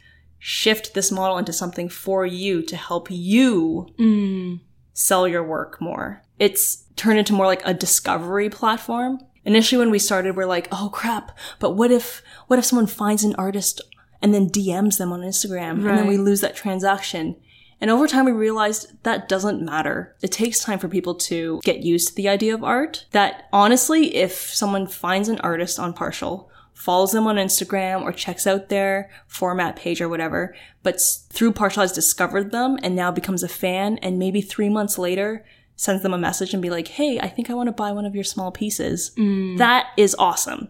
shift 0.47 0.93
this 0.93 1.11
model 1.11 1.39
into 1.39 1.55
something 1.55 1.89
for 1.89 2.27
you 2.27 2.61
to 2.61 2.77
help 2.77 3.09
you 3.11 3.87
Mm. 3.99 4.61
sell 4.93 5.27
your 5.27 5.43
work 5.43 5.81
more. 5.81 6.23
It's 6.39 6.85
turned 6.97 7.19
into 7.19 7.33
more 7.33 7.47
like 7.47 7.63
a 7.65 7.73
discovery 7.73 8.51
platform. 8.51 9.21
Initially 9.47 9.79
when 9.79 9.91
we 9.91 9.99
started, 9.99 10.37
we're 10.37 10.45
like, 10.45 10.69
oh 10.71 10.91
crap, 10.93 11.31
but 11.61 11.71
what 11.71 11.91
if, 11.91 12.23
what 12.49 12.59
if 12.59 12.67
someone 12.67 12.87
finds 12.87 13.25
an 13.25 13.35
artist 13.37 13.81
and 14.21 14.35
then 14.35 14.51
DMs 14.51 14.99
them 14.99 15.13
on 15.15 15.21
Instagram 15.23 15.79
and 15.89 15.99
then 15.99 16.07
we 16.07 16.19
lose 16.19 16.43
that 16.43 16.55
transaction? 16.55 17.37
And 17.81 17.91
over 17.91 18.07
time, 18.07 18.27
we 18.27 18.33
realized 18.33 19.03
that 19.03 19.29
doesn't 19.31 19.63
matter. 19.65 20.15
It 20.23 20.31
takes 20.31 20.61
time 20.61 20.79
for 20.79 20.89
people 20.89 21.15
to 21.31 21.61
get 21.65 21.83
used 21.83 22.09
to 22.09 22.15
the 22.15 22.29
idea 22.29 22.55
of 22.55 22.63
art. 22.63 23.07
That 23.13 23.45
honestly, 23.51 24.15
if 24.15 24.33
someone 24.55 24.87
finds 24.87 25.29
an 25.31 25.41
artist 25.41 25.79
on 25.79 25.93
Partial, 25.95 26.51
follows 26.75 27.13
them 27.13 27.27
on 27.27 27.37
Instagram 27.37 28.03
or 28.03 28.13
checks 28.13 28.47
out 28.47 28.69
their 28.69 29.11
format 29.27 29.77
page 29.77 30.01
or 30.01 30.09
whatever, 30.09 30.55
but 30.83 31.01
through 31.31 31.53
Partial 31.53 31.83
has 31.83 31.93
discovered 31.93 32.51
them 32.51 32.79
and 32.83 32.95
now 32.95 33.11
becomes 33.11 33.43
a 33.43 33.49
fan 33.49 33.99
and 33.99 34.19
maybe 34.19 34.41
three 34.41 34.69
months 34.69 34.99
later 34.99 35.45
sends 35.77 36.03
them 36.03 36.13
a 36.13 36.19
message 36.19 36.53
and 36.53 36.63
be 36.63 36.71
like, 36.71 36.89
Hey, 36.89 37.19
I 37.19 37.29
think 37.29 37.49
I 37.49 37.55
want 37.55 37.69
to 37.69 37.73
buy 37.73 37.93
one 37.93 38.05
of 38.05 38.15
your 38.15 38.25
small 38.25 38.53
pieces. 38.53 39.13
Mm. 39.17 39.59
That 39.59 39.87
is 39.97 40.15
awesome. 40.19 40.69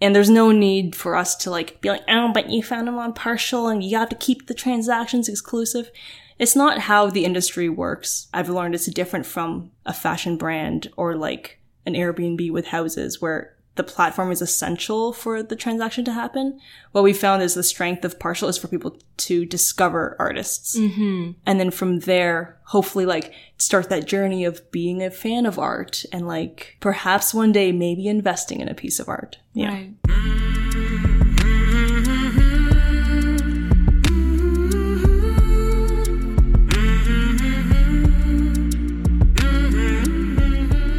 And 0.00 0.14
there's 0.14 0.30
no 0.30 0.50
need 0.50 0.96
for 0.96 1.14
us 1.14 1.36
to 1.36 1.50
like 1.50 1.80
be 1.80 1.90
like, 1.90 2.02
oh, 2.08 2.30
but 2.32 2.48
you 2.48 2.62
found 2.62 2.88
them 2.88 2.98
on 2.98 3.12
partial 3.12 3.68
and 3.68 3.82
you 3.82 3.98
have 3.98 4.08
to 4.10 4.14
keep 4.14 4.46
the 4.46 4.54
transactions 4.54 5.28
exclusive. 5.28 5.90
It's 6.38 6.56
not 6.56 6.78
how 6.78 7.10
the 7.10 7.26
industry 7.26 7.68
works. 7.68 8.28
I've 8.32 8.48
learned 8.48 8.74
it's 8.74 8.86
different 8.86 9.26
from 9.26 9.72
a 9.84 9.92
fashion 9.92 10.38
brand 10.38 10.90
or 10.96 11.16
like 11.16 11.60
an 11.84 11.94
Airbnb 11.94 12.50
with 12.50 12.68
houses 12.68 13.20
where 13.20 13.56
the 13.76 13.84
platform 13.84 14.32
is 14.32 14.42
essential 14.42 15.12
for 15.12 15.42
the 15.42 15.56
transaction 15.56 16.04
to 16.04 16.12
happen. 16.12 16.60
What 16.92 17.04
we 17.04 17.12
found 17.12 17.42
is 17.42 17.54
the 17.54 17.62
strength 17.62 18.04
of 18.04 18.18
partial 18.18 18.48
is 18.48 18.58
for 18.58 18.68
people 18.68 18.98
to 19.18 19.46
discover 19.46 20.16
artists. 20.18 20.76
Mm-hmm. 20.76 21.32
And 21.46 21.60
then 21.60 21.70
from 21.70 22.00
there, 22.00 22.58
hopefully 22.64 23.06
like 23.06 23.32
start 23.58 23.88
that 23.88 24.06
journey 24.06 24.44
of 24.44 24.70
being 24.70 25.02
a 25.02 25.10
fan 25.10 25.46
of 25.46 25.58
art 25.58 26.04
and 26.12 26.26
like 26.26 26.76
perhaps 26.80 27.32
one 27.32 27.52
day 27.52 27.72
maybe 27.72 28.08
investing 28.08 28.60
in 28.60 28.68
a 28.68 28.74
piece 28.74 28.98
of 28.98 29.08
art. 29.08 29.38
Yeah. 29.54 29.70
Right. 29.70 30.49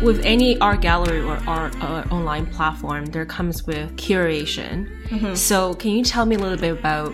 With 0.01 0.25
any 0.25 0.57
art 0.59 0.81
gallery 0.81 1.21
or 1.21 1.37
art 1.47 1.75
uh, 1.81 2.03
online 2.11 2.45
platform, 2.47 3.05
there 3.07 3.25
comes 3.25 3.65
with 3.65 3.95
curation. 3.97 4.89
Mm-hmm. 5.07 5.35
So, 5.35 5.75
can 5.75 5.91
you 5.91 6.03
tell 6.03 6.25
me 6.25 6.35
a 6.35 6.39
little 6.39 6.57
bit 6.57 6.77
about 6.77 7.13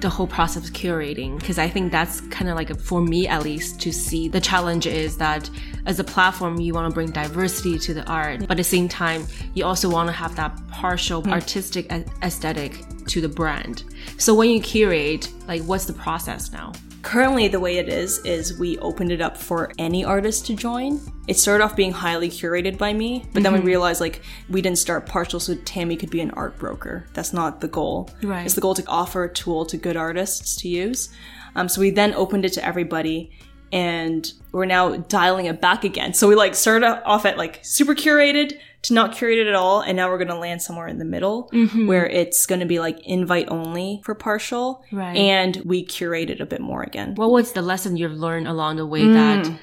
the 0.00 0.10
whole 0.10 0.26
process 0.26 0.68
of 0.68 0.74
curating? 0.74 1.38
Because 1.38 1.58
I 1.58 1.68
think 1.68 1.90
that's 1.90 2.20
kind 2.22 2.50
of 2.50 2.56
like, 2.56 2.70
a, 2.70 2.74
for 2.74 3.00
me 3.00 3.26
at 3.26 3.42
least, 3.42 3.80
to 3.80 3.92
see 3.92 4.28
the 4.28 4.40
challenge 4.40 4.86
is 4.86 5.16
that 5.16 5.48
as 5.86 5.98
a 5.98 6.04
platform, 6.04 6.60
you 6.60 6.74
want 6.74 6.90
to 6.90 6.94
bring 6.94 7.10
diversity 7.10 7.78
to 7.78 7.94
the 7.94 8.04
art, 8.04 8.40
but 8.40 8.52
at 8.52 8.56
the 8.58 8.64
same 8.64 8.88
time, 8.88 9.26
you 9.54 9.64
also 9.64 9.88
want 9.88 10.08
to 10.08 10.12
have 10.12 10.36
that 10.36 10.52
partial 10.68 11.22
mm-hmm. 11.22 11.32
artistic 11.32 11.90
aesthetic 12.22 12.84
to 13.06 13.20
the 13.20 13.28
brand. 13.28 13.84
So, 14.18 14.34
when 14.34 14.50
you 14.50 14.60
curate, 14.60 15.30
like, 15.48 15.62
what's 15.62 15.86
the 15.86 15.94
process 15.94 16.52
now? 16.52 16.72
Currently, 17.06 17.46
the 17.46 17.60
way 17.60 17.76
it 17.76 17.88
is, 17.88 18.18
is 18.24 18.58
we 18.58 18.78
opened 18.78 19.12
it 19.12 19.20
up 19.20 19.36
for 19.36 19.70
any 19.78 20.04
artist 20.04 20.44
to 20.46 20.56
join. 20.56 21.00
It 21.28 21.38
started 21.38 21.62
off 21.62 21.76
being 21.76 21.92
highly 21.92 22.28
curated 22.28 22.78
by 22.78 22.92
me, 22.92 23.20
but 23.20 23.26
mm-hmm. 23.26 23.42
then 23.44 23.52
we 23.52 23.58
mm-hmm. 23.60 23.68
realized 23.68 24.00
like 24.00 24.22
we 24.50 24.60
didn't 24.60 24.78
start 24.78 25.06
partial 25.06 25.38
so 25.38 25.54
Tammy 25.54 25.96
could 25.96 26.10
be 26.10 26.20
an 26.20 26.32
art 26.32 26.58
broker. 26.58 27.06
That's 27.14 27.32
not 27.32 27.60
the 27.60 27.68
goal. 27.68 28.10
Right. 28.24 28.44
It's 28.44 28.54
the 28.54 28.60
goal 28.60 28.74
to 28.74 28.84
offer 28.88 29.22
a 29.22 29.32
tool 29.32 29.64
to 29.66 29.76
good 29.76 29.96
artists 29.96 30.56
to 30.62 30.68
use. 30.68 31.10
Um, 31.54 31.68
so 31.68 31.80
we 31.80 31.90
then 31.90 32.12
opened 32.12 32.44
it 32.44 32.52
to 32.54 32.64
everybody 32.64 33.30
and 33.70 34.32
we're 34.50 34.64
now 34.64 34.96
dialing 34.96 35.46
it 35.46 35.60
back 35.60 35.84
again. 35.84 36.12
So 36.12 36.26
we 36.26 36.34
like 36.34 36.56
started 36.56 36.84
off 37.04 37.24
at 37.24 37.38
like 37.38 37.60
super 37.62 37.94
curated 37.94 38.58
to 38.88 38.94
not 38.94 39.12
curated 39.12 39.48
at 39.48 39.54
all. 39.54 39.80
And 39.80 39.96
now 39.96 40.08
we're 40.08 40.18
going 40.18 40.28
to 40.28 40.38
land 40.38 40.62
somewhere 40.62 40.88
in 40.88 40.98
the 40.98 41.04
middle 41.04 41.50
mm-hmm. 41.52 41.86
where 41.86 42.06
it's 42.06 42.46
going 42.46 42.60
to 42.60 42.66
be 42.66 42.78
like 42.78 42.98
invite 43.06 43.48
only 43.48 44.00
for 44.04 44.14
partial. 44.14 44.84
Right. 44.92 45.16
And 45.16 45.56
we 45.64 45.84
curate 45.84 46.30
it 46.30 46.40
a 46.40 46.46
bit 46.46 46.60
more 46.60 46.82
again. 46.82 47.14
What 47.14 47.30
was 47.30 47.52
the 47.52 47.62
lesson 47.62 47.96
you've 47.96 48.12
learned 48.12 48.48
along 48.48 48.76
the 48.76 48.86
way 48.86 49.02
mm. 49.02 49.14
that 49.14 49.58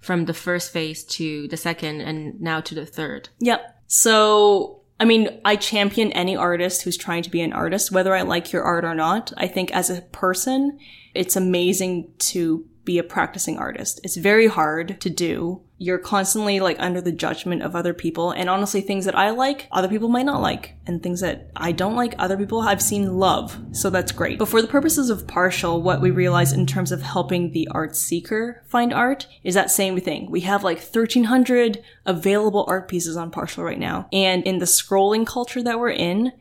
from 0.00 0.24
the 0.24 0.34
first 0.34 0.72
phase 0.72 1.04
to 1.04 1.48
the 1.48 1.56
second 1.56 2.00
and 2.00 2.40
now 2.40 2.60
to 2.60 2.74
the 2.74 2.86
third? 2.86 3.28
Yep. 3.40 3.82
So 3.86 4.82
I 4.98 5.04
mean, 5.04 5.40
I 5.44 5.56
champion 5.56 6.10
any 6.12 6.36
artist 6.36 6.82
who's 6.82 6.96
trying 6.96 7.22
to 7.24 7.30
be 7.30 7.42
an 7.42 7.52
artist, 7.52 7.92
whether 7.92 8.14
I 8.14 8.22
like 8.22 8.52
your 8.52 8.62
art 8.62 8.84
or 8.84 8.94
not. 8.94 9.32
I 9.36 9.46
think 9.46 9.70
as 9.72 9.90
a 9.90 10.00
person, 10.00 10.78
it's 11.14 11.36
amazing 11.36 12.12
to 12.18 12.66
be 12.86 12.98
a 12.98 13.02
practicing 13.02 13.58
artist. 13.58 14.00
It's 14.02 14.16
very 14.16 14.46
hard 14.46 14.98
to 15.02 15.10
do. 15.10 15.60
You're 15.76 15.98
constantly 15.98 16.60
like 16.60 16.76
under 16.78 17.02
the 17.02 17.12
judgment 17.12 17.60
of 17.60 17.76
other 17.76 17.92
people. 17.92 18.30
And 18.30 18.48
honestly, 18.48 18.80
things 18.80 19.04
that 19.04 19.18
I 19.18 19.30
like, 19.30 19.68
other 19.70 19.88
people 19.88 20.08
might 20.08 20.24
not 20.24 20.40
like. 20.40 20.74
And 20.86 21.02
things 21.02 21.20
that 21.20 21.50
I 21.54 21.72
don't 21.72 21.96
like, 21.96 22.14
other 22.18 22.38
people 22.38 22.62
have 22.62 22.80
seen 22.80 23.18
love. 23.18 23.58
So 23.72 23.90
that's 23.90 24.12
great. 24.12 24.38
But 24.38 24.48
for 24.48 24.62
the 24.62 24.68
purposes 24.68 25.10
of 25.10 25.26
partial, 25.26 25.82
what 25.82 26.00
we 26.00 26.10
realize 26.10 26.54
in 26.54 26.64
terms 26.64 26.92
of 26.92 27.02
helping 27.02 27.50
the 27.50 27.68
art 27.72 27.94
seeker 27.94 28.62
find 28.66 28.94
art 28.94 29.26
is 29.42 29.54
that 29.54 29.70
same 29.70 30.00
thing. 30.00 30.30
We 30.30 30.40
have 30.42 30.64
like 30.64 30.78
1300 30.78 31.82
available 32.06 32.64
art 32.68 32.88
pieces 32.88 33.18
on 33.18 33.30
partial 33.30 33.64
right 33.64 33.78
now. 33.78 34.08
And 34.12 34.42
in 34.44 34.60
the 34.60 34.64
scrolling 34.64 35.26
culture 35.26 35.62
that 35.62 35.78
we're 35.78 35.90
in, 35.90 36.32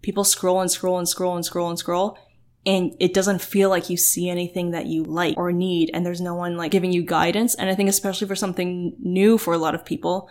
people 0.00 0.24
scroll 0.24 0.60
and 0.60 0.70
scroll 0.70 0.96
and 0.96 1.08
scroll 1.08 1.36
and 1.36 1.44
scroll 1.44 1.68
and 1.68 1.78
scroll 1.78 2.16
and 2.68 2.94
it 3.00 3.14
doesn't 3.14 3.40
feel 3.40 3.70
like 3.70 3.88
you 3.88 3.96
see 3.96 4.28
anything 4.28 4.72
that 4.72 4.84
you 4.84 5.02
like 5.02 5.36
or 5.38 5.50
need 5.50 5.90
and 5.94 6.04
there's 6.04 6.20
no 6.20 6.34
one 6.34 6.56
like 6.58 6.70
giving 6.70 6.92
you 6.92 7.02
guidance. 7.02 7.54
And 7.54 7.70
i 7.70 7.74
think 7.74 7.88
especially 7.88 8.28
for 8.28 8.36
something 8.36 8.94
new 9.00 9.38
for 9.38 9.54
a 9.54 9.58
lot 9.58 9.74
of 9.74 9.84
people 9.84 10.28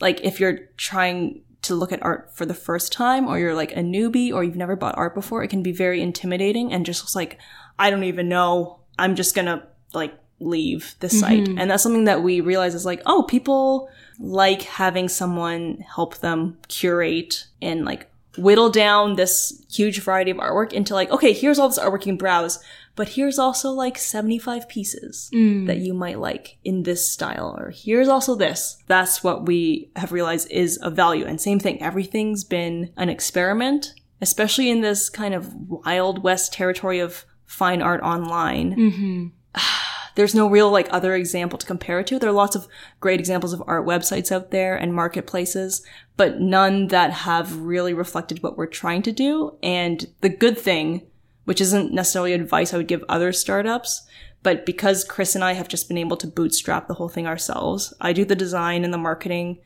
like 0.00 0.20
if 0.22 0.40
you're 0.40 0.58
trying 0.76 1.42
to 1.62 1.74
look 1.74 1.92
at 1.92 2.02
art 2.02 2.34
for 2.34 2.46
the 2.46 2.54
first 2.54 2.92
time 2.92 3.26
or 3.26 3.38
you're 3.38 3.54
like 3.54 3.72
a 3.72 3.80
newbie 3.80 4.32
or 4.32 4.42
you've 4.42 4.56
never 4.56 4.76
bought 4.76 4.96
art 4.96 5.14
before 5.14 5.42
it 5.42 5.48
can 5.48 5.62
be 5.62 5.72
very 5.72 6.00
intimidating 6.00 6.72
and 6.72 6.86
just 6.86 7.14
like 7.14 7.38
i 7.78 7.90
don't 7.90 8.04
even 8.04 8.28
know. 8.28 8.80
I'm 8.98 9.16
just 9.16 9.34
gonna 9.34 9.66
like 9.92 10.14
leave 10.38 10.94
the 11.00 11.08
site. 11.08 11.44
Mm-hmm. 11.44 11.58
and 11.58 11.70
that's 11.70 11.82
something 11.82 12.04
that 12.04 12.22
we 12.22 12.40
realize 12.40 12.74
is 12.74 12.86
like 12.86 13.02
oh 13.04 13.24
people 13.24 13.88
like 14.18 14.62
having 14.62 15.08
someone 15.08 15.78
help 15.96 16.18
them 16.18 16.58
curate 16.68 17.46
and 17.60 17.84
like 17.84 18.09
whittle 18.36 18.70
down 18.70 19.16
this 19.16 19.64
huge 19.70 20.00
variety 20.00 20.30
of 20.30 20.36
artwork 20.38 20.72
into 20.72 20.94
like, 20.94 21.10
okay, 21.10 21.32
here's 21.32 21.58
all 21.58 21.68
this 21.68 21.78
artwork 21.78 22.00
you 22.00 22.12
can 22.12 22.16
browse, 22.16 22.62
but 22.96 23.10
here's 23.10 23.38
also 23.38 23.70
like 23.70 23.98
75 23.98 24.68
pieces 24.68 25.30
mm. 25.32 25.66
that 25.66 25.78
you 25.78 25.94
might 25.94 26.18
like 26.18 26.58
in 26.64 26.82
this 26.82 27.10
style, 27.10 27.56
or 27.58 27.70
here's 27.70 28.08
also 28.08 28.34
this. 28.34 28.76
That's 28.86 29.24
what 29.24 29.46
we 29.46 29.90
have 29.96 30.12
realized 30.12 30.50
is 30.50 30.76
of 30.78 30.94
value. 30.94 31.24
And 31.24 31.40
same 31.40 31.58
thing, 31.58 31.82
everything's 31.82 32.44
been 32.44 32.92
an 32.96 33.08
experiment, 33.08 33.94
especially 34.20 34.70
in 34.70 34.80
this 34.80 35.08
kind 35.08 35.34
of 35.34 35.54
wild 35.54 36.22
west 36.22 36.52
territory 36.52 37.00
of 37.00 37.24
fine 37.46 37.82
art 37.82 38.02
online. 38.02 38.76
Mm-hmm. 38.76 39.26
there's 40.14 40.34
no 40.34 40.48
real 40.48 40.70
like 40.70 40.88
other 40.90 41.14
example 41.14 41.58
to 41.58 41.66
compare 41.66 42.00
it 42.00 42.06
to. 42.08 42.18
There 42.18 42.30
are 42.30 42.32
lots 42.32 42.56
of 42.56 42.68
great 43.00 43.20
examples 43.20 43.52
of 43.52 43.62
art 43.66 43.86
websites 43.86 44.32
out 44.32 44.50
there 44.50 44.76
and 44.76 44.94
marketplaces, 44.94 45.84
but 46.16 46.40
none 46.40 46.88
that 46.88 47.10
have 47.10 47.56
really 47.58 47.92
reflected 47.94 48.42
what 48.42 48.56
we're 48.56 48.66
trying 48.66 49.02
to 49.02 49.12
do. 49.12 49.56
And 49.62 50.06
the 50.20 50.28
good 50.28 50.58
thing, 50.58 51.06
which 51.44 51.60
isn't 51.60 51.92
necessarily 51.92 52.32
advice 52.32 52.72
I 52.72 52.76
would 52.76 52.88
give 52.88 53.04
other 53.08 53.32
startups, 53.32 54.06
but 54.42 54.64
because 54.64 55.04
Chris 55.04 55.34
and 55.34 55.44
I 55.44 55.52
have 55.52 55.68
just 55.68 55.88
been 55.88 55.98
able 55.98 56.16
to 56.18 56.26
bootstrap 56.26 56.88
the 56.88 56.94
whole 56.94 57.08
thing 57.08 57.26
ourselves, 57.26 57.92
I 58.00 58.12
do 58.12 58.24
the 58.24 58.36
design 58.36 58.84
and 58.84 58.92
the 58.92 58.98
marketing 58.98 59.58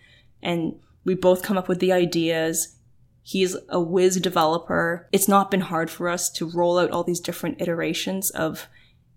and 0.43 0.75
we 1.05 1.15
both 1.15 1.43
come 1.43 1.59
up 1.59 1.69
with 1.69 1.81
the 1.81 1.93
ideas. 1.93 2.77
He's 3.23 3.57
a 3.69 3.81
whiz 3.81 4.21
developer. 4.21 5.09
It's 5.13 5.29
not 5.29 5.51
been 5.51 5.63
hard 5.63 5.91
for 5.91 6.09
us 6.09 6.31
to 6.33 6.49
roll 6.49 6.79
out 6.79 6.91
all 6.91 7.05
these 7.05 7.21
different 7.21 7.61
iterations 7.61 8.31
of 8.31 8.69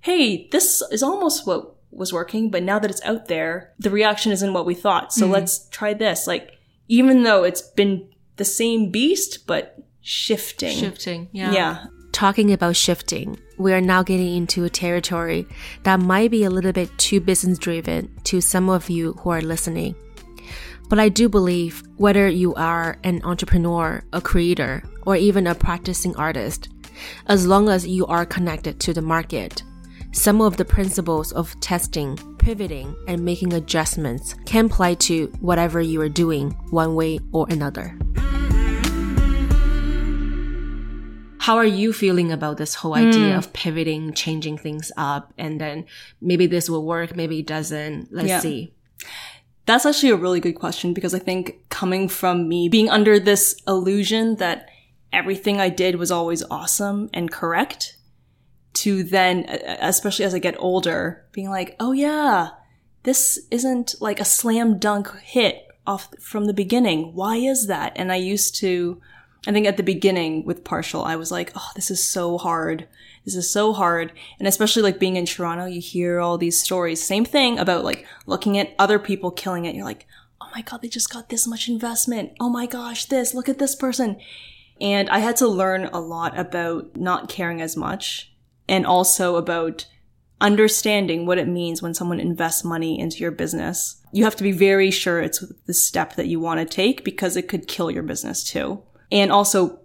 hey, 0.02 0.48
this 0.52 0.82
is 0.92 1.04
almost 1.04 1.46
what 1.46 1.76
was 1.92 2.14
working, 2.14 2.50
but 2.50 2.64
now 2.64 2.80
that 2.80 2.92
it's 2.92 3.04
out 3.04 3.28
there, 3.28 3.74
the 3.80 3.90
reaction 3.90 4.32
isn't 4.32 4.54
what 4.54 4.66
we 4.66 4.76
thought. 4.76 5.14
So 5.14 5.24
mm-hmm. 5.24 5.34
let's 5.34 5.68
try 5.70 5.94
this. 5.94 6.28
Like, 6.28 6.58
even 6.88 7.24
though 7.24 7.44
it's 7.44 7.62
been 7.62 8.08
the 8.38 8.46
same 8.46 8.92
beast, 8.92 9.48
but 9.48 9.84
shifting. 10.02 10.78
Shifting, 10.78 11.30
yeah. 11.32 11.52
Yeah. 11.52 11.86
Talking 12.12 12.52
about 12.52 12.76
shifting, 12.76 13.38
we 13.58 13.74
are 13.74 13.82
now 13.82 14.02
getting 14.02 14.36
into 14.36 14.64
a 14.64 14.70
territory 14.70 15.46
that 15.84 16.00
might 16.00 16.32
be 16.32 16.44
a 16.44 16.50
little 16.50 16.72
bit 16.72 16.96
too 16.98 17.20
business 17.20 17.60
driven 17.60 18.16
to 18.24 18.42
some 18.42 18.70
of 18.70 18.90
you 18.90 19.14
who 19.14 19.30
are 19.30 19.42
listening. 19.42 19.96
But 20.90 21.00
I 21.00 21.10
do 21.10 21.28
believe 21.28 21.84
whether 21.98 22.28
you 22.28 22.56
are 22.56 22.98
an 23.04 23.22
entrepreneur, 23.24 24.04
a 24.14 24.22
creator, 24.22 24.84
or 25.06 25.16
even 25.16 25.46
a 25.46 25.54
practicing 25.54 26.16
artist, 26.16 26.70
as 27.28 27.46
long 27.46 27.70
as 27.70 27.86
you 27.86 28.06
are 28.08 28.26
connected 28.26 28.80
to 28.80 28.94
the 28.94 29.02
market, 29.02 29.64
some 30.18 30.42
of 30.42 30.58
the 30.58 30.66
principles 30.66 31.32
of 31.32 31.58
testing, 31.60 32.18
pivoting, 32.40 32.96
and 33.08 33.24
making 33.24 33.54
adjustments 33.54 34.34
can 34.46 34.66
apply 34.66 34.96
to 34.96 35.28
whatever 35.42 35.80
you 35.80 36.02
are 36.02 36.10
doing 36.10 36.50
one 36.72 36.96
way 36.96 37.20
or 37.32 37.46
another. 37.50 37.96
How 41.38 41.56
are 41.56 41.66
you 41.66 41.94
feeling 41.94 42.32
about 42.32 42.58
this 42.58 42.74
whole 42.74 42.96
idea 42.96 43.36
mm. 43.36 43.38
of 43.38 43.54
pivoting, 43.54 44.12
changing 44.14 44.58
things 44.58 44.92
up, 44.98 45.34
and 45.38 45.62
then 45.62 45.86
maybe 46.20 46.48
this 46.48 46.68
will 46.68 46.84
work, 46.84 47.16
maybe 47.16 47.40
it 47.40 47.48
doesn't? 47.48 48.12
Let's 48.12 48.28
yeah. 48.28 48.40
see. 48.40 48.74
That's 49.68 49.86
actually 49.86 50.10
a 50.10 50.18
really 50.18 50.40
good 50.40 50.56
question 50.56 50.94
because 50.94 51.14
I 51.14 51.20
think 51.20 51.70
coming 51.70 52.10
from 52.10 52.50
me 52.50 52.70
being 52.70 52.90
under 52.90 53.20
this 53.20 53.56
illusion 53.68 54.38
that 54.38 54.68
everything 55.14 55.62
I 55.62 55.70
did 55.70 55.98
was 55.98 56.10
always 56.10 56.44
awesome 56.50 57.10
and 57.14 57.32
correct 57.32 57.97
to 58.82 59.04
then, 59.04 59.46
especially 59.80 60.26
as 60.26 60.34
I 60.34 60.40
get 60.40 60.56
older, 60.60 61.26
being 61.32 61.50
like, 61.50 61.76
oh 61.80 61.92
yeah, 61.92 62.50
this 63.04 63.40
isn't 63.52 63.96
like 64.02 64.20
a 64.20 64.26
slam 64.26 64.78
dunk 64.78 65.16
hit 65.22 65.68
off 65.86 66.10
from 66.20 66.46
the 66.46 66.54
beginning. 66.54 67.14
Why 67.16 67.38
is 67.38 67.68
that? 67.68 67.94
And 67.96 68.12
I 68.12 68.18
used 68.18 68.56
to, 68.58 69.02
I 69.48 69.52
think 69.52 69.66
at 69.66 69.78
the 69.78 69.84
beginning 69.84 70.46
with 70.46 70.64
partial, 70.64 71.04
I 71.04 71.16
was 71.16 71.32
like, 71.32 71.52
oh, 71.56 71.72
this 71.76 71.90
is 71.90 72.04
so 72.04 72.38
hard. 72.38 72.88
This 73.24 73.36
is 73.36 73.50
so 73.50 73.74
hard. 73.74 74.12
And 74.40 74.48
especially 74.48 74.84
like 74.84 75.00
being 75.00 75.16
in 75.16 75.26
Toronto, 75.26 75.66
you 75.66 75.82
hear 75.82 76.20
all 76.20 76.38
these 76.38 76.62
stories. 76.62 77.02
Same 77.02 77.26
thing 77.26 77.58
about 77.58 77.84
like 77.84 78.06
looking 78.26 78.58
at 78.58 78.76
other 78.78 79.00
people 79.00 79.32
killing 79.32 79.66
it. 79.66 79.76
You're 79.76 79.86
like, 79.86 80.06
oh 80.42 80.50
my 80.54 80.62
God, 80.62 80.82
they 80.82 80.88
just 80.88 81.12
got 81.12 81.30
this 81.30 81.48
much 81.48 81.68
investment. 81.68 82.34
Oh 82.40 82.50
my 82.50 82.66
gosh, 82.66 83.06
this, 83.06 83.34
look 83.34 83.50
at 83.50 83.60
this 83.60 83.76
person. 83.76 84.20
And 84.80 85.10
I 85.10 85.20
had 85.20 85.38
to 85.38 85.48
learn 85.48 85.86
a 85.86 86.00
lot 86.00 86.38
about 86.38 86.96
not 86.96 87.30
caring 87.30 87.62
as 87.62 87.76
much 87.76 88.34
and 88.68 88.86
also 88.86 89.36
about 89.36 89.86
understanding 90.40 91.26
what 91.26 91.38
it 91.38 91.48
means 91.48 91.82
when 91.82 91.94
someone 91.94 92.20
invests 92.20 92.64
money 92.64 93.00
into 93.00 93.18
your 93.18 93.32
business. 93.32 94.02
You 94.12 94.24
have 94.24 94.36
to 94.36 94.44
be 94.44 94.52
very 94.52 94.92
sure 94.92 95.20
it's 95.20 95.44
the 95.66 95.74
step 95.74 96.16
that 96.16 96.28
you 96.28 96.40
want 96.40 96.60
to 96.60 96.66
take 96.66 97.04
because 97.04 97.36
it 97.36 97.48
could 97.48 97.68
kill 97.68 97.90
your 97.90 98.04
business 98.04 98.44
too. 98.44 98.84
And 99.12 99.32
also 99.32 99.80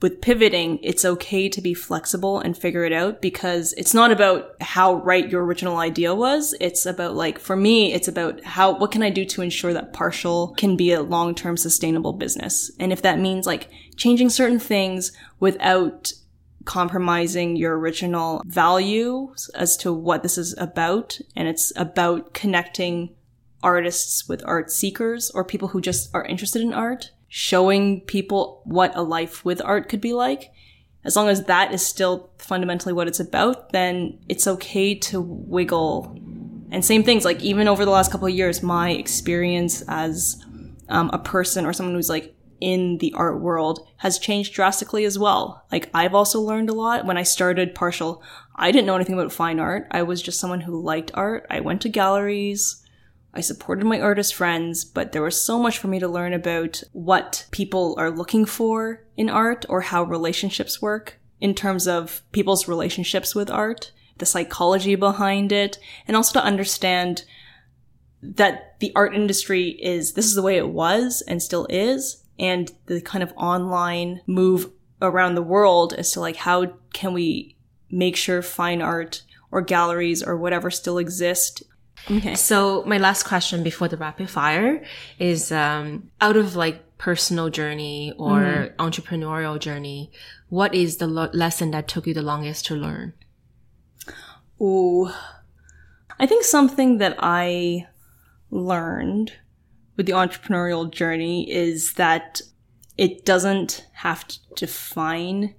with 0.00 0.20
pivoting, 0.20 0.78
it's 0.82 1.04
okay 1.04 1.48
to 1.48 1.60
be 1.60 1.74
flexible 1.74 2.38
and 2.38 2.56
figure 2.56 2.84
it 2.84 2.92
out 2.92 3.20
because 3.20 3.72
it's 3.74 3.94
not 3.94 4.12
about 4.12 4.54
how 4.60 4.94
right 5.02 5.28
your 5.28 5.44
original 5.44 5.78
idea 5.78 6.14
was. 6.14 6.54
It's 6.60 6.86
about 6.86 7.16
like, 7.16 7.38
for 7.38 7.56
me, 7.56 7.92
it's 7.92 8.06
about 8.06 8.42
how, 8.44 8.78
what 8.78 8.92
can 8.92 9.02
I 9.02 9.10
do 9.10 9.24
to 9.24 9.42
ensure 9.42 9.72
that 9.72 9.92
partial 9.92 10.54
can 10.56 10.76
be 10.76 10.92
a 10.92 11.02
long-term 11.02 11.56
sustainable 11.56 12.12
business? 12.12 12.70
And 12.78 12.92
if 12.92 13.02
that 13.02 13.18
means 13.18 13.44
like 13.44 13.70
changing 13.96 14.30
certain 14.30 14.60
things 14.60 15.10
without 15.40 16.12
compromising 16.68 17.56
your 17.56 17.78
original 17.78 18.42
value 18.44 19.34
as 19.54 19.74
to 19.78 19.90
what 19.90 20.22
this 20.22 20.36
is 20.36 20.54
about. 20.58 21.18
And 21.34 21.48
it's 21.48 21.72
about 21.76 22.34
connecting 22.34 23.14
artists 23.62 24.28
with 24.28 24.44
art 24.44 24.70
seekers 24.70 25.30
or 25.30 25.44
people 25.44 25.68
who 25.68 25.80
just 25.80 26.14
are 26.14 26.26
interested 26.26 26.60
in 26.60 26.74
art, 26.74 27.10
showing 27.26 28.02
people 28.02 28.60
what 28.64 28.94
a 28.94 29.00
life 29.00 29.46
with 29.46 29.62
art 29.64 29.88
could 29.88 30.02
be 30.02 30.12
like. 30.12 30.52
As 31.04 31.16
long 31.16 31.30
as 31.30 31.44
that 31.44 31.72
is 31.72 31.84
still 31.84 32.28
fundamentally 32.36 32.92
what 32.92 33.08
it's 33.08 33.18
about, 33.18 33.72
then 33.72 34.18
it's 34.28 34.46
okay 34.46 34.94
to 34.94 35.22
wiggle. 35.22 36.14
And 36.70 36.84
same 36.84 37.02
things, 37.02 37.24
like 37.24 37.40
even 37.40 37.66
over 37.66 37.86
the 37.86 37.90
last 37.90 38.12
couple 38.12 38.28
of 38.28 38.34
years, 38.34 38.62
my 38.62 38.90
experience 38.90 39.82
as 39.88 40.44
um, 40.90 41.08
a 41.14 41.18
person 41.18 41.64
or 41.64 41.72
someone 41.72 41.94
who's 41.94 42.10
like 42.10 42.34
in 42.60 42.98
the 42.98 43.12
art 43.14 43.40
world 43.40 43.86
has 43.98 44.18
changed 44.18 44.54
drastically 44.54 45.04
as 45.04 45.18
well. 45.18 45.64
Like 45.70 45.90
I've 45.94 46.14
also 46.14 46.40
learned 46.40 46.70
a 46.70 46.74
lot. 46.74 47.04
When 47.06 47.16
I 47.16 47.22
started 47.22 47.74
partial, 47.74 48.22
I 48.54 48.70
didn't 48.70 48.86
know 48.86 48.96
anything 48.96 49.14
about 49.14 49.32
fine 49.32 49.60
art. 49.60 49.86
I 49.90 50.02
was 50.02 50.22
just 50.22 50.40
someone 50.40 50.62
who 50.62 50.80
liked 50.80 51.10
art. 51.14 51.46
I 51.50 51.60
went 51.60 51.82
to 51.82 51.88
galleries. 51.88 52.84
I 53.34 53.40
supported 53.40 53.84
my 53.84 54.00
artist 54.00 54.34
friends, 54.34 54.84
but 54.84 55.12
there 55.12 55.22
was 55.22 55.40
so 55.40 55.58
much 55.58 55.78
for 55.78 55.88
me 55.88 56.00
to 56.00 56.08
learn 56.08 56.32
about 56.32 56.82
what 56.92 57.46
people 57.50 57.94
are 57.98 58.10
looking 58.10 58.44
for 58.44 59.04
in 59.16 59.28
art 59.28 59.64
or 59.68 59.82
how 59.82 60.02
relationships 60.02 60.82
work 60.82 61.20
in 61.40 61.54
terms 61.54 61.86
of 61.86 62.22
people's 62.32 62.66
relationships 62.66 63.34
with 63.34 63.50
art, 63.50 63.92
the 64.16 64.26
psychology 64.26 64.94
behind 64.94 65.52
it, 65.52 65.78
and 66.08 66.16
also 66.16 66.40
to 66.40 66.44
understand 66.44 67.24
that 68.22 68.78
the 68.80 68.92
art 68.96 69.14
industry 69.14 69.68
is 69.80 70.14
this 70.14 70.24
is 70.24 70.34
the 70.34 70.42
way 70.42 70.56
it 70.56 70.68
was 70.68 71.22
and 71.28 71.42
still 71.42 71.66
is 71.70 72.24
and 72.38 72.70
the 72.86 73.00
kind 73.00 73.22
of 73.22 73.32
online 73.36 74.20
move 74.26 74.70
around 75.00 75.34
the 75.34 75.42
world 75.42 75.92
as 75.92 76.12
to 76.12 76.20
like 76.20 76.36
how 76.36 76.66
can 76.92 77.12
we 77.12 77.56
make 77.90 78.16
sure 78.16 78.42
fine 78.42 78.82
art 78.82 79.22
or 79.50 79.62
galleries 79.62 80.22
or 80.22 80.36
whatever 80.36 80.70
still 80.70 80.98
exist? 80.98 81.62
Okay. 82.10 82.34
So 82.34 82.84
my 82.84 82.98
last 82.98 83.24
question 83.24 83.62
before 83.62 83.88
the 83.88 83.96
rapid 83.96 84.30
fire 84.30 84.84
is 85.18 85.50
um, 85.52 86.10
out 86.20 86.36
of 86.36 86.56
like 86.56 86.98
personal 86.98 87.48
journey 87.48 88.12
or 88.18 88.40
mm. 88.40 88.76
entrepreneurial 88.76 89.58
journey 89.58 90.10
what 90.48 90.74
is 90.74 90.96
the 90.96 91.06
lo- 91.06 91.30
lesson 91.32 91.70
that 91.70 91.86
took 91.86 92.06
you 92.06 92.14
the 92.14 92.22
longest 92.22 92.66
to 92.66 92.74
learn? 92.74 93.12
Oh 94.60 95.14
i 96.20 96.26
think 96.26 96.42
something 96.44 96.98
that 96.98 97.14
i 97.20 97.86
learned 98.50 99.32
with 99.98 100.06
the 100.06 100.12
entrepreneurial 100.12 100.90
journey 100.90 101.50
is 101.50 101.92
that 101.94 102.40
it 102.96 103.26
doesn't 103.26 103.84
have 103.92 104.26
to 104.28 104.38
define 104.54 105.54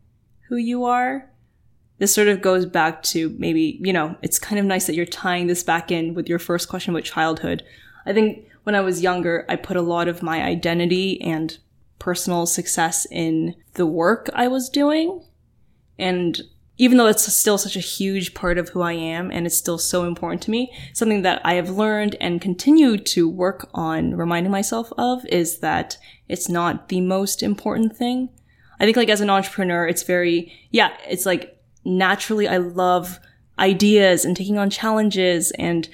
who 0.47 0.55
you 0.55 0.85
are. 0.85 1.29
This 1.99 2.15
sort 2.15 2.29
of 2.29 2.41
goes 2.41 2.65
back 2.65 3.03
to 3.03 3.35
maybe, 3.37 3.77
you 3.83 3.91
know, 3.91 4.15
it's 4.21 4.39
kind 4.39 4.57
of 4.57 4.65
nice 4.65 4.87
that 4.87 4.95
you're 4.95 5.05
tying 5.05 5.47
this 5.47 5.61
back 5.61 5.91
in 5.91 6.13
with 6.13 6.29
your 6.29 6.39
first 6.39 6.69
question 6.69 6.95
about 6.95 7.03
childhood. 7.03 7.63
I 8.05 8.13
think 8.13 8.47
when 8.63 8.75
I 8.75 8.79
was 8.79 9.03
younger, 9.03 9.45
I 9.49 9.57
put 9.57 9.75
a 9.75 9.81
lot 9.81 10.07
of 10.07 10.23
my 10.23 10.41
identity 10.41 11.21
and 11.21 11.57
personal 11.99 12.45
success 12.45 13.05
in 13.11 13.55
the 13.73 13.85
work 13.85 14.29
I 14.33 14.47
was 14.47 14.69
doing. 14.69 15.21
And 15.97 16.41
even 16.79 16.97
though 16.97 17.07
it's 17.07 17.31
still 17.31 17.57
such 17.57 17.75
a 17.75 17.81
huge 17.81 18.33
part 18.33 18.57
of 18.57 18.69
who 18.69 18.81
I 18.81 18.93
am 18.93 19.29
and 19.31 19.45
it's 19.45 19.57
still 19.57 19.77
so 19.77 20.05
important 20.05 20.41
to 20.43 20.51
me, 20.51 20.71
something 20.93 21.23
that 21.23 21.41
I 21.43 21.55
have 21.55 21.69
learned 21.69 22.15
and 22.21 22.41
continue 22.41 22.97
to 22.97 23.29
work 23.29 23.69
on 23.73 24.15
reminding 24.15 24.51
myself 24.51 24.91
of 24.97 25.25
is 25.25 25.59
that 25.59 25.97
it's 26.29 26.47
not 26.47 26.87
the 26.87 27.01
most 27.01 27.43
important 27.43 27.97
thing. 27.97 28.29
I 28.79 28.85
think 28.85 28.95
like 28.95 29.09
as 29.09 29.19
an 29.19 29.29
entrepreneur, 29.29 29.87
it's 29.87 30.03
very, 30.03 30.53
yeah, 30.71 30.95
it's 31.05 31.25
like 31.25 31.61
naturally 31.83 32.47
I 32.47 32.57
love 32.57 33.19
ideas 33.59 34.23
and 34.23 34.37
taking 34.37 34.57
on 34.57 34.69
challenges 34.69 35.51
and 35.59 35.89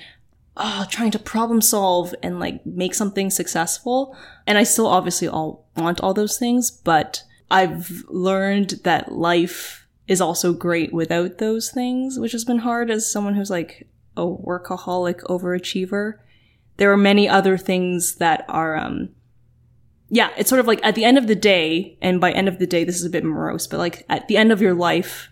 oh, 0.56 0.86
trying 0.92 1.10
to 1.12 1.20
problem 1.20 1.62
solve 1.62 2.14
and 2.22 2.40
like 2.40 2.64
make 2.64 2.94
something 2.94 3.32
successful. 3.32 4.16
And 4.46 4.56
I 4.56 4.64
still 4.64 4.86
obviously 4.86 5.28
all 5.28 5.68
want 5.76 6.00
all 6.02 6.14
those 6.14 6.38
things, 6.38 6.70
but 6.70 7.24
I've 7.50 8.04
learned 8.08 8.82
that 8.84 9.12
life 9.12 9.85
is 10.08 10.22
also 10.22 10.54
great 10.54 10.94
without 10.94 11.38
those 11.38 11.72
things, 11.72 12.20
which 12.20 12.32
has 12.32 12.46
been 12.46 12.60
hard 12.60 12.92
as 12.92 13.10
someone 13.10 13.36
who's 13.36 13.50
like 13.50 13.88
a 14.16 14.26
workaholic 14.26 15.22
overachiever. 15.24 16.14
There 16.78 16.92
are 16.92 16.98
many 16.98 17.28
other 17.28 17.58
things 17.58 18.16
that 18.16 18.46
are, 18.48 18.76
um, 18.76 19.10
yeah, 20.10 20.30
it's 20.38 20.50
sort 20.50 20.60
of 20.60 20.68
like 20.68 20.80
at 20.84 20.96
the 20.96 21.06
end 21.06 21.18
of 21.18 21.28
the 21.28 21.36
day, 21.36 21.98
and 22.02 22.22
by 22.22 22.32
end 22.32 22.48
of 22.48 22.60
the 22.60 22.68
day, 22.68 22.84
this 22.84 22.98
is 22.98 23.06
a 23.06 23.10
bit 23.10 23.24
morose, 23.24 23.68
but 23.68 23.80
like 23.80 24.06
at 24.10 24.28
the 24.28 24.38
end 24.38 24.52
of 24.52 24.62
your 24.62 24.74
life, 24.74 25.30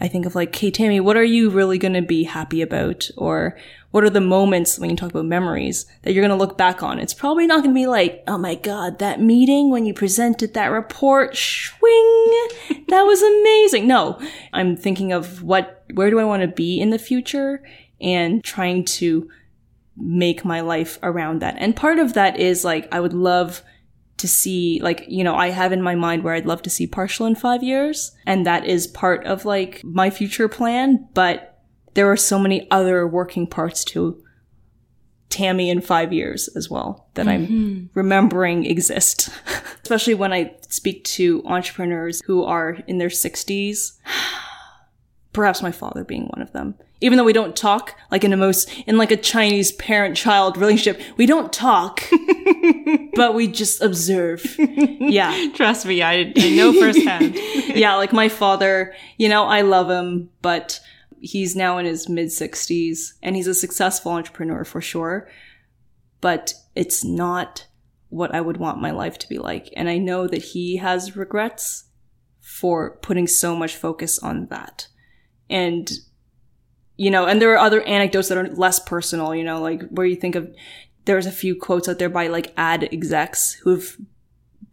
I 0.00 0.08
think 0.08 0.26
of 0.26 0.34
like, 0.34 0.48
okay, 0.48 0.70
Tammy, 0.70 1.00
what 1.00 1.16
are 1.16 1.24
you 1.24 1.50
really 1.50 1.78
going 1.78 1.94
to 1.94 2.02
be 2.02 2.24
happy 2.24 2.62
about? 2.62 3.08
Or 3.16 3.56
what 3.92 4.02
are 4.02 4.10
the 4.10 4.20
moments 4.20 4.78
when 4.78 4.90
you 4.90 4.96
talk 4.96 5.10
about 5.10 5.24
memories 5.24 5.86
that 6.02 6.12
you're 6.12 6.26
going 6.26 6.36
to 6.36 6.44
look 6.44 6.58
back 6.58 6.82
on? 6.82 6.98
It's 6.98 7.14
probably 7.14 7.46
not 7.46 7.62
going 7.62 7.74
to 7.74 7.80
be 7.80 7.86
like, 7.86 8.24
oh 8.26 8.36
my 8.36 8.56
God, 8.56 8.98
that 8.98 9.20
meeting 9.20 9.70
when 9.70 9.86
you 9.86 9.94
presented 9.94 10.54
that 10.54 10.66
report, 10.66 11.36
swing, 11.36 12.48
that 12.88 13.02
was 13.02 13.22
amazing. 13.22 13.86
No, 13.86 14.20
I'm 14.52 14.76
thinking 14.76 15.12
of 15.12 15.42
what, 15.42 15.84
where 15.94 16.10
do 16.10 16.18
I 16.18 16.24
want 16.24 16.42
to 16.42 16.48
be 16.48 16.80
in 16.80 16.90
the 16.90 16.98
future 16.98 17.62
and 18.00 18.42
trying 18.42 18.84
to 18.84 19.30
make 19.96 20.44
my 20.44 20.60
life 20.60 20.98
around 21.04 21.40
that. 21.40 21.54
And 21.58 21.76
part 21.76 22.00
of 22.00 22.14
that 22.14 22.38
is 22.38 22.64
like, 22.64 22.92
I 22.92 22.98
would 22.98 23.12
love 23.12 23.62
to 24.24 24.28
see 24.28 24.80
like 24.82 25.04
you 25.06 25.22
know 25.22 25.34
i 25.34 25.50
have 25.50 25.70
in 25.70 25.82
my 25.82 25.94
mind 25.94 26.24
where 26.24 26.32
i'd 26.32 26.46
love 26.46 26.62
to 26.62 26.70
see 26.70 26.86
partial 26.86 27.26
in 27.26 27.34
five 27.34 27.62
years 27.62 28.12
and 28.24 28.46
that 28.46 28.64
is 28.64 28.86
part 28.86 29.22
of 29.26 29.44
like 29.44 29.82
my 29.84 30.08
future 30.08 30.48
plan 30.48 31.06
but 31.12 31.60
there 31.92 32.10
are 32.10 32.16
so 32.16 32.38
many 32.38 32.66
other 32.70 33.06
working 33.06 33.46
parts 33.46 33.84
to 33.84 34.18
tammy 35.28 35.68
in 35.68 35.78
five 35.78 36.10
years 36.10 36.48
as 36.56 36.70
well 36.70 37.06
that 37.12 37.26
mm-hmm. 37.26 37.52
i'm 37.52 37.90
remembering 37.92 38.64
exist 38.64 39.28
especially 39.82 40.14
when 40.14 40.32
i 40.32 40.50
speak 40.70 41.04
to 41.04 41.42
entrepreneurs 41.44 42.22
who 42.24 42.44
are 42.44 42.78
in 42.86 42.96
their 42.96 43.08
60s 43.08 43.98
perhaps 45.34 45.60
my 45.60 45.72
father 45.72 46.04
being 46.04 46.26
one 46.28 46.40
of 46.40 46.52
them. 46.52 46.74
Even 47.00 47.18
though 47.18 47.24
we 47.24 47.34
don't 47.34 47.54
talk 47.54 47.98
like 48.10 48.24
in 48.24 48.32
a 48.32 48.36
most 48.36 48.70
in 48.86 48.96
like 48.96 49.10
a 49.10 49.16
chinese 49.16 49.72
parent 49.72 50.16
child 50.16 50.56
relationship 50.56 51.02
we 51.18 51.26
don't 51.26 51.52
talk 51.52 52.02
but 53.14 53.34
we 53.34 53.46
just 53.46 53.82
observe. 53.82 54.42
Yeah. 54.58 55.50
Trust 55.54 55.84
me 55.84 56.02
i, 56.02 56.32
I 56.34 56.50
know 56.50 56.72
firsthand. 56.72 57.34
Yeah 57.74 57.96
like 57.96 58.12
my 58.12 58.28
father 58.28 58.94
you 59.18 59.28
know 59.28 59.44
i 59.44 59.60
love 59.60 59.90
him 59.90 60.30
but 60.40 60.80
he's 61.20 61.56
now 61.56 61.76
in 61.78 61.86
his 61.86 62.08
mid 62.08 62.28
60s 62.28 63.14
and 63.22 63.34
he's 63.34 63.48
a 63.48 63.54
successful 63.54 64.12
entrepreneur 64.12 64.64
for 64.64 64.80
sure 64.80 65.28
but 66.20 66.54
it's 66.74 67.04
not 67.04 67.66
what 68.10 68.32
i 68.32 68.40
would 68.40 68.58
want 68.58 68.80
my 68.80 68.92
life 68.92 69.18
to 69.18 69.28
be 69.28 69.38
like 69.38 69.72
and 69.76 69.88
i 69.88 69.98
know 69.98 70.28
that 70.28 70.42
he 70.42 70.76
has 70.76 71.16
regrets 71.16 71.86
for 72.40 72.98
putting 72.98 73.26
so 73.26 73.56
much 73.56 73.74
focus 73.74 74.18
on 74.20 74.46
that 74.46 74.86
and 75.48 75.90
you 76.96 77.10
know, 77.10 77.26
and 77.26 77.42
there 77.42 77.52
are 77.52 77.58
other 77.58 77.82
anecdotes 77.82 78.28
that 78.28 78.38
are 78.38 78.48
less 78.48 78.78
personal, 78.78 79.34
you 79.34 79.42
know, 79.42 79.60
like 79.60 79.82
where 79.88 80.06
you 80.06 80.16
think 80.16 80.36
of 80.36 80.54
there's 81.06 81.26
a 81.26 81.32
few 81.32 81.54
quotes 81.54 81.88
out 81.88 81.98
there 81.98 82.08
by 82.08 82.28
like 82.28 82.52
ad 82.56 82.88
execs 82.92 83.54
who've 83.54 83.98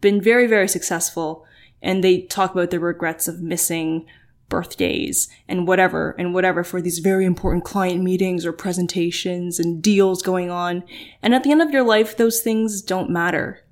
been 0.00 0.20
very, 0.20 0.46
very 0.46 0.68
successful 0.68 1.44
and 1.82 2.02
they 2.02 2.22
talk 2.22 2.52
about 2.52 2.70
the 2.70 2.78
regrets 2.78 3.26
of 3.28 3.42
missing 3.42 4.06
birthdays 4.48 5.28
and 5.48 5.66
whatever 5.66 6.14
and 6.18 6.34
whatever 6.34 6.62
for 6.62 6.80
these 6.80 6.98
very 6.98 7.24
important 7.24 7.64
client 7.64 8.02
meetings 8.02 8.46
or 8.46 8.52
presentations 8.52 9.58
and 9.58 9.82
deals 9.82 10.22
going 10.22 10.50
on. 10.50 10.84
And 11.22 11.34
at 11.34 11.42
the 11.42 11.50
end 11.50 11.62
of 11.62 11.70
your 11.70 11.82
life, 11.84 12.16
those 12.16 12.40
things 12.40 12.82
don't 12.82 13.10
matter 13.10 13.64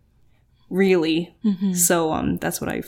really. 0.70 1.34
So, 1.74 2.12
um, 2.12 2.36
that's 2.38 2.60
what 2.60 2.70
I 2.70 2.82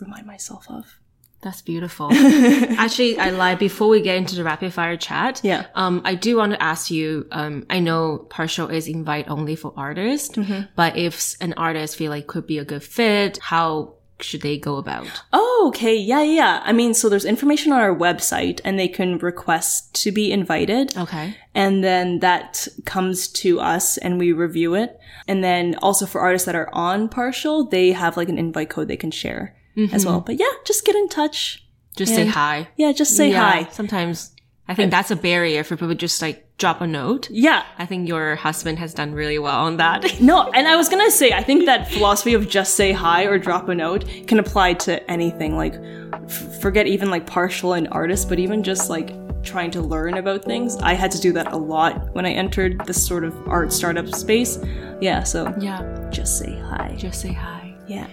remind 0.00 0.26
myself 0.26 0.66
of. 0.68 0.98
That's 1.42 1.60
beautiful. 1.60 2.08
Actually, 2.12 3.18
I 3.18 3.30
lied. 3.30 3.58
Before 3.58 3.88
we 3.88 4.00
get 4.00 4.16
into 4.16 4.36
the 4.36 4.44
rapid 4.44 4.72
fire 4.72 4.96
chat, 4.96 5.40
Yeah. 5.42 5.66
um, 5.74 6.00
I 6.04 6.14
do 6.14 6.36
want 6.36 6.52
to 6.52 6.62
ask 6.62 6.90
you. 6.90 7.26
Um, 7.32 7.66
I 7.68 7.80
know 7.80 8.26
partial 8.30 8.68
is 8.68 8.86
invite 8.88 9.28
only 9.28 9.56
for 9.56 9.72
artists, 9.76 10.36
Mm-hmm. 10.36 10.62
but 10.76 10.96
if 10.96 11.34
an 11.40 11.52
artist 11.54 11.96
feel 11.96 12.10
like 12.10 12.26
could 12.28 12.46
be 12.46 12.58
a 12.58 12.64
good 12.64 12.82
fit, 12.84 13.38
how 13.42 13.94
should 14.20 14.42
they 14.42 14.56
go 14.56 14.76
about? 14.76 15.08
Oh, 15.32 15.64
okay. 15.68 15.96
Yeah, 15.96 16.22
yeah, 16.22 16.32
yeah. 16.36 16.62
I 16.64 16.72
mean, 16.72 16.94
so 16.94 17.08
there's 17.08 17.24
information 17.24 17.72
on 17.72 17.80
our 17.80 17.94
website 17.94 18.60
and 18.64 18.78
they 18.78 18.86
can 18.86 19.18
request 19.18 19.92
to 20.04 20.12
be 20.12 20.30
invited. 20.30 20.96
Okay. 20.96 21.34
And 21.56 21.82
then 21.82 22.20
that 22.20 22.68
comes 22.84 23.26
to 23.42 23.58
us 23.58 23.98
and 23.98 24.18
we 24.20 24.30
review 24.32 24.74
it. 24.74 24.96
And 25.26 25.42
then 25.42 25.74
also 25.82 26.06
for 26.06 26.20
artists 26.20 26.46
that 26.46 26.54
are 26.54 26.70
on 26.72 27.08
partial, 27.08 27.64
they 27.66 27.90
have 27.90 28.16
like 28.16 28.28
an 28.28 28.38
invite 28.38 28.70
code 28.70 28.86
they 28.86 28.96
can 28.96 29.10
share 29.10 29.56
as 29.92 30.04
well. 30.06 30.18
Mm-hmm. 30.18 30.26
But 30.26 30.40
yeah, 30.40 30.52
just 30.64 30.84
get 30.84 30.94
in 30.94 31.08
touch. 31.08 31.64
Just 31.96 32.14
say 32.14 32.26
hi. 32.26 32.68
Yeah, 32.76 32.92
just 32.92 33.16
say 33.16 33.30
Yeah, 33.30 33.50
hi. 33.50 33.68
Sometimes 33.70 34.32
I 34.68 34.74
think 34.74 34.90
that's 34.90 35.10
a 35.10 35.16
barrier 35.16 35.64
for 35.64 35.76
people 35.76 35.88
to 35.88 35.94
just 35.94 36.22
like 36.22 36.56
drop 36.56 36.80
a 36.80 36.86
note. 36.86 37.28
Yeah. 37.30 37.64
I 37.78 37.86
think 37.86 38.08
your 38.08 38.36
husband 38.36 38.78
has 38.78 38.94
done 38.94 39.12
really 39.12 39.38
well 39.38 39.60
on 39.60 39.76
that. 39.78 40.04
No, 40.20 40.50
and 40.52 40.68
I 40.68 40.76
was 40.76 40.88
gonna 40.88 41.10
say, 41.10 41.32
I 41.32 41.42
think 41.42 41.66
that 41.66 41.90
philosophy 41.90 42.34
of 42.34 42.48
just 42.48 42.74
say 42.74 42.92
hi 42.92 43.24
or 43.24 43.38
drop 43.38 43.68
a 43.68 43.74
note 43.74 44.04
can 44.26 44.38
apply 44.38 44.74
to 44.74 45.10
anything. 45.10 45.56
Like, 45.56 45.74
f- 45.74 46.60
forget 46.62 46.86
even 46.86 47.10
like 47.10 47.26
partial 47.26 47.72
and 47.72 47.88
artist, 47.88 48.28
but 48.28 48.38
even 48.38 48.62
just 48.62 48.88
like 48.88 49.10
trying 49.42 49.72
to 49.72 49.82
learn 49.82 50.14
about 50.14 50.44
things. 50.44 50.76
I 50.76 50.94
had 50.94 51.10
to 51.10 51.20
do 51.20 51.32
that 51.32 51.52
a 51.52 51.56
lot 51.56 52.14
when 52.14 52.24
I 52.24 52.30
entered 52.30 52.80
this 52.86 53.04
sort 53.04 53.24
of 53.24 53.36
art 53.48 53.72
startup 53.72 54.08
space. 54.14 54.58
Yeah, 55.00 55.24
so 55.24 55.52
yeah. 55.58 56.08
just 56.10 56.38
say 56.38 56.56
hi. 56.56 56.94
Just 56.96 57.20
say 57.20 57.32
hi. 57.32 57.61
Yeah. 57.92 58.06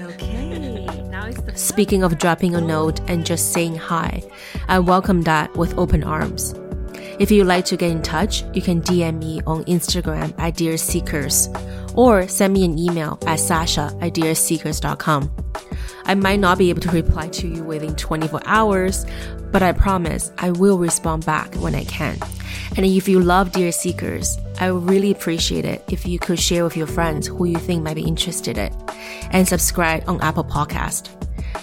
Okay. 0.00 0.86
Now 1.10 1.26
it's 1.26 1.40
the 1.40 1.56
Speaking 1.56 2.02
of 2.02 2.18
dropping 2.18 2.54
a 2.54 2.60
note 2.60 3.00
and 3.08 3.24
just 3.26 3.52
saying 3.52 3.76
hi, 3.76 4.22
I 4.68 4.78
welcome 4.78 5.22
that 5.22 5.56
with 5.56 5.76
open 5.78 6.02
arms. 6.04 6.54
If 7.18 7.30
you'd 7.30 7.46
like 7.46 7.64
to 7.66 7.76
get 7.76 7.90
in 7.90 8.02
touch, 8.02 8.44
you 8.52 8.62
can 8.62 8.80
DM 8.82 9.18
me 9.18 9.40
on 9.46 9.64
Instagram 9.64 10.34
at 10.38 10.56
Dear 10.56 10.76
Seekers 10.76 11.48
or 11.94 12.26
send 12.28 12.54
me 12.54 12.64
an 12.64 12.78
email 12.78 13.18
at 13.26 13.40
sasha 13.40 13.96
at 14.00 14.14
dearseekers.com. 14.14 15.30
I 16.04 16.14
might 16.14 16.40
not 16.40 16.58
be 16.58 16.70
able 16.70 16.82
to 16.82 16.90
reply 16.90 17.28
to 17.28 17.48
you 17.48 17.62
within 17.62 17.94
24 17.96 18.42
hours, 18.46 19.06
but 19.54 19.62
I 19.62 19.70
promise 19.70 20.32
I 20.36 20.50
will 20.50 20.78
respond 20.78 21.24
back 21.24 21.54
when 21.54 21.76
I 21.76 21.84
can. 21.84 22.18
And 22.76 22.84
if 22.84 23.06
you 23.06 23.20
love 23.20 23.52
Dear 23.52 23.70
Seekers, 23.70 24.36
I 24.58 24.72
would 24.72 24.90
really 24.90 25.12
appreciate 25.12 25.64
it 25.64 25.84
if 25.88 26.04
you 26.04 26.18
could 26.18 26.40
share 26.40 26.64
with 26.64 26.76
your 26.76 26.88
friends 26.88 27.28
who 27.28 27.44
you 27.44 27.58
think 27.58 27.84
might 27.84 27.94
be 27.94 28.02
interested 28.02 28.58
in 28.58 28.64
it 28.64 28.72
and 29.30 29.46
subscribe 29.46 30.02
on 30.08 30.20
Apple 30.22 30.42
Podcast. 30.42 31.08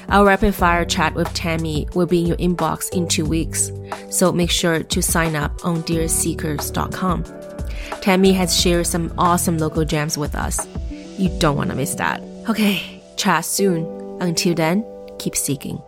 Our 0.08 0.26
rapid 0.26 0.56
fire 0.56 0.86
chat 0.86 1.14
with 1.16 1.34
Tammy 1.34 1.86
will 1.94 2.06
be 2.06 2.22
in 2.22 2.28
your 2.28 2.38
inbox 2.38 2.90
in 2.94 3.10
two 3.10 3.26
weeks, 3.26 3.74
so 4.10 4.32
make 4.32 4.52
sure 4.52 4.84
to 4.84 5.02
sign 5.02 5.36
up 5.36 5.66
on 5.66 5.84
dearseekers.com. 5.84 7.26
Tammy 8.00 8.32
has 8.32 8.58
shared 8.58 8.88
some 8.88 9.14
awesome 9.18 9.58
local 9.58 9.84
gems 9.84 10.18
with 10.18 10.34
us. 10.34 10.66
You 11.18 11.28
don't 11.40 11.58
want 11.58 11.72
to 11.72 11.76
miss 11.76 11.96
that. 11.96 12.22
Okay, 12.48 13.04
chat 13.18 13.44
soon. 13.44 13.86
Until 14.22 14.56
then, 14.56 14.86
keep 15.20 15.36
seeking. 15.36 15.82